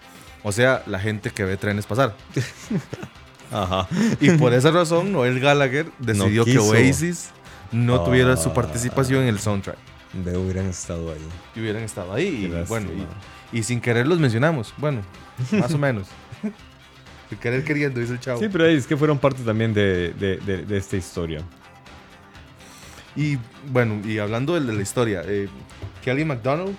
O 0.42 0.52
sea, 0.52 0.82
la 0.86 0.98
gente 1.00 1.30
que 1.30 1.44
ve 1.44 1.56
trenes 1.56 1.86
pasar. 1.86 2.14
Ajá. 3.50 3.88
Y 4.20 4.30
por 4.32 4.52
esa 4.52 4.70
razón, 4.70 5.12
Noel 5.12 5.40
Gallagher 5.40 5.86
decidió 5.98 6.44
que. 6.44 6.58
Oasis 6.58 7.30
no 7.72 8.02
tuviera 8.04 8.36
su 8.36 8.50
Ah. 8.50 8.54
participación 8.54 9.22
en 9.22 9.28
el 9.28 9.38
soundtrack. 9.38 9.76
De 10.12 10.36
hubieran 10.36 10.66
estado 10.66 11.12
ahí. 11.12 11.26
Y 11.54 11.60
hubieran 11.60 11.82
estado 11.82 12.12
ahí. 12.12 12.46
Y, 12.46 12.64
bueno, 12.68 12.88
y, 13.52 13.58
y 13.58 13.62
sin 13.62 13.80
querer 13.80 14.06
los 14.06 14.18
mencionamos. 14.18 14.72
Bueno, 14.76 15.02
más 15.52 15.72
o 15.74 15.78
menos. 15.78 16.08
sin 17.28 17.38
querer 17.38 17.64
queriendo, 17.64 18.00
dice 18.00 18.12
el 18.14 18.20
chavo. 18.20 18.38
Sí, 18.40 18.48
pero 18.50 18.66
es 18.66 18.86
que 18.86 18.96
fueron 18.96 19.18
parte 19.18 19.42
también 19.42 19.74
de, 19.74 20.12
de- 20.14 20.36
de- 20.38 20.64
de 20.64 20.76
esta 20.78 20.96
historia. 20.96 21.42
Y 23.16 23.38
bueno, 23.70 24.00
y 24.04 24.18
hablando 24.18 24.54
de, 24.54 24.60
de 24.60 24.72
la 24.72 24.82
historia, 24.82 25.22
eh, 25.24 25.48
Kelly 26.02 26.24
McDonald, 26.24 26.76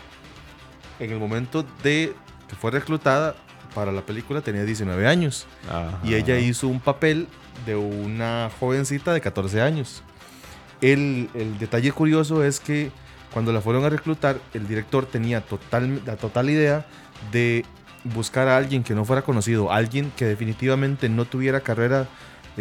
en 0.99 1.11
el 1.11 1.19
momento 1.19 1.65
de 1.83 2.13
que 2.47 2.55
fue 2.55 2.71
reclutada 2.71 3.35
para 3.75 3.91
la 3.91 4.01
película, 4.01 4.41
tenía 4.41 4.63
19 4.63 5.07
años. 5.07 5.47
Ajá. 5.67 5.99
Y 6.03 6.15
ella 6.15 6.37
hizo 6.39 6.67
un 6.67 6.79
papel 6.79 7.27
de 7.65 7.75
una 7.75 8.49
jovencita 8.59 9.13
de 9.13 9.21
14 9.21 9.61
años. 9.61 10.03
El, 10.81 11.29
el 11.33 11.57
detalle 11.59 11.91
curioso 11.91 12.43
es 12.43 12.59
que 12.59 12.91
cuando 13.33 13.53
la 13.53 13.61
fueron 13.61 13.83
a 13.85 13.89
reclutar, 13.89 14.39
el 14.53 14.67
director 14.67 15.05
tenía 15.05 15.41
total, 15.41 16.01
la 16.05 16.15
total 16.15 16.49
idea 16.49 16.85
de 17.31 17.65
buscar 18.03 18.47
a 18.47 18.57
alguien 18.57 18.83
que 18.83 18.95
no 18.95 19.05
fuera 19.05 19.21
conocido, 19.21 19.71
alguien 19.71 20.11
que 20.15 20.25
definitivamente 20.25 21.09
no 21.09 21.25
tuviera 21.25 21.59
carrera 21.61 22.07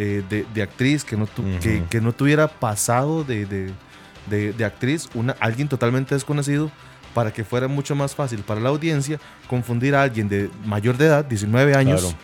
eh, 0.01 0.23
de, 0.29 0.45
de 0.53 0.61
actriz, 0.61 1.03
que 1.03 1.17
no, 1.17 1.27
tu- 1.27 1.43
que, 1.59 1.83
que 1.89 1.99
no 1.99 2.13
tuviera 2.13 2.47
pasado 2.47 3.23
de, 3.25 3.45
de- 3.45 4.53
de- 4.53 4.65
actriz, 4.65 5.09
una, 5.13 5.35
alguien 5.39 5.67
totalmente 5.67 6.15
desconocido, 6.15 6.71
para 7.13 7.33
que 7.33 7.43
fuera 7.43 7.67
mucho 7.67 7.95
más 7.95 8.13
fácil 8.15 8.43
para 8.43 8.61
la 8.61 8.69
audiencia 8.69 9.19
confundir 9.49 9.95
a 9.95 10.03
alguien 10.03 10.29
de 10.29 10.49
mayor 10.63 10.95
de 10.97 11.07
edad, 11.07 11.25
19 11.25 11.75
años, 11.75 12.01
Claro. 12.01 12.15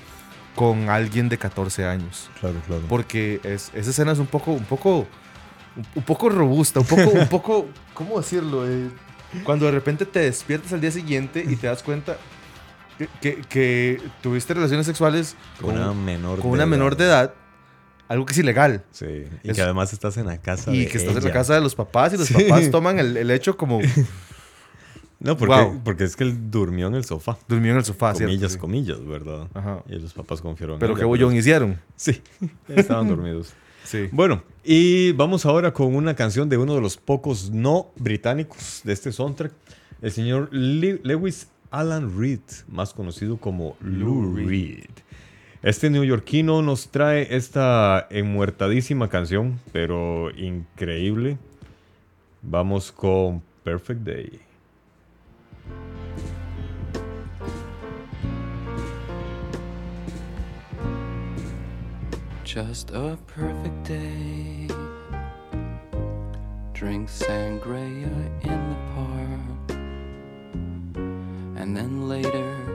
con 0.56 0.90
alguien 0.90 1.28
de 1.28 1.38
14 1.38 1.86
años. 1.86 2.30
Claro, 2.40 2.62
claro. 2.66 2.84
Porque 2.88 3.42
es, 3.44 3.72
esa 3.74 3.90
escena 3.90 4.12
es 4.14 4.20
un 4.20 4.28
poco, 4.28 4.52
un 4.52 4.64
poco, 4.64 5.08
un, 5.96 6.04
poco 6.04 6.30
robusta, 6.30 6.80
un 6.80 6.86
poco, 6.86 7.10
un 7.10 7.28
poco, 7.28 7.68
¿cómo 7.94 8.18
decirlo? 8.22 8.66
Eh, 8.70 8.90
cuando 9.44 9.66
de 9.66 9.72
repente 9.74 10.06
te 10.06 10.20
despiertas 10.20 10.72
al 10.72 10.80
día 10.82 10.92
siguiente 10.92 11.44
y 11.46 11.56
te 11.58 11.68
das 11.68 11.82
cuenta 11.84 12.16
que, 12.98 13.10
que- 13.22 13.42
que 13.50 14.02
tuviste 14.22 14.54
relaciones 14.54 14.86
sexuales 14.86 15.36
con 15.60 15.76
una 15.76 15.92
menor 15.94 16.40
con 16.40 16.52
una 16.52 16.66
menor 16.66 16.96
de 16.96 17.06
edad, 17.06 17.34
algo 18.08 18.26
que 18.26 18.34
es 18.34 18.40
ilegal. 18.40 18.84
Sí. 18.92 19.06
Y 19.44 19.50
Es- 19.52 19.56
que 19.56 19.62
además 19.62 19.92
estás 19.94 20.18
en 20.18 20.28
la 20.28 20.38
casa 20.42 20.74
Y 20.74 20.80
de 20.82 20.88
que 20.88 20.98
estás 20.98 21.16
en 21.18 21.24
la 21.24 21.32
casa 21.32 21.56
de 21.56 21.62
los 21.62 21.76
papás 21.76 22.14
y 22.14 22.18
los 22.18 22.28
Sí. 22.28 22.34
papás 22.34 22.70
toman 22.72 23.00
el, 23.00 23.18
el 23.18 23.32
hecho 23.32 23.58
como 23.58 23.80
No, 25.20 25.38
porque, 25.38 25.56
Wow. 25.56 25.82
porque 25.84 26.04
es 26.04 26.16
que 26.16 26.24
él 26.26 26.52
durmió 26.52 26.88
en 26.88 26.96
el 26.96 27.06
sofá. 27.06 27.38
durmió 27.48 27.72
en 27.72 27.78
el 27.78 27.86
sofá, 27.86 28.14
¿cierto? 28.14 28.32
comillas, 28.32 28.52
Sí. 28.54 28.58
comillas, 28.60 29.06
¿verdad? 29.06 29.48
Ajá. 29.54 29.82
Y 29.88 29.96
los 29.98 30.14
papás 30.14 30.42
confiaron. 30.42 30.76
en 30.76 30.80
Pero 30.80 30.94
qué 30.96 31.06
bollón 31.06 31.36
hicieron. 31.36 31.80
Sí, 31.96 32.22
estaban 32.68 33.08
dormidos. 33.08 33.54
Sí. 33.86 34.10
Bueno, 34.12 34.42
y 34.64 35.12
vamos 35.12 35.46
ahora 35.46 35.72
con 35.72 35.96
una 35.96 36.16
canción 36.16 36.50
de 36.50 36.58
uno 36.58 36.74
de 36.74 36.82
los 36.82 36.98
pocos 36.98 37.52
no 37.52 37.92
británicos 37.98 38.82
de 38.84 38.94
este 38.94 39.12
soundtrack, 39.12 39.52
el 40.02 40.12
señor 40.12 40.50
Le- 40.52 41.00
Lewis 41.04 41.50
Alan 41.70 42.18
Reed, 42.20 42.40
más 42.68 42.96
conocido 42.96 43.38
como 43.38 43.78
Lou 43.80 44.36
Reed. 44.36 44.86
Este 45.66 45.90
neoyorquino 45.90 46.62
nos 46.62 46.90
trae 46.90 47.36
esta 47.36 48.06
enmuertadísima 48.12 49.10
canción, 49.10 49.60
pero 49.72 50.30
increíble. 50.30 51.40
Vamos 52.44 52.92
con 52.92 53.42
Perfect 53.64 54.02
Day. 54.02 54.40
Just 62.44 62.92
a 62.92 63.18
perfect 63.36 63.88
day. 63.88 64.68
Drink 66.74 67.10
sangria 67.10 68.12
in 68.44 68.70
the 68.70 68.78
park. 68.94 69.80
And 71.58 71.76
then 71.76 72.08
later, 72.08 72.75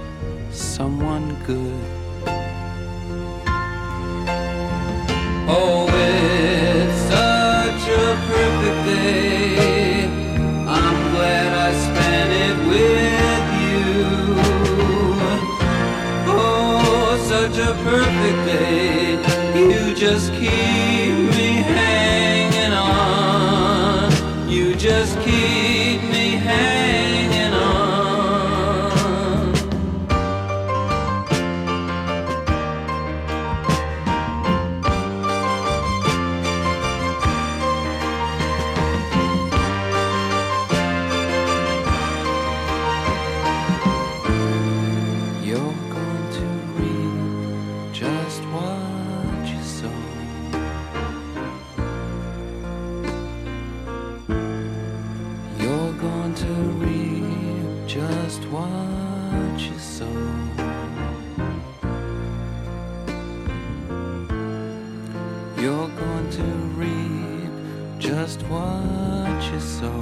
You're 65.61 65.89
going 65.89 66.29
to 66.31 66.43
reap 66.75 67.99
just 67.99 68.41
what 68.49 69.39
you 69.53 69.59
sow. 69.59 69.93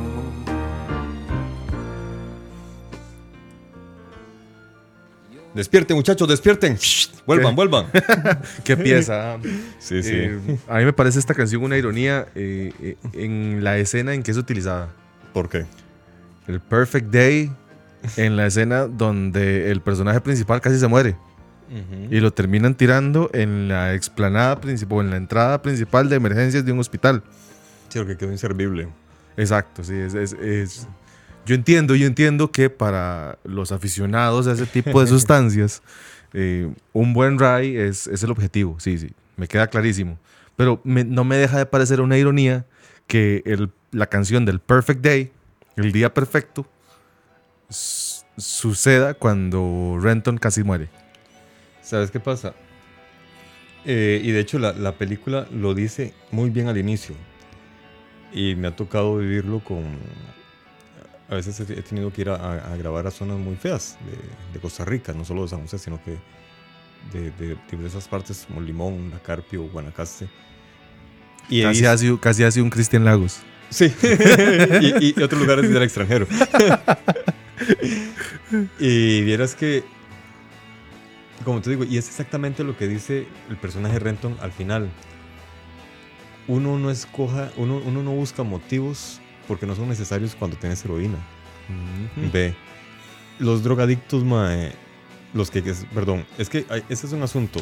Despierten, 5.54 5.98
muchachos, 5.98 6.30
despierten. 6.30 6.78
Vuelvan, 7.26 7.52
¿Qué? 7.52 7.56
vuelvan. 7.56 7.86
Qué 8.64 8.78
pieza. 8.78 9.38
Sí, 9.80 10.02
sí. 10.02 10.14
Eh, 10.14 10.58
a 10.70 10.78
mí 10.78 10.86
me 10.86 10.94
parece 10.94 11.20
esta 11.20 11.34
canción 11.34 11.62
una 11.62 11.78
ironía 11.78 12.28
eh, 12.36 12.72
eh, 12.82 12.96
en 13.12 13.62
la 13.62 13.78
escena 13.80 14.14
en 14.14 14.24
que 14.24 14.32
es 14.32 14.38
utilizada. 14.38 14.88
¿Por 15.34 15.50
qué? 15.50 15.66
El 16.48 16.62
Perfect 16.62 17.12
Day 17.12 17.52
en 18.16 18.38
la 18.38 18.48
escena 18.48 18.88
donde 18.88 19.70
el 19.72 19.82
personaje 19.82 20.22
principal 20.22 20.62
casi 20.62 20.80
se 20.80 20.88
muere 20.88 21.18
y 22.10 22.20
lo 22.20 22.32
terminan 22.34 22.74
tirando 22.76 23.30
en 23.34 23.68
la 23.68 23.94
explanada 23.94 24.60
principal, 24.60 25.06
en 25.06 25.12
la 25.12 25.18
entrada 25.18 25.62
principal 25.62 26.10
de 26.10 26.16
emergencias 26.16 26.66
de 26.66 26.72
un 26.72 26.80
hospital. 26.80 27.22
Sí, 27.90 28.00
porque 28.00 28.18
quedó 28.18 28.32
inservible. 28.32 28.88
Exacto, 29.38 29.84
sí, 29.84 29.94
es, 29.96 30.14
es- 30.16 30.34
es- 30.34 30.88
Yo 31.46 31.56
entiendo, 31.56 31.96
yo 31.96 32.06
entiendo 32.06 32.52
que 32.52 32.70
para 32.70 33.38
los 33.44 33.72
aficionados 33.72 34.46
a 34.48 34.52
ese 34.54 34.66
tipo 34.66 35.00
de 35.02 35.08
sustancias, 35.08 35.82
eh, 36.34 36.72
un 36.94 37.14
buen 37.14 37.40
rye 37.40 37.88
es, 37.88 38.06
es 38.08 38.22
el 38.24 38.32
objetivo, 38.32 38.80
sí, 38.80 38.98
sí, 38.98 39.12
me 39.38 39.48
queda 39.48 39.68
clarísimo. 39.68 40.20
Pero 40.56 40.82
me- 40.84 41.04
no 41.06 41.24
me 41.24 41.38
deja 41.38 41.58
de 41.58 41.66
parecer 41.66 42.02
una 42.02 42.18
ironía 42.18 42.66
que 43.08 43.42
el- 43.46 43.72
la 43.92 44.08
canción 44.08 44.46
del 44.46 44.60
Perfect 44.60 45.02
Day, 45.02 45.32
el 45.78 45.92
día 45.92 46.14
perfecto, 46.14 46.68
suceda 48.38 49.14
cuando 49.14 49.98
Renton 50.02 50.38
casi 50.38 50.64
muere. 50.64 50.90
¿Sabes 51.90 52.12
qué 52.12 52.20
pasa? 52.20 52.54
Eh, 53.84 54.22
y 54.24 54.30
de 54.32 54.40
hecho 54.42 54.60
la, 54.60 54.74
la 54.74 54.92
película 54.92 55.48
lo 55.52 55.74
dice 55.74 56.14
muy 56.30 56.52
bien 56.52 56.68
al 56.68 56.78
inicio. 56.78 57.16
Y 58.32 58.54
me 58.56 58.68
ha 58.68 58.76
tocado 58.76 59.18
vivirlo 59.18 59.60
con... 59.64 59.98
A 61.30 61.36
veces 61.36 61.60
he 61.60 61.82
tenido 61.82 62.14
que 62.14 62.22
ir 62.22 62.30
a, 62.30 62.36
a- 62.36 62.74
a 62.74 62.78
grabar 62.78 63.08
a 63.08 63.12
zonas 63.12 63.38
muy 63.40 63.56
feas 63.56 63.98
de, 64.06 64.54
de 64.54 64.60
Costa 64.60 64.86
Rica, 64.86 65.14
no 65.14 65.26
solo 65.26 65.42
de 65.44 65.48
San 65.48 65.62
José, 65.62 65.80
sino 65.80 66.00
que 66.04 66.18
de, 67.12 67.32
de, 67.32 67.56
de 67.78 67.88
esas 67.88 68.08
partes 68.08 68.46
como 68.48 68.62
Limón, 68.62 69.10
La 69.10 69.20
Carpio, 69.20 69.64
Guanacaste. 69.64 70.28
Y 71.50 71.64
Casi 71.64 71.80
visto- 71.82 71.90
hace, 71.92 72.20
casi 72.20 72.44
hace 72.44 72.62
un 72.62 72.70
Cristian 72.70 73.04
Lagos. 73.04 73.40
Sí, 73.72 73.86
y, 75.02 75.20
y 75.20 75.24
otros 75.24 75.42
lugares 75.42 75.72
del 75.72 75.82
extranjero. 75.82 76.28
y 78.80 79.22
vieras 79.22 79.56
que, 79.56 79.84
como 81.46 81.62
te 81.62 81.70
digo, 81.70 81.84
y 81.84 81.98
es 81.98 82.08
exactamente 82.08 82.64
lo 82.64 82.78
que 82.78 82.88
dice 82.88 83.28
el 83.50 83.58
personaje 83.58 84.00
Renton 84.00 84.36
al 84.42 84.52
final. 84.52 84.90
Uno 86.48 86.80
no 86.80 86.90
escoja, 86.90 87.52
uno, 87.58 87.82
uno 87.86 88.04
no 88.04 88.12
busca 88.12 88.44
motivos 88.44 89.22
porque 89.48 89.66
no 89.66 89.76
son 89.76 89.90
necesarios 89.90 90.36
cuando 90.36 90.58
tienes 90.58 90.84
heroína. 90.84 91.18
Ve, 92.34 92.56
los 93.38 93.64
drogadictos, 93.64 94.24
mae, 94.24 94.74
los 95.34 95.52
que, 95.52 95.62
perdón, 95.94 96.26
es 96.38 96.50
que 96.50 96.66
ese 96.90 97.08
es 97.08 97.14
un 97.14 97.22
asunto. 97.22 97.62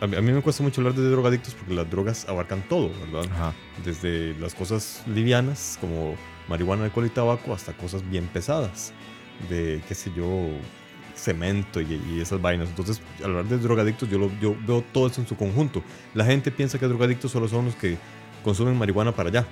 A 0.00 0.06
mí, 0.06 0.16
a 0.16 0.22
mí 0.22 0.32
me 0.32 0.42
cuesta 0.42 0.62
mucho 0.62 0.80
hablar 0.80 0.94
de 0.94 1.08
drogadictos 1.08 1.54
porque 1.54 1.74
las 1.74 1.88
drogas 1.90 2.28
abarcan 2.28 2.62
todo, 2.68 2.90
¿verdad? 3.00 3.30
Ajá. 3.32 3.54
desde 3.84 4.34
las 4.40 4.54
cosas 4.54 5.02
livianas 5.06 5.78
como 5.80 6.16
marihuana, 6.48 6.84
alcohol 6.84 7.06
y 7.06 7.10
tabaco 7.10 7.52
hasta 7.54 7.72
cosas 7.74 8.08
bien 8.08 8.26
pesadas 8.26 8.92
de 9.48 9.82
qué 9.86 9.94
sé 9.94 10.10
yo 10.16 10.48
cemento 11.14 11.80
y, 11.80 12.00
y 12.10 12.20
esas 12.20 12.40
vainas 12.40 12.68
entonces 12.68 13.00
al 13.18 13.30
hablar 13.30 13.44
de 13.44 13.58
drogadictos 13.58 14.10
yo, 14.10 14.18
lo, 14.18 14.30
yo 14.40 14.56
veo 14.66 14.82
todo 14.92 15.06
eso 15.06 15.20
en 15.20 15.26
su 15.26 15.36
conjunto 15.36 15.82
la 16.12 16.24
gente 16.24 16.50
piensa 16.50 16.78
que 16.78 16.86
drogadictos 16.86 17.30
solo 17.30 17.48
son 17.48 17.66
los 17.66 17.74
que 17.76 17.96
consumen 18.42 18.76
marihuana 18.76 19.12
para 19.12 19.28
allá 19.28 19.46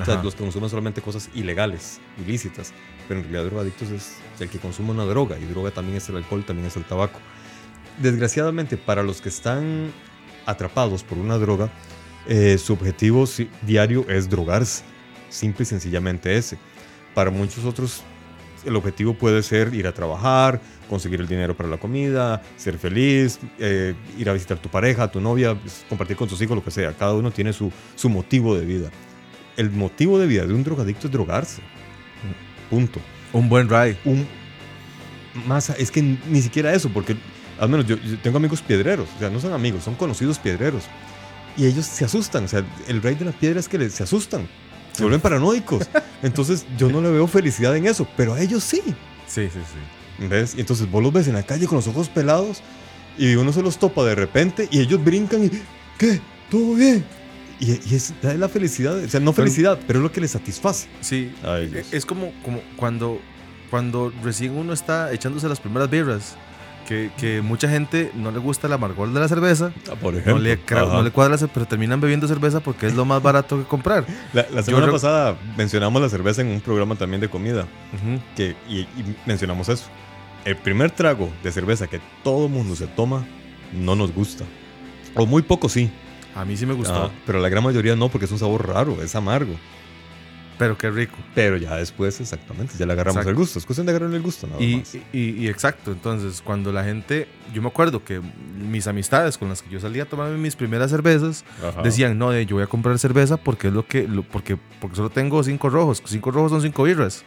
o 0.00 0.04
sea, 0.04 0.14
Ajá. 0.14 0.22
los 0.24 0.34
que 0.34 0.42
consumen 0.42 0.68
solamente 0.68 1.00
cosas 1.00 1.30
ilegales, 1.34 2.00
ilícitas. 2.24 2.72
Pero 3.06 3.20
en 3.20 3.24
realidad 3.24 3.44
drogadictos 3.44 3.90
es 3.90 4.16
el 4.40 4.48
que 4.48 4.58
consume 4.58 4.90
una 4.90 5.04
droga. 5.04 5.38
Y 5.38 5.44
droga 5.44 5.70
también 5.70 5.98
es 5.98 6.08
el 6.08 6.16
alcohol, 6.16 6.44
también 6.44 6.66
es 6.66 6.76
el 6.76 6.84
tabaco. 6.84 7.20
Desgraciadamente, 7.98 8.76
para 8.76 9.04
los 9.04 9.20
que 9.20 9.28
están 9.28 9.92
atrapados 10.46 11.04
por 11.04 11.18
una 11.18 11.38
droga, 11.38 11.70
eh, 12.26 12.58
su 12.58 12.72
objetivo 12.72 13.24
diario 13.62 14.04
es 14.08 14.28
drogarse. 14.28 14.82
Simple 15.28 15.62
y 15.62 15.66
sencillamente 15.66 16.36
ese. 16.36 16.58
Para 17.14 17.30
muchos 17.30 17.64
otros, 17.64 18.02
el 18.64 18.76
objetivo 18.76 19.14
puede 19.14 19.42
ser 19.42 19.74
ir 19.74 19.86
a 19.86 19.92
trabajar, 19.92 20.60
conseguir 20.88 21.20
el 21.20 21.26
dinero 21.26 21.56
para 21.56 21.68
la 21.68 21.76
comida, 21.78 22.42
ser 22.56 22.78
feliz, 22.78 23.38
eh, 23.58 23.94
ir 24.18 24.28
a 24.28 24.32
visitar 24.32 24.58
tu 24.58 24.68
pareja, 24.68 25.10
tu 25.10 25.20
novia, 25.20 25.54
pues, 25.54 25.84
compartir 25.88 26.16
con 26.16 26.28
tus 26.28 26.40
hijos, 26.42 26.56
lo 26.56 26.64
que 26.64 26.70
sea. 26.70 26.92
Cada 26.92 27.14
uno 27.14 27.30
tiene 27.30 27.52
su, 27.52 27.72
su 27.94 28.08
motivo 28.08 28.56
de 28.56 28.64
vida. 28.64 28.90
El 29.56 29.70
motivo 29.70 30.18
de 30.18 30.26
vida 30.26 30.46
de 30.46 30.54
un 30.54 30.64
drogadicto 30.64 31.06
es 31.06 31.12
drogarse. 31.12 31.62
Punto. 32.70 33.00
Un 33.32 33.48
buen 33.48 33.68
rye. 33.68 33.96
Un, 34.04 34.26
más, 35.46 35.70
es 35.70 35.90
que 35.90 36.02
ni 36.02 36.42
siquiera 36.42 36.72
eso, 36.72 36.88
porque 36.90 37.16
al 37.58 37.68
menos 37.68 37.86
yo, 37.86 37.96
yo 37.96 38.18
tengo 38.18 38.36
amigos 38.38 38.62
piedreros, 38.62 39.08
o 39.16 39.18
sea, 39.18 39.30
no 39.30 39.40
son 39.40 39.52
amigos, 39.52 39.84
son 39.84 39.94
conocidos 39.94 40.38
piedreros. 40.38 40.84
Y 41.56 41.66
ellos 41.66 41.86
se 41.86 42.04
asustan, 42.04 42.44
o 42.44 42.48
sea, 42.48 42.64
el 42.88 43.00
rey 43.00 43.14
de 43.14 43.24
la 43.26 43.32
piedra 43.32 43.60
es 43.60 43.68
que 43.68 43.78
les- 43.78 43.92
se 43.94 44.02
asustan, 44.02 44.48
se 44.94 45.02
vuelven 45.02 45.20
paranoicos. 45.20 45.86
Entonces 46.22 46.64
yo 46.78 46.88
no 46.88 47.00
le 47.02 47.10
veo 47.10 47.26
felicidad 47.26 47.76
en 47.76 47.86
eso, 47.86 48.06
pero 48.16 48.34
a 48.34 48.40
ellos 48.40 48.64
sí. 48.64 48.80
Sí, 49.26 49.48
sí, 49.52 49.58
sí. 50.18 50.26
¿Ves? 50.26 50.54
Y 50.56 50.60
entonces 50.60 50.90
vos 50.90 51.02
los 51.02 51.12
ves 51.12 51.26
en 51.28 51.34
la 51.34 51.42
calle 51.42 51.66
con 51.66 51.76
los 51.76 51.86
ojos 51.88 52.08
pelados 52.08 52.62
y 53.18 53.34
uno 53.34 53.52
se 53.52 53.62
los 53.62 53.78
topa 53.78 54.04
de 54.04 54.14
repente 54.14 54.68
y 54.70 54.80
ellos 54.80 55.02
brincan 55.04 55.44
y 55.44 55.50
¿qué? 55.98 56.20
¿Todo 56.50 56.74
bien? 56.74 57.04
Y, 57.60 57.70
y 57.72 57.94
es, 57.94 58.12
es 58.22 58.38
la 58.38 58.48
felicidad, 58.48 58.96
o 58.96 59.08
sea, 59.08 59.20
no 59.20 59.32
Pero- 59.32 59.44
felicidad, 59.46 59.78
pero 59.86 59.98
es 59.98 60.02
lo 60.02 60.10
que 60.12 60.20
les 60.20 60.30
satisface 60.32 60.86
Sí. 61.00 61.32
Eh, 61.44 61.84
Es 61.92 62.04
como, 62.06 62.32
como 62.44 62.60
cuando, 62.76 63.20
cuando 63.70 64.12
recién 64.22 64.52
uno 64.56 64.72
está 64.72 65.12
echándose 65.12 65.48
las 65.48 65.60
primeras 65.60 65.90
birras 65.90 66.36
que, 66.88 67.10
que 67.16 67.40
mucha 67.42 67.68
gente 67.68 68.10
no 68.14 68.30
le 68.30 68.38
gusta 68.38 68.66
el 68.66 68.72
amargor 68.74 69.12
de 69.12 69.20
la 69.20 69.28
cerveza, 69.28 69.72
Ah, 69.90 69.94
Por 70.00 70.14
no 70.14 70.38
le, 70.38 70.58
no 70.70 71.02
le 71.02 71.10
cuadra, 71.10 71.36
pero 71.52 71.66
terminan 71.66 72.00
bebiendo 72.00 72.28
cerveza 72.28 72.60
porque 72.60 72.86
es 72.86 72.94
lo 72.94 73.04
más 73.04 73.22
barato 73.22 73.58
que 73.58 73.64
comprar. 73.64 74.04
La, 74.32 74.46
la 74.52 74.62
semana 74.62 74.90
pasada 74.90 75.36
mencionamos 75.56 76.00
la 76.02 76.08
cerveza 76.08 76.42
en 76.42 76.48
un 76.48 76.60
programa 76.60 76.94
también 76.96 77.20
de 77.20 77.28
comida. 77.28 77.66
Que, 78.36 78.56
y, 78.68 78.80
y 78.80 79.16
mencionamos 79.26 79.68
eso. 79.68 79.84
El 80.44 80.56
primer 80.56 80.90
trago 80.90 81.32
de 81.42 81.50
cerveza 81.52 81.86
que 81.86 82.00
todo 82.22 82.48
mundo 82.48 82.76
se 82.76 82.86
toma 82.86 83.24
no 83.72 83.94
nos 83.96 84.12
gusta. 84.12 84.44
O 85.14 85.26
muy 85.26 85.42
poco 85.42 85.68
sí. 85.68 85.90
A 86.34 86.44
mí 86.44 86.56
sí 86.56 86.66
me 86.66 86.74
gustó, 86.74 87.04
Ah, 87.04 87.10
pero 87.24 87.38
la 87.40 87.48
gran 87.48 87.62
mayoría 87.64 87.94
no, 87.96 88.08
porque 88.08 88.24
es 88.26 88.32
un 88.32 88.38
sabor 88.38 88.68
raro, 88.68 89.00
es 89.02 89.14
amargo. 89.14 89.54
Pero 90.58 90.76
qué 90.78 90.90
rico. 90.90 91.16
Pero 91.34 91.56
ya 91.56 91.76
después, 91.76 92.20
exactamente, 92.20 92.74
ya 92.78 92.86
le 92.86 92.92
agarramos 92.92 93.16
Exacto. 93.16 93.30
el 93.30 93.36
gusto. 93.36 93.58
Es 93.58 93.66
cuestión 93.66 93.86
de 93.86 93.92
agarrarle 93.92 94.16
el 94.16 94.22
gusto, 94.22 94.46
nada 94.46 94.60
Y, 94.62 94.76
más. 94.76 94.94
y- 94.94 95.00
y 95.12 95.48
exacto, 95.48 95.92
entonces 95.92 96.40
cuando 96.42 96.72
la 96.72 96.84
gente, 96.84 97.28
yo 97.52 97.62
me 97.62 97.68
acuerdo 97.68 98.04
que 98.04 98.20
mis 98.58 98.86
amistades 98.86 99.36
con 99.38 99.48
las 99.48 99.62
que 99.62 99.70
yo 99.70 99.80
salía 99.80 100.04
a 100.04 100.06
tomarme 100.06 100.36
mis 100.38 100.56
primeras 100.56 100.90
cervezas, 100.90 101.44
Ajá. 101.66 101.82
decían, 101.82 102.18
no, 102.18 102.32
eh, 102.32 102.46
yo 102.46 102.56
voy 102.56 102.64
a 102.64 102.68
comprar 102.68 102.98
cerveza 102.98 103.36
porque 103.36 103.68
es 103.68 103.74
lo 103.74 103.86
que, 103.86 104.06
lo- 104.08 104.22
porque, 104.22 104.56
porque 104.80 104.96
solo 104.96 105.10
tengo 105.10 105.42
cinco 105.42 105.68
rojos, 105.70 106.02
cinco 106.06 106.30
rojos 106.30 106.50
son 106.52 106.62
cinco 106.62 106.84
birras. 106.84 107.24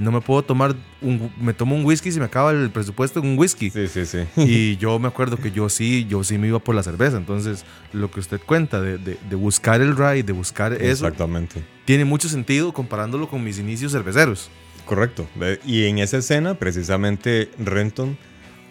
No 0.00 0.10
me 0.10 0.20
puedo 0.20 0.42
tomar, 0.42 0.74
un, 1.02 1.30
me 1.40 1.52
tomo 1.54 1.76
un 1.76 1.84
whisky 1.84 2.10
si 2.10 2.18
me 2.18 2.24
acaba 2.24 2.50
el 2.52 2.70
presupuesto 2.70 3.20
en 3.20 3.26
un 3.26 3.38
whisky. 3.38 3.70
Sí, 3.70 3.86
sí, 3.86 4.06
sí. 4.06 4.18
Y 4.36 4.76
yo 4.78 4.98
me 4.98 5.06
acuerdo 5.08 5.36
que 5.36 5.52
yo 5.52 5.68
sí, 5.68 6.06
yo 6.08 6.24
sí 6.24 6.38
me 6.38 6.48
iba 6.48 6.58
por 6.58 6.74
la 6.74 6.82
cerveza. 6.82 7.18
Entonces, 7.18 7.64
lo 7.92 8.10
que 8.10 8.18
usted 8.20 8.40
cuenta 8.44 8.80
de, 8.80 8.98
de- 8.98 9.18
de 9.28 9.36
buscar 9.36 9.80
el 9.80 9.96
ride, 9.96 10.22
de 10.22 10.32
buscar 10.32 10.72
eso, 10.72 11.06
Exactamente. 11.06 11.62
tiene 11.84 12.04
mucho 12.04 12.28
sentido 12.28 12.72
comparándolo 12.72 13.28
con 13.28 13.44
mis 13.44 13.58
inicios 13.58 13.92
cerveceros. 13.92 14.48
Correcto. 14.86 15.28
Y 15.66 15.84
en 15.84 15.98
esa 15.98 16.16
escena, 16.16 16.54
precisamente, 16.54 17.50
Renton 17.58 18.16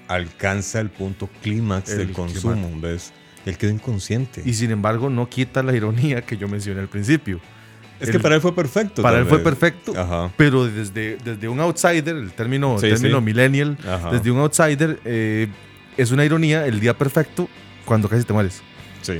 alcanza 0.07 0.79
el 0.81 0.89
punto 0.89 1.29
clímax 1.43 1.91
El 1.91 1.97
del 1.99 2.11
consumo, 2.11 2.71
¿ves? 2.81 3.13
Él 3.45 3.57
quedó 3.57 3.71
inconsciente. 3.71 4.41
Y 4.45 4.53
sin 4.55 4.71
embargo, 4.71 5.09
no 5.09 5.29
quita 5.29 5.63
la 5.63 5.75
ironía 5.75 6.21
que 6.23 6.35
yo 6.37 6.47
mencioné 6.47 6.81
al 6.81 6.89
principio. 6.89 7.39
Es 7.99 8.09
que 8.11 8.19
para 8.19 8.35
él 8.35 8.41
fue 8.41 8.53
perfecto. 8.55 9.01
Para 9.01 9.19
él 9.19 9.25
fue 9.25 9.39
perfecto, 9.39 9.93
Ajá. 9.97 10.31
pero 10.37 10.65
desde, 10.65 11.17
desde 11.17 11.47
un 11.47 11.59
outsider, 11.59 12.15
el 12.15 12.31
término, 12.33 12.77
Sí, 12.79 12.89
término 12.89 13.19
sí. 13.19 13.23
millennial, 13.25 13.77
Ajá. 13.87 14.11
desde 14.11 14.31
un 14.31 14.39
outsider, 14.39 14.99
eh, 15.05 15.47
es 15.97 16.11
una 16.11 16.23
ironía 16.25 16.65
el 16.65 16.79
día 16.79 16.97
perfecto 16.97 17.49
cuando 17.85 18.07
casi 18.07 18.23
te 18.23 18.33
mueres. 18.33 18.61
Sí. 19.01 19.19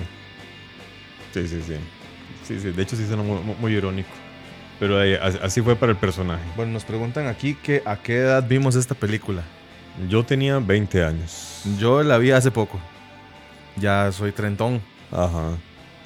Sí, 1.34 1.48
sí, 1.48 1.62
sí. 1.66 1.74
Sí, 2.48 2.60
sí. 2.60 2.72
De 2.72 2.82
hecho, 2.82 2.96
sí 2.96 3.06
suena 3.06 3.22
muy, 3.24 3.38
muy- 3.60 3.74
irónico. 3.74 4.10
Pero 4.80 5.04
eh, 5.04 5.20
as- 5.22 5.40
así 5.44 5.62
fue 5.62 5.76
para 5.76 5.92
el 5.92 5.98
personaje. 5.98 6.44
Bueno, 6.56 6.72
nos 6.72 6.84
preguntan 6.86 7.28
aquí 7.28 7.56
que 7.56 7.84
a 7.86 7.98
qué 7.98 8.18
edad 8.20 8.48
vimos 8.48 8.76
esta 8.76 8.96
película. 8.96 9.44
Yo 10.08 10.24
tenía 10.24 10.58
20 10.60 11.04
años. 11.04 11.62
Yo 11.78 12.02
la 12.02 12.18
vi 12.18 12.32
hace 12.32 12.50
poco. 12.50 12.80
Ya 13.76 14.12
soy 14.12 14.32
trentón. 14.32 14.82
Ajá. 15.12 15.52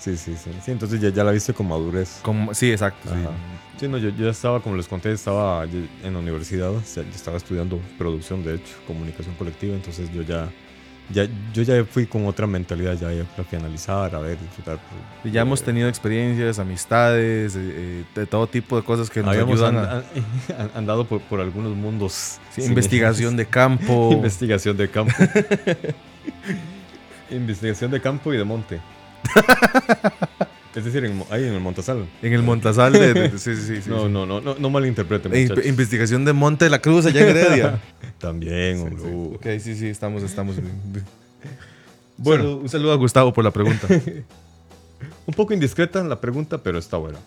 Sí, 0.03 0.17
sí, 0.17 0.35
sí. 0.35 0.49
Sí, 0.65 0.71
entonces 0.71 0.99
ya, 0.99 1.09
ya 1.09 1.23
la 1.23 1.31
viste 1.31 1.53
con 1.53 1.67
madurez. 1.67 2.19
Como, 2.23 2.53
sí, 2.53 2.71
exacto. 2.71 3.09
sí. 3.09 3.15
Sí, 3.79 3.87
no, 3.87 3.97
yo, 3.97 4.09
yo 4.09 4.25
ya 4.25 4.31
estaba, 4.31 4.59
como 4.61 4.75
les 4.75 4.87
conté, 4.87 5.11
estaba 5.13 5.63
en 5.65 6.13
la 6.13 6.19
universidad, 6.19 6.69
o 6.71 6.81
sea, 6.81 7.03
yo 7.03 7.09
estaba 7.15 7.37
estudiando 7.37 7.79
producción, 7.97 8.43
de 8.43 8.55
hecho, 8.55 8.73
comunicación 8.85 9.33
colectiva, 9.35 9.73
entonces 9.75 10.11
yo 10.13 10.21
ya, 10.21 10.49
ya, 11.09 11.25
yo 11.53 11.63
ya 11.63 11.83
fui 11.85 12.05
con 12.05 12.25
otra 12.27 12.45
mentalidad, 12.47 12.97
ya 12.99 13.09
para 13.35 13.47
finalizar, 13.47 14.13
a 14.13 14.19
ver, 14.19 14.37
disfrutar. 14.39 14.77
Y 15.23 15.31
ya 15.31 15.41
hemos 15.41 15.61
Eh, 15.61 15.65
tenido 15.65 15.87
experiencias, 15.89 16.59
amistades, 16.59 17.55
eh, 17.55 17.59
eh, 17.61 18.03
de 18.13 18.25
todo 18.25 18.45
tipo 18.47 18.75
de 18.75 18.83
cosas 18.83 19.09
que 19.09 19.21
nos 19.21 19.35
ayudan 19.35 19.77
and- 19.77 19.87
a 19.87 20.03
an- 20.63 20.71
andado 20.75 21.05
por, 21.05 21.21
por 21.21 21.39
algunos 21.39 21.75
mundos. 21.75 22.39
sí, 22.53 22.61
Sí. 22.61 22.67
investigación 22.67 23.35
de 23.37 23.45
campo. 23.45 24.11
Investigación 24.13 24.75
de 24.77 24.89
campo. 24.89 25.13
investigación 27.31 27.91
de 27.91 28.01
campo 28.01 28.33
y 28.33 28.37
de 28.37 28.43
monte. 28.43 28.79
es 30.75 30.85
decir, 30.85 31.05
en 31.05 31.23
ahí 31.29 31.43
en 31.45 31.53
el 31.53 31.59
Montasal. 31.59 32.07
en 32.21 32.33
el 32.33 32.43
Montasal 32.43 32.93
de, 32.93 33.13
de- 33.13 33.29
sí, 33.39 33.55
sí, 33.55 33.61
sí, 33.61 33.81
sí, 33.83 33.89
no, 33.89 34.03
sí. 34.05 34.09
no, 34.09 34.25
no, 34.25 34.41
no, 34.41 34.55
no 34.55 34.69
malinterpreten, 34.69 35.33
E- 35.33 35.67
investigación 35.67 36.25
de 36.25 36.33
Monte 36.33 36.65
de 36.65 36.71
la 36.71 36.79
Cruz 36.79 37.05
allá 37.05 37.21
en 37.21 37.29
Heredia. 37.37 37.81
También, 38.19 38.81
hombre. 38.81 39.03
uh. 39.03 39.35
ok, 39.35 39.45
sí, 39.59 39.75
sí, 39.75 39.87
estamos, 39.87 40.23
estamos. 40.23 40.55
Bueno. 42.17 42.43
Un 42.43 42.47
saludo, 42.49 42.57
un 42.63 42.69
saludo 42.69 42.91
a 42.93 42.95
Gustavo 42.95 43.33
por 43.33 43.43
la 43.43 43.51
pregunta. 43.51 43.87
Un 45.25 45.33
poco 45.33 45.53
indiscreta 45.53 46.03
la 46.03 46.19
pregunta, 46.19 46.57
pero 46.61 46.77
está 46.79 46.97
buena. 46.97 47.19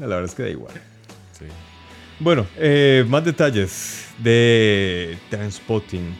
la 0.00 0.06
verdad 0.06 0.24
es 0.24 0.34
que 0.34 0.42
da 0.44 0.48
igual. 0.50 0.72
Bueno, 2.20 2.46
eh, 2.56 3.04
más 3.08 3.24
detalles 3.24 4.06
de 4.18 5.18
Transpotting. 5.30 6.14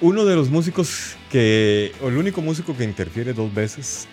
Uno 0.00 0.24
de 0.24 0.34
los 0.34 0.48
músicos 0.48 1.16
que, 1.30 1.92
el 2.02 2.16
único 2.16 2.40
músico 2.40 2.76
que 2.76 2.84
interfiere 2.84 3.32
dos 3.32 3.52
veces 3.52 4.06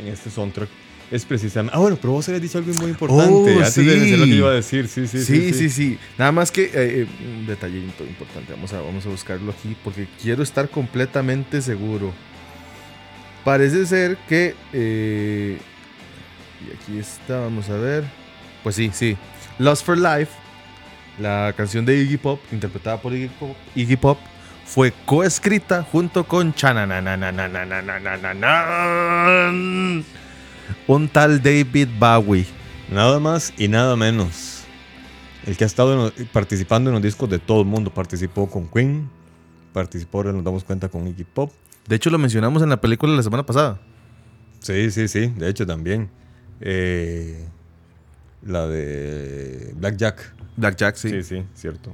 en 0.00 0.08
este 0.08 0.30
soundtrack 0.30 0.68
es 1.10 1.24
precisamente. 1.24 1.76
Ah, 1.76 1.80
bueno, 1.80 1.98
pero 2.00 2.12
vos 2.12 2.28
habías 2.28 2.42
dicho 2.42 2.58
algo 2.58 2.72
muy 2.74 2.90
importante. 2.90 3.54
Oh, 3.54 3.58
antes 3.58 3.74
de 3.74 3.82
sí. 3.82 3.84
decir 3.84 4.18
lo 4.18 4.24
que 4.24 4.30
iba 4.30 4.50
a 4.50 4.54
decir. 4.54 4.88
Sí, 4.88 5.06
sí, 5.08 5.24
Sí, 5.24 5.52
sí, 5.52 5.68
sí, 5.68 5.98
Nada 6.16 6.30
más 6.30 6.52
que 6.52 6.64
eh, 6.64 6.70
eh, 6.74 7.06
un 7.38 7.46
detallito 7.46 8.04
importante. 8.04 8.52
Vamos 8.52 8.72
a, 8.72 8.80
vamos 8.80 9.04
a 9.06 9.08
buscarlo 9.08 9.50
aquí 9.50 9.76
porque 9.82 10.06
quiero 10.22 10.42
estar 10.42 10.68
completamente 10.68 11.60
seguro. 11.62 12.12
Parece 13.44 13.86
ser 13.86 14.16
que. 14.28 14.54
eh, 14.72 15.58
y 16.60 16.76
aquí 16.76 16.98
está, 16.98 17.40
vamos 17.40 17.68
a 17.70 17.76
ver. 17.76 18.04
Pues 18.62 18.76
sí, 18.76 18.90
sí. 18.92 19.16
Lost 19.58 19.84
for 19.84 19.98
Life, 19.98 20.32
la 21.18 21.52
canción 21.56 21.84
de 21.84 21.96
Iggy 22.02 22.18
Pop, 22.18 22.40
interpretada 22.52 23.00
por 23.00 23.12
Iggy 23.12 23.28
Pop, 23.28 23.56
Iggy 23.74 23.96
Pop 23.96 24.18
fue 24.70 24.92
coescrita 25.04 25.82
junto 25.82 26.22
con 26.22 26.54
un 30.86 31.08
tal 31.08 31.42
David 31.42 31.88
Bowie. 31.98 32.46
Nada 32.88 33.18
más 33.18 33.52
y 33.58 33.66
nada 33.66 33.96
menos. 33.96 34.62
El 35.44 35.56
que 35.56 35.64
ha 35.64 35.66
estado 35.66 36.12
en 36.16 36.26
participando 36.28 36.90
en 36.90 36.94
los 36.94 37.02
discos 37.02 37.28
de 37.28 37.40
todo 37.40 37.62
el 37.62 37.66
mundo. 37.66 37.92
Participó 37.92 38.48
con 38.48 38.68
Queen, 38.68 39.10
participó, 39.72 40.18
ahora 40.18 40.32
nos 40.32 40.44
damos 40.44 40.62
cuenta, 40.62 40.88
con 40.88 41.08
Iggy 41.08 41.24
Pop. 41.24 41.50
De 41.88 41.96
hecho, 41.96 42.08
lo 42.10 42.18
mencionamos 42.18 42.62
en 42.62 42.68
la 42.68 42.80
película 42.80 43.12
la 43.12 43.24
semana 43.24 43.44
pasada. 43.44 43.80
Sí, 44.60 44.92
sí, 44.92 45.08
sí, 45.08 45.26
de 45.36 45.48
hecho 45.48 45.66
también. 45.66 46.10
Eh, 46.60 47.44
la 48.44 48.68
de 48.68 49.74
Black 49.76 49.96
Jack. 49.96 50.32
Black 50.56 50.76
Jack, 50.76 50.94
sí. 50.94 51.10
Sí, 51.10 51.24
sí, 51.24 51.44
cierto. 51.54 51.92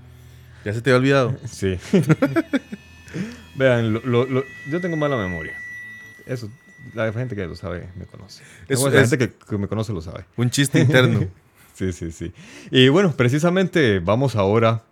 Ya 0.67 0.75
se 0.75 0.83
te 0.83 0.91
había 0.91 0.99
olvidado. 0.99 1.39
Sí. 1.47 1.79
Vean, 3.55 3.93
lo- 3.95 4.01
lo- 4.05 4.27
lo- 4.27 4.45
yo 4.69 4.81
tengo 4.81 4.97
mala 4.97 5.17
memoria. 5.17 5.57
Eso, 6.27 6.51
la 6.93 7.11
gente 7.13 7.35
que 7.37 7.47
lo 7.47 7.55
sabe 7.55 7.89
me 7.97 8.05
conoce. 8.05 8.43
Eso 8.69 8.91
la 8.91 9.01
es- 9.01 9.11
gente 9.11 9.29
que, 9.29 9.47
que 9.47 9.59
me 9.59 9.69
conoce 9.69 9.93
lo 9.93 10.03
sabe. 10.03 10.25
Un 10.37 10.51
chiste 10.51 10.81
interno. 10.81 11.29
Sí, 11.77 11.93
sí, 11.93 12.11
sí. 12.11 12.33
Y 12.71 12.89
bueno, 12.89 13.13
precisamente 13.15 13.99
vamos 14.01 14.35
ahora 14.35 14.83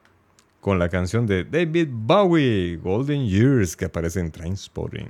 con 0.60 0.78
la 0.78 0.90
canción 0.90 1.26
de 1.26 1.42
David 1.44 1.88
Bowie, 1.90 2.76
Golden 2.76 3.26
Years, 3.26 3.74
que 3.74 3.86
aparece 3.86 4.20
en 4.20 4.30
Trainspotting. 4.30 5.08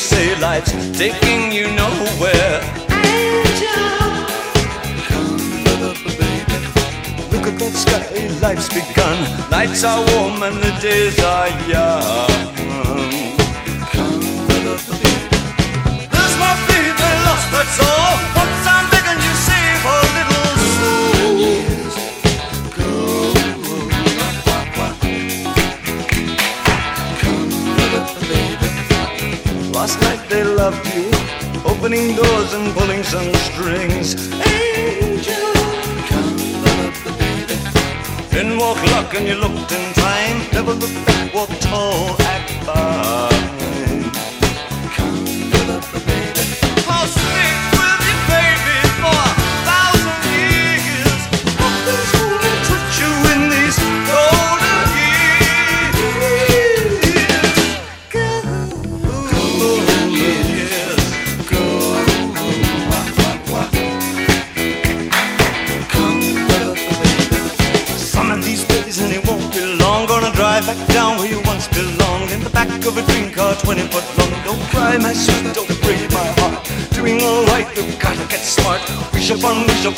Say 0.00 0.34
life's 0.40 0.72
taking 0.98 1.52
you 1.52 1.66
nowhere. 1.76 2.60
Look 7.30 7.46
at 7.46 7.58
that 7.60 7.72
sky, 7.74 8.06
life's 8.40 8.68
begun. 8.68 9.18
Nights 9.50 9.84
are 9.84 10.00
warm 10.12 10.42
and 10.42 10.56
the 10.56 10.72
days 10.80 11.20
are 11.20 11.48
young. 11.68 12.30
There's 16.12 16.36
my 16.44 16.54
baby 16.66 17.10
lost, 17.26 17.46
that's 17.52 17.78
all. 17.80 18.39
Last 29.80 29.98
night 30.02 30.28
they 30.28 30.44
loved 30.44 30.86
you, 30.94 31.10
opening 31.64 32.14
doors 32.14 32.52
and 32.52 32.70
pulling 32.74 33.02
some 33.02 33.32
strings. 33.48 34.14
Angel, 34.46 35.54
come 36.10 36.36
love 36.66 36.96
the 37.02 37.12
baby. 37.18 37.56
Then 38.28 38.58
walk 38.58 38.76
luck 38.92 39.14
and 39.14 39.26
you 39.26 39.36
looked 39.36 39.72
in 39.72 39.94
time. 39.94 40.36
Never 40.52 40.74
looked 40.74 41.06
back, 41.06 41.32
walk 41.32 41.48
tall, 41.60 42.14
act 42.20 42.66
mine. 42.66 43.29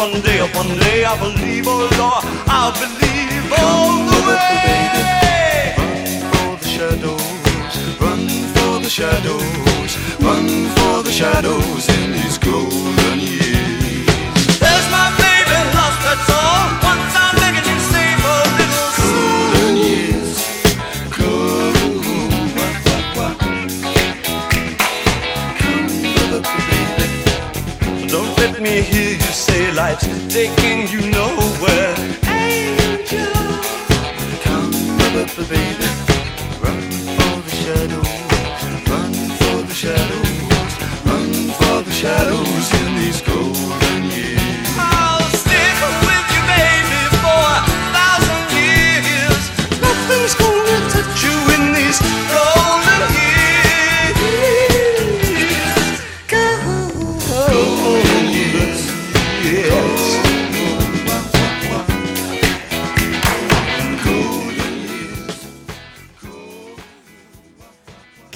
One 0.03 0.21
day 0.21 0.41
one 0.53 0.79
day. 0.81 0.92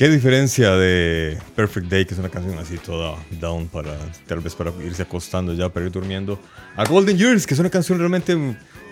¿Qué 0.07 0.13
diferencia 0.13 0.71
de 0.77 1.37
Perfect 1.57 1.89
Day, 1.89 2.05
que 2.07 2.15
es 2.15 2.21
una 2.21 2.29
canción 2.29 2.57
así 2.61 2.79
toda 2.79 3.17
down 3.41 3.67
para 3.67 3.97
tal 4.29 4.39
vez 4.39 4.55
para 4.55 4.71
irse 4.85 5.03
acostando 5.03 5.53
ya, 5.53 5.69
para 5.69 5.85
ir 5.87 5.91
durmiendo, 5.91 6.39
a 6.77 6.85
Golden 6.85 7.19
Years, 7.19 7.45
que 7.45 7.55
es 7.55 7.59
una 7.61 7.71
canción 7.71 7.99
realmente 7.99 8.37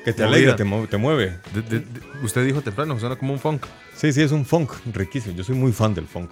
que 0.05 0.13
te 0.13 0.25
alegra, 0.25 0.57
te, 0.57 0.65
te 0.65 0.97
mueve. 0.97 1.39
De- 1.55 1.63
de- 1.63 1.79
de- 1.79 1.85
usted 2.25 2.45
dijo 2.45 2.63
temprano, 2.63 2.99
suena 2.99 3.15
como 3.15 3.33
un 3.33 3.39
funk. 3.39 3.65
Sí, 3.97 4.13
sí, 4.13 4.23
es 4.23 4.33
un 4.33 4.45
funk 4.45 4.73
riquísimo. 4.93 5.37
Yo 5.37 5.45
soy 5.45 5.55
muy 5.55 5.71
fan 5.71 5.95
del 5.95 6.09
funk. 6.09 6.31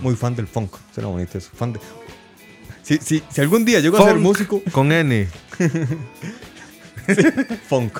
Muy 0.00 0.16
fan 0.16 0.34
del 0.34 0.46
funk. 0.48 0.72
Suena 0.94 1.10
bonito 1.10 1.36
eso. 1.36 1.50
Fan 1.54 1.74
de... 1.74 1.80
Si, 2.82 2.96
si, 2.96 3.22
si 3.28 3.40
algún 3.42 3.66
día 3.66 3.80
llego 3.80 3.98
a 3.98 4.02
ser 4.02 4.12
Funk 4.12 4.22
músico, 4.22 4.62
Con 4.72 4.92
N. 4.92 5.28
funk. 7.68 7.98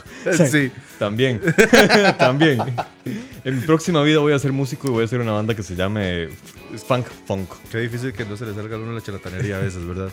Sí. 0.50 0.72
También. 0.98 1.42
También. 2.18 2.58
En 3.46 3.60
mi 3.60 3.64
próxima 3.64 4.02
vida 4.02 4.18
voy 4.18 4.32
a 4.32 4.38
ser 4.40 4.52
músico 4.52 4.88
y 4.88 4.90
voy 4.90 5.02
a 5.02 5.04
hacer 5.04 5.20
una 5.20 5.30
banda 5.30 5.54
que 5.54 5.62
se 5.62 5.76
llame 5.76 6.28
Funk 6.86 7.06
Funk. 7.26 7.48
Qué 7.70 7.78
difícil 7.78 8.12
que 8.12 8.24
no 8.24 8.36
se 8.36 8.44
le 8.44 8.52
salga 8.54 8.74
a 8.76 8.78
uno 8.80 8.90
la 8.92 9.00
charlatanería 9.00 9.58
a 9.58 9.60
veces, 9.60 9.86
¿verdad? 9.86 10.08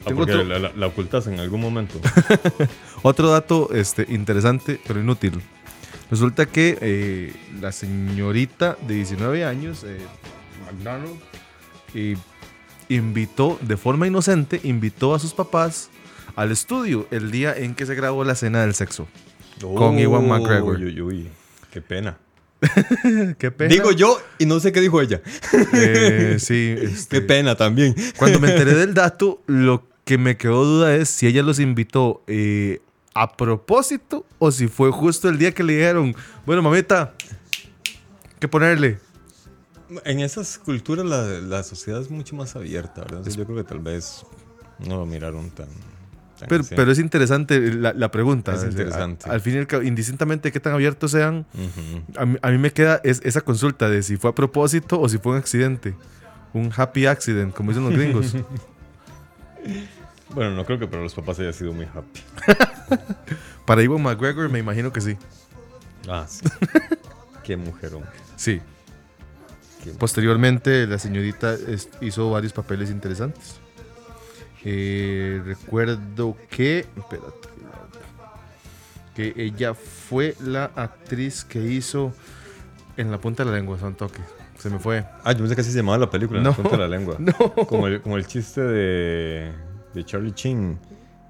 Ah, 0.00 0.10
porque 0.14 0.32
otro- 0.32 0.42
la, 0.44 0.58
la- 0.58 0.72
la 0.74 0.86
ocultas 0.88 1.28
en 1.28 1.38
algún 1.38 1.60
momento. 1.60 2.00
Otro 3.02 3.30
dato 3.30 3.70
este, 3.72 4.06
interesante, 4.08 4.80
pero 4.86 4.98
inútil. 5.00 5.40
Resulta 6.10 6.46
que 6.46 6.76
eh, 6.80 7.32
la 7.60 7.70
señorita 7.70 8.76
de 8.88 8.94
19 8.94 9.44
años, 9.44 9.84
eh, 9.84 9.98
McDonald, 10.66 11.16
eh, 11.94 12.16
invitó, 12.88 13.56
de 13.60 13.76
forma 13.76 14.06
inocente, 14.08 14.60
invitó 14.64 15.14
a 15.14 15.20
sus 15.20 15.32
papás 15.32 15.90
al 16.34 16.50
estudio 16.50 17.06
el 17.12 17.30
día 17.30 17.54
en 17.56 17.74
que 17.76 17.86
se 17.86 17.94
grabó 17.94 18.24
la 18.24 18.32
escena 18.32 18.62
del 18.62 18.74
sexo. 18.74 19.06
Con 19.60 19.98
Ewan 19.98 20.26
McGregor. 20.28 20.76
Uy, 20.76 20.84
uy, 20.86 21.00
uy. 21.02 21.28
Qué 21.70 21.80
pena. 21.82 22.16
Qué 23.38 23.50
pena. 23.50 23.72
Digo 23.72 23.92
yo 23.92 24.20
y 24.38 24.46
no 24.46 24.58
sé 24.60 24.72
qué 24.72 24.80
dijo 24.80 25.00
ella. 25.00 25.22
Eh, 25.74 26.36
sí, 26.40 26.74
este, 26.76 27.20
Qué 27.20 27.26
pena 27.26 27.54
también. 27.54 27.94
Cuando 28.16 28.40
me 28.40 28.50
enteré 28.50 28.74
del 28.74 28.94
dato, 28.94 29.42
lo 29.46 29.86
que 30.04 30.18
me 30.18 30.36
quedó 30.36 30.64
duda 30.64 30.94
es 30.96 31.08
si 31.08 31.26
ella 31.26 31.42
los 31.42 31.60
invitó 31.60 32.22
eh, 32.26 32.80
a 33.14 33.36
propósito 33.36 34.26
o 34.38 34.50
si 34.50 34.68
fue 34.68 34.90
justo 34.90 35.28
el 35.28 35.38
día 35.38 35.52
que 35.52 35.62
le 35.62 35.74
dijeron, 35.74 36.16
bueno, 36.46 36.62
mamita, 36.62 37.14
¿qué 38.38 38.48
ponerle? 38.48 38.98
En 40.04 40.20
esas 40.20 40.58
culturas 40.58 41.06
la, 41.06 41.22
la 41.22 41.62
sociedad 41.62 42.00
es 42.00 42.10
mucho 42.10 42.36
más 42.36 42.56
abierta, 42.56 43.02
¿verdad? 43.02 43.18
Entonces 43.18 43.36
yo 43.36 43.44
creo 43.44 43.56
que 43.58 43.64
tal 43.64 43.78
vez 43.78 44.24
no 44.78 44.96
lo 44.96 45.06
miraron 45.06 45.50
tan... 45.50 45.68
Pero, 46.48 46.62
pero 46.76 46.92
es 46.92 46.98
interesante 46.98 47.58
la, 47.74 47.92
la 47.94 48.10
pregunta. 48.10 48.52
Es 48.52 48.58
O 48.58 48.60
sea, 48.60 48.70
interesante. 48.70 49.28
a- 49.28 49.32
Al 49.32 49.40
fin 49.40 49.54
y 49.54 49.58
al 49.58 49.66
cabo, 49.66 49.82
indistintamente 49.82 50.48
de 50.48 50.52
qué 50.52 50.60
tan 50.60 50.72
abiertos 50.74 51.10
sean, 51.10 51.46
a 52.16 52.26
mí, 52.26 52.36
a 52.40 52.50
mí 52.50 52.58
me 52.58 52.70
queda 52.72 53.00
es- 53.02 53.20
esa 53.24 53.40
consulta 53.40 53.88
de 53.88 54.02
si 54.02 54.16
fue 54.16 54.30
a 54.30 54.34
propósito 54.34 55.00
o 55.00 55.08
si 55.08 55.18
fue 55.18 55.32
un 55.32 55.38
accidente. 55.38 55.94
Un 56.52 56.70
happy 56.74 57.06
accident, 57.06 57.52
como 57.54 57.70
dicen 57.72 57.84
los 57.84 57.92
gringos. 57.94 58.34
Bueno, 60.34 60.54
no 60.54 60.64
creo 60.66 60.78
que 60.78 60.86
para 60.86 61.02
los 61.02 61.14
papás 61.14 61.38
haya 61.40 61.52
sido 61.52 61.72
muy 61.72 61.86
happy. 61.86 62.20
Para 63.64 63.82
Iwan 63.82 64.02
McGregor 64.02 64.48
me 64.50 64.58
imagino 64.58 64.92
que 64.92 65.00
sí. 65.00 65.16
Ah, 66.06 66.26
sí. 66.28 66.44
Qué 67.44 67.56
mujerón. 67.56 68.02
Sí. 68.36 68.60
Posteriormente, 69.98 70.86
la 70.86 70.98
señorita 70.98 71.56
hizo 72.02 72.30
varios 72.30 72.52
papeles 72.52 72.90
interesantes. 72.90 73.58
Eh, 74.64 75.40
recuerdo 75.44 76.36
que. 76.50 76.80
Espérate. 76.96 77.48
Que 79.14 79.32
ella 79.36 79.74
fue 79.74 80.34
la 80.40 80.66
actriz 80.76 81.44
que 81.44 81.58
hizo 81.60 82.12
En 82.96 83.10
la 83.10 83.18
punta 83.20 83.44
de 83.44 83.50
la 83.50 83.56
lengua, 83.56 83.78
son 83.78 83.94
toque. 83.94 84.20
Se 84.58 84.70
me 84.70 84.78
fue. 84.78 85.04
Ah, 85.24 85.32
yo 85.32 85.38
pensé 85.38 85.54
que 85.54 85.60
así 85.60 85.70
se 85.70 85.78
llamaba 85.78 85.98
la 85.98 86.10
película, 86.10 86.38
en 86.38 86.44
No. 86.44 86.50
la 86.50 86.56
punta 86.56 86.70
de 86.72 86.78
la 86.78 86.88
lengua. 86.88 87.16
No. 87.20 87.32
Como 87.66 87.86
el, 87.86 88.00
como 88.00 88.16
el 88.16 88.26
chiste 88.26 88.60
de, 88.60 89.52
de 89.94 90.04
Charlie 90.04 90.32
Chin, 90.32 90.78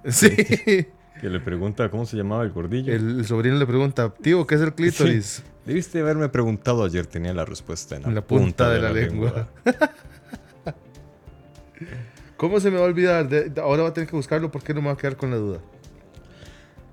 Sí. 0.06 0.30
que 0.34 1.28
le 1.28 1.40
pregunta 1.40 1.90
cómo 1.90 2.06
se 2.06 2.16
llamaba 2.16 2.42
el 2.44 2.50
gordillo. 2.50 2.92
El, 2.92 3.18
el 3.20 3.26
sobrino 3.26 3.56
le 3.56 3.66
pregunta, 3.66 4.12
tío, 4.22 4.46
¿qué 4.46 4.54
es 4.54 4.60
el 4.62 4.72
clítoris? 4.74 5.42
Debiste 5.66 6.00
haberme 6.00 6.28
preguntado 6.30 6.84
ayer, 6.84 7.04
tenía 7.06 7.34
la 7.34 7.44
respuesta 7.44 7.96
en 7.96 8.02
la, 8.02 8.08
En 8.08 8.14
la 8.14 8.20
punta, 8.22 8.70
de, 8.70 8.80
la, 8.80 8.90
lengua. 8.92 9.48
¿Cómo 12.39 12.61
se 12.61 12.70
me 12.70 12.78
va 12.78 12.84
a 12.84 12.86
olvidar? 12.86 13.28
De- 13.28 13.61
ahora 13.61 13.82
va 13.82 13.89
a 13.91 13.93
tener 13.93 14.09
que 14.09 14.16
buscarlo 14.16 14.51
porque 14.51 14.72
no 14.72 14.80
me 14.80 14.86
va 14.86 14.95
a 14.95 14.97
quedar 14.97 15.16
con 15.16 15.30
la 15.30 15.36
duda. 15.36 15.59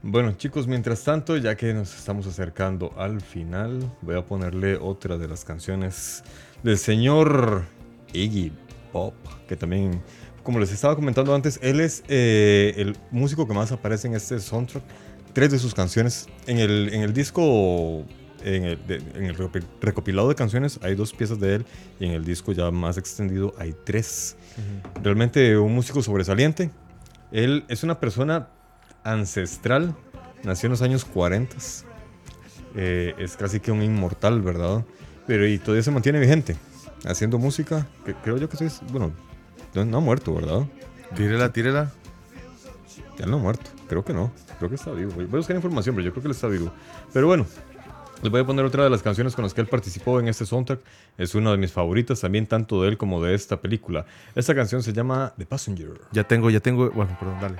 Bueno, 0.02 0.34
chicos, 0.34 0.68
mientras 0.68 1.04
tanto, 1.04 1.38
ya 1.38 1.56
que 1.56 1.74
nos 1.74 1.96
estamos 1.96 2.28
acercando 2.28 2.92
al 2.98 3.22
final, 3.22 3.80
voy 4.02 4.16
a 4.18 4.26
ponerle 4.26 4.76
otra 4.76 5.18
de 5.18 5.28
las 5.28 5.46
canciones 5.46 6.24
del 6.64 6.78
señor 6.80 7.64
Iggy 8.12 8.52
Pop, 8.92 9.14
que 9.48 9.56
también, 9.56 10.02
como 10.44 10.60
les 10.60 10.72
estaba 10.72 10.96
comentando 10.96 11.34
antes, 11.34 11.60
él 11.62 11.80
es 11.80 12.04
eh, 12.08 12.74
el 12.78 12.98
músico 13.12 13.48
que 13.48 13.54
más 13.54 13.72
aparece 13.72 14.08
en 14.08 14.16
este 14.16 14.40
soundtrack. 14.40 14.84
Tres 15.34 15.52
de 15.52 15.60
sus 15.60 15.76
canciones 15.76 16.28
en 16.48 16.58
el, 16.60 16.92
en 16.94 17.02
el 17.02 17.14
disco, 17.14 18.04
en 18.46 18.64
el, 18.64 18.88
de- 18.88 18.96
en 19.16 19.26
el 19.26 19.36
recopi- 19.38 19.64
recopilado 19.82 20.30
de 20.30 20.36
canciones, 20.36 20.80
hay 20.84 20.96
dos 20.96 21.12
piezas 21.14 21.40
de 21.40 21.56
él, 21.56 21.66
y 22.00 22.06
en 22.06 22.12
el 22.12 22.24
disco 22.24 22.52
ya 22.54 22.72
más 22.72 22.98
extendido 22.98 23.54
hay 23.58 23.74
tres. 23.84 24.38
Realmente 25.04 25.58
un 25.58 25.74
músico 25.76 26.02
sobresaliente. 26.02 26.70
Él 27.32 27.66
es 27.68 27.84
una 27.84 28.00
persona 28.00 28.48
ancestral, 29.04 29.96
nació 30.44 30.68
en 30.68 30.72
los 30.72 30.82
años 30.82 31.04
40. 31.06 31.56
Eh, 32.76 33.14
es 33.18 33.36
casi 33.38 33.60
que 33.60 33.72
un 33.72 33.82
inmortal, 33.82 34.42
¿verdad? 34.42 34.84
Pero 35.28 35.48
y 35.48 35.58
todavía 35.58 35.84
se 35.84 35.92
mantiene 35.92 36.20
vigente, 36.20 36.56
haciendo 37.06 37.38
música. 37.40 37.88
que 38.06 38.14
creo 38.16 38.38
yo 38.38 38.50
que 38.50 38.58
sí 38.58 38.66
es, 38.66 38.82
bueno, 38.92 39.12
no, 39.74 39.86
no 39.86 39.98
ha 39.98 40.02
muerto, 40.02 40.34
¿verdad? 40.34 40.66
Tírela, 41.16 41.52
tírela. 41.52 41.92
Ya 43.18 43.26
no 43.26 43.38
ha 43.38 43.40
muerto, 43.40 43.70
creo 43.88 44.04
que 44.04 44.14
no, 44.14 44.32
creo 44.58 44.70
que 44.70 44.76
está 44.76 44.92
vivo. 44.92 45.12
Voy 45.16 45.24
a 45.26 45.38
buscar 45.38 45.56
información, 45.56 45.96
pero 45.96 46.06
yo 46.06 46.12
creo 46.12 46.22
que 46.24 46.28
él 46.28 46.34
está 46.36 46.48
vivo. 46.48 46.72
Pero 47.14 47.28
bueno, 47.28 47.46
Les 48.26 48.32
voy 48.32 48.42
a 48.42 48.44
poner 48.44 48.66
otra 48.66 48.84
de 48.84 48.90
las 48.90 49.04
canciones 49.04 49.36
con 49.36 49.44
las 49.44 49.54
que 49.54 49.62
él 49.62 49.68
participó 49.68 50.20
en 50.20 50.28
este 50.28 50.48
soundtrack. 50.48 50.80
Es 51.16 51.36
una 51.36 51.52
de 51.52 51.58
mis 51.58 51.72
favoritas 51.72 52.22
también, 52.22 52.48
tanto 52.48 52.82
de 52.82 52.90
él 52.90 52.98
como 52.98 53.24
de 53.24 53.36
esta 53.36 53.62
película. 53.62 54.08
Esta 54.34 54.56
canción 54.56 54.82
se 54.82 54.94
llama 54.94 55.34
The 55.38 55.46
Passenger. 55.46 56.02
Ya 56.12 56.24
tengo, 56.24 56.50
ya 56.50 56.60
tengo. 56.60 56.90
Bueno, 56.90 57.16
perdón, 57.20 57.38
dale. 57.40 57.58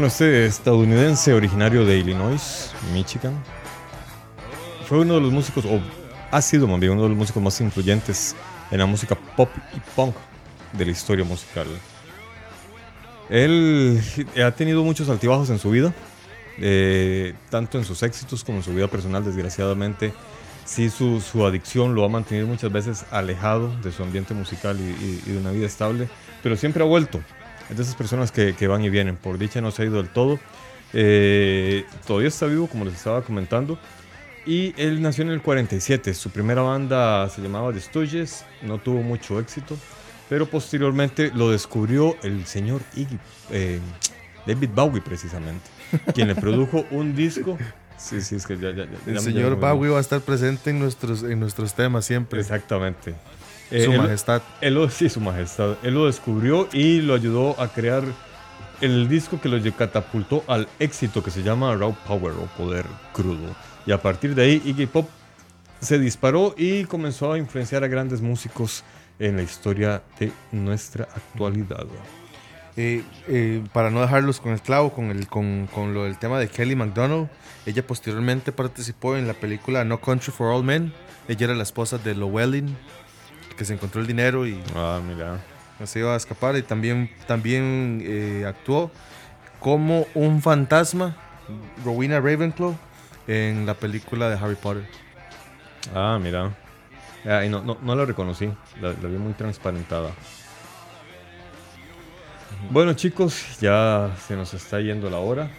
Bueno, 0.00 0.08
este 0.08 0.46
estadounidense 0.46 1.34
originario 1.34 1.84
de 1.84 1.98
Illinois, 1.98 2.72
Michigan, 2.94 3.34
fue 4.88 5.00
uno 5.00 5.16
de 5.16 5.20
los 5.20 5.30
músicos, 5.30 5.66
o 5.66 5.78
ha 6.30 6.40
sido 6.40 6.66
más 6.66 6.80
bien 6.80 6.92
uno 6.92 7.02
de 7.02 7.10
los 7.10 7.18
músicos 7.18 7.42
más 7.42 7.60
influyentes 7.60 8.34
en 8.70 8.78
la 8.78 8.86
música 8.86 9.14
pop 9.36 9.50
y 9.76 9.80
punk 9.94 10.14
de 10.72 10.86
la 10.86 10.90
historia 10.90 11.22
musical. 11.26 11.66
Él 13.28 14.00
ha 14.42 14.50
tenido 14.52 14.82
muchos 14.84 15.10
altibajos 15.10 15.50
en 15.50 15.58
su 15.58 15.68
vida, 15.68 15.92
eh, 16.56 17.34
tanto 17.50 17.76
en 17.76 17.84
sus 17.84 18.02
éxitos 18.02 18.42
como 18.42 18.56
en 18.56 18.64
su 18.64 18.72
vida 18.72 18.88
personal, 18.88 19.22
desgraciadamente. 19.22 20.14
Sí, 20.64 20.88
su, 20.88 21.20
su 21.20 21.44
adicción 21.44 21.94
lo 21.94 22.06
ha 22.06 22.08
mantenido 22.08 22.46
muchas 22.46 22.72
veces 22.72 23.04
alejado 23.10 23.70
de 23.82 23.92
su 23.92 24.02
ambiente 24.02 24.32
musical 24.32 24.78
y, 24.80 24.82
y- 25.04 25.22
y 25.26 25.32
de 25.32 25.38
una 25.38 25.50
vida 25.50 25.66
estable, 25.66 26.08
pero 26.42 26.56
siempre 26.56 26.82
ha 26.82 26.86
vuelto. 26.86 27.20
Es 27.70 27.76
de 27.76 27.82
esas 27.84 27.94
personas 27.94 28.32
que, 28.32 28.54
que 28.54 28.66
van 28.66 28.82
y 28.84 28.90
vienen. 28.90 29.16
Por 29.16 29.38
dicha 29.38 29.60
no 29.60 29.70
se 29.70 29.82
ha 29.82 29.84
ido 29.86 29.96
del 29.96 30.08
todo. 30.08 30.38
Eh, 30.92 31.84
todavía 32.06 32.28
está 32.28 32.46
vivo, 32.46 32.66
como 32.66 32.84
les 32.84 32.94
estaba 32.94 33.22
comentando. 33.22 33.78
Y 34.46 34.74
él 34.80 35.00
nació 35.02 35.22
en 35.24 35.30
el 35.30 35.40
47. 35.42 36.12
Su 36.14 36.30
primera 36.30 36.62
banda 36.62 37.28
se 37.28 37.40
llamaba 37.42 37.72
The 37.72 37.80
Stooges. 37.80 38.44
No 38.62 38.78
tuvo 38.78 39.02
mucho 39.02 39.38
éxito. 39.38 39.76
Pero 40.28 40.46
posteriormente 40.46 41.30
lo 41.34 41.50
descubrió 41.50 42.16
el 42.22 42.46
señor 42.46 42.80
Iggy, 42.94 43.18
eh, 43.50 43.80
David 44.46 44.70
Bowie, 44.74 45.00
precisamente. 45.02 45.68
Quien 46.14 46.28
le 46.28 46.36
produjo 46.36 46.84
un 46.92 47.16
disco. 47.16 47.58
Sí, 47.96 48.20
sí, 48.22 48.36
es 48.36 48.46
que 48.46 48.56
ya. 48.56 48.70
ya- 48.70 48.84
ya- 48.84 48.90
El 49.10 49.18
señor 49.20 49.50
ya 49.50 49.66
me- 49.66 49.72
Bowie 49.72 49.90
va 49.90 49.98
a 49.98 50.00
estar 50.00 50.20
presente 50.20 50.70
en 50.70 50.78
nuestros, 50.78 51.24
en 51.24 51.38
nuestros 51.40 51.74
temas 51.74 52.04
siempre. 52.04 52.40
Exactamente. 52.40 53.14
Eh, 53.70 53.84
Su 53.84 53.92
él- 53.92 53.98
majestad. 53.98 54.42
Él 54.60 54.74
lo, 54.74 54.88
sí, 54.90 55.08
su 55.08 55.20
majestad. 55.20 55.76
Él 55.82 55.94
lo 55.94 56.06
descubrió 56.06 56.68
y 56.72 57.00
lo 57.00 57.14
ayudó 57.14 57.60
a 57.60 57.68
crear 57.68 58.02
el 58.80 59.08
disco 59.08 59.40
que 59.40 59.48
lo 59.48 59.58
catapultó 59.76 60.42
al 60.46 60.68
éxito 60.78 61.22
que 61.22 61.30
se 61.30 61.42
llama 61.42 61.74
Raw 61.76 61.94
Power 62.06 62.32
o 62.32 62.46
Poder 62.56 62.86
Crudo. 63.12 63.54
Y 63.86 63.92
a 63.92 64.00
partir 64.00 64.34
de 64.34 64.42
ahí 64.42 64.62
Iggy 64.64 64.86
Pop 64.86 65.08
se 65.80 65.98
disparó 65.98 66.54
y 66.56 66.84
comenzó 66.84 67.32
a 67.32 67.38
influenciar 67.38 67.84
a 67.84 67.88
grandes 67.88 68.20
músicos 68.20 68.84
en 69.18 69.36
la 69.36 69.42
historia 69.42 70.02
de 70.18 70.32
nuestra 70.52 71.04
actualidad. 71.04 71.86
Eh, 72.76 73.02
eh, 73.28 73.62
para 73.72 73.90
no 73.90 74.00
dejarlos 74.00 74.40
con 74.40 74.52
el 74.52 74.60
clavo, 74.62 74.92
con, 74.92 75.10
el, 75.10 75.26
con, 75.26 75.66
con 75.74 75.92
lo 75.92 76.04
del 76.04 76.18
tema 76.18 76.38
de 76.38 76.48
Kelly 76.48 76.76
McDonald, 76.76 77.28
ella 77.66 77.86
posteriormente 77.86 78.52
participó 78.52 79.16
en 79.16 79.26
la 79.26 79.34
película 79.34 79.84
No 79.84 80.00
Country 80.00 80.32
for 80.32 80.52
All 80.54 80.64
Men. 80.64 80.92
Ella 81.28 81.46
era 81.46 81.54
la 81.54 81.62
esposa 81.64 81.98
de 81.98 82.14
Llewellyn, 82.14 82.76
que 83.60 83.66
se 83.66 83.74
encontró 83.74 84.00
el 84.00 84.06
dinero 84.06 84.46
y 84.46 84.58
Ah, 84.74 85.02
mira. 85.06 85.38
no 85.78 85.86
se 85.86 85.98
iba 85.98 86.14
a 86.14 86.16
escapar. 86.16 86.56
Y 86.56 86.62
también, 86.62 87.10
también 87.26 88.00
eh, 88.02 88.46
actuó 88.48 88.90
como 89.58 90.06
un 90.14 90.40
fantasma, 90.40 91.14
Rowena 91.84 92.20
Ravenclaw, 92.20 92.74
en 93.26 93.66
la 93.66 93.74
película 93.74 94.30
de 94.30 94.36
Harry 94.36 94.54
Potter. 94.54 94.88
Ah, 95.94 96.18
mira. 96.22 96.54
Ah, 97.26 97.44
y 97.44 97.50
no, 97.50 97.60
no, 97.62 97.76
no 97.82 97.94
la 97.94 98.06
reconocí. 98.06 98.50
La, 98.80 98.94
la 98.94 99.08
vi 99.10 99.18
muy 99.18 99.34
transparentada. 99.34 100.08
Bueno, 102.70 102.94
chicos, 102.94 103.58
ya 103.60 104.10
se 104.26 104.36
nos 104.36 104.54
está 104.54 104.80
yendo 104.80 105.10
la 105.10 105.18
hora. 105.18 105.50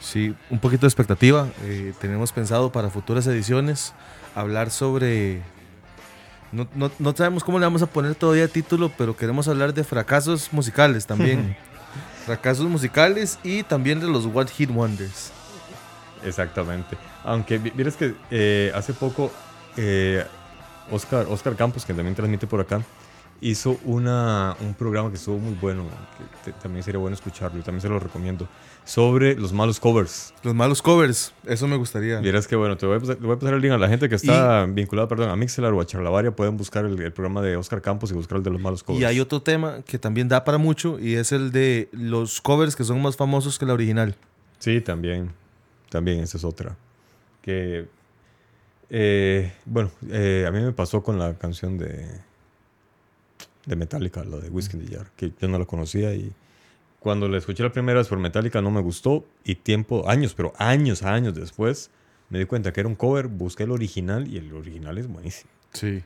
Sí, 0.00 0.34
un 0.48 0.60
poquito 0.60 0.82
de 0.82 0.88
expectativa. 0.88 1.48
Eh, 1.64 1.92
tenemos 2.00 2.32
pensado 2.32 2.72
para 2.72 2.88
futuras 2.88 3.26
ediciones 3.26 3.92
hablar 4.34 4.70
sobre... 4.70 5.42
No, 6.54 6.66
no- 6.74 6.90
no 6.98 7.14
sabemos 7.16 7.42
cómo 7.44 7.58
le 7.58 7.66
vamos 7.66 7.82
a 7.82 7.86
poner 7.86 8.14
todavía 8.14 8.46
título, 8.48 8.90
pero 8.96 9.16
queremos 9.16 9.48
hablar 9.48 9.74
de 9.74 9.82
fracasos 9.84 10.52
musicales 10.52 11.06
también. 11.06 11.56
fracasos 12.26 12.66
musicales 12.66 13.38
y 13.42 13.62
también 13.64 14.00
de 14.00 14.06
los 14.06 14.24
One 14.26 14.48
Hit 14.50 14.70
Wonders. 14.70 15.32
Exactamente. 16.24 16.96
Aunque 17.24 17.58
vieras 17.58 17.96
que 17.96 18.14
eh, 18.30 18.72
hace 18.74 18.92
poco 18.94 19.30
eh, 19.76 20.24
Oscar, 20.90 21.26
Oscar 21.28 21.56
Campos, 21.56 21.84
que 21.84 21.92
también 21.94 22.14
transmite 22.14 22.46
por 22.46 22.60
acá, 22.60 22.80
hizo 23.40 23.78
una, 23.84 24.56
un 24.60 24.74
programa 24.74 25.10
que 25.10 25.16
estuvo 25.16 25.38
muy 25.38 25.54
bueno, 25.54 25.84
que 26.44 26.52
te- 26.52 26.58
también 26.58 26.82
sería 26.82 26.98
bueno 27.00 27.14
escucharlo, 27.14 27.58
y 27.58 27.62
también 27.62 27.82
se 27.82 27.88
lo 27.88 27.98
recomiendo, 27.98 28.46
sobre 28.84 29.34
los 29.34 29.52
malos 29.52 29.80
covers. 29.80 30.34
Los 30.42 30.54
malos 30.54 30.82
covers, 30.82 31.32
eso 31.46 31.66
me 31.66 31.76
gustaría. 31.76 32.20
Vieras 32.20 32.46
que 32.46 32.54
bueno, 32.56 32.76
te 32.76 32.86
voy 32.86 32.96
a 32.96 33.00
pasar, 33.00 33.16
le 33.20 33.26
voy 33.26 33.36
a 33.36 33.38
pasar 33.38 33.54
el 33.54 33.60
link 33.60 33.72
a 33.72 33.78
la 33.78 33.88
gente 33.88 34.08
que 34.08 34.14
está 34.14 34.66
vinculada, 34.66 35.08
perdón, 35.08 35.30
a 35.30 35.36
Mixelar 35.36 35.72
o 35.72 35.80
a 35.80 35.86
Charlavaria, 35.86 36.30
pueden 36.36 36.56
buscar 36.56 36.84
el, 36.84 37.00
el 37.00 37.12
programa 37.12 37.40
de 37.42 37.56
Oscar 37.56 37.80
Campos 37.80 38.10
y 38.10 38.14
buscar 38.14 38.38
el 38.38 38.44
de 38.44 38.50
los 38.50 38.60
malos 38.60 38.82
covers. 38.82 39.02
Y 39.02 39.04
hay 39.04 39.20
otro 39.20 39.40
tema 39.40 39.80
que 39.86 39.98
también 39.98 40.28
da 40.28 40.44
para 40.44 40.58
mucho 40.58 40.98
y 40.98 41.14
es 41.14 41.32
el 41.32 41.50
de 41.50 41.88
los 41.92 42.40
covers 42.40 42.76
que 42.76 42.84
son 42.84 43.00
más 43.00 43.16
famosos 43.16 43.58
que 43.58 43.66
la 43.66 43.72
original. 43.74 44.14
Sí, 44.58 44.80
también. 44.80 45.30
También, 45.88 46.20
esa 46.20 46.36
es 46.38 46.44
otra. 46.44 46.76
Que 47.42 47.86
Eh, 48.90 49.52
bueno, 49.64 49.90
eh, 50.10 50.44
a 50.46 50.50
mí 50.52 50.60
me 50.60 50.72
pasó 50.72 51.02
con 51.02 51.18
la 51.18 51.34
canción 51.38 51.78
de, 51.78 52.06
de 53.66 53.76
Metallica, 53.76 54.22
la 54.24 54.36
de 54.36 54.50
Whiskey 54.50 54.78
in 54.78 54.86
the 54.86 54.94
Jar, 54.96 55.06
que 55.16 55.32
yo 55.40 55.48
no 55.48 55.58
la 55.58 55.64
conocía 55.64 56.14
y 56.14 56.32
cuando 57.04 57.28
la 57.28 57.36
escuché 57.36 57.62
la 57.62 57.70
primera 57.70 57.98
vez 57.98 58.08
por 58.08 58.18
Metallica 58.18 58.62
no 58.62 58.70
me 58.70 58.80
gustó 58.80 59.26
y 59.44 59.56
tiempo, 59.56 60.08
años, 60.08 60.32
pero 60.34 60.54
años, 60.56 61.02
años 61.02 61.34
después 61.34 61.90
me 62.30 62.38
di 62.38 62.46
cuenta 62.46 62.72
que 62.72 62.80
era 62.80 62.88
un 62.88 62.94
cover, 62.94 63.28
busqué 63.28 63.64
el 63.64 63.72
original 63.72 64.26
y 64.26 64.38
el 64.38 64.50
original 64.54 64.96
es 64.96 65.06
buenísimo. 65.06 65.50
Sí. 65.74 66.02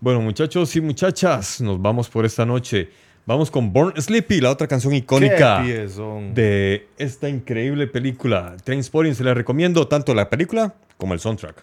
Bueno, 0.00 0.22
muchachos 0.22 0.74
y 0.74 0.80
muchachas, 0.80 1.60
nos 1.60 1.82
vamos 1.82 2.08
por 2.08 2.24
esta 2.24 2.46
noche. 2.46 2.88
Vamos 3.26 3.50
con 3.50 3.74
Born 3.74 4.00
Sleepy, 4.00 4.40
la 4.40 4.50
otra 4.50 4.66
canción 4.66 4.94
icónica 4.94 5.62
de 5.62 6.88
esta 6.96 7.28
increíble 7.28 7.86
película. 7.86 8.56
Trainspotting 8.64 9.14
se 9.14 9.24
la 9.24 9.34
recomiendo 9.34 9.86
tanto 9.86 10.14
la 10.14 10.30
película 10.30 10.74
como 10.96 11.12
el 11.12 11.20
soundtrack. 11.20 11.62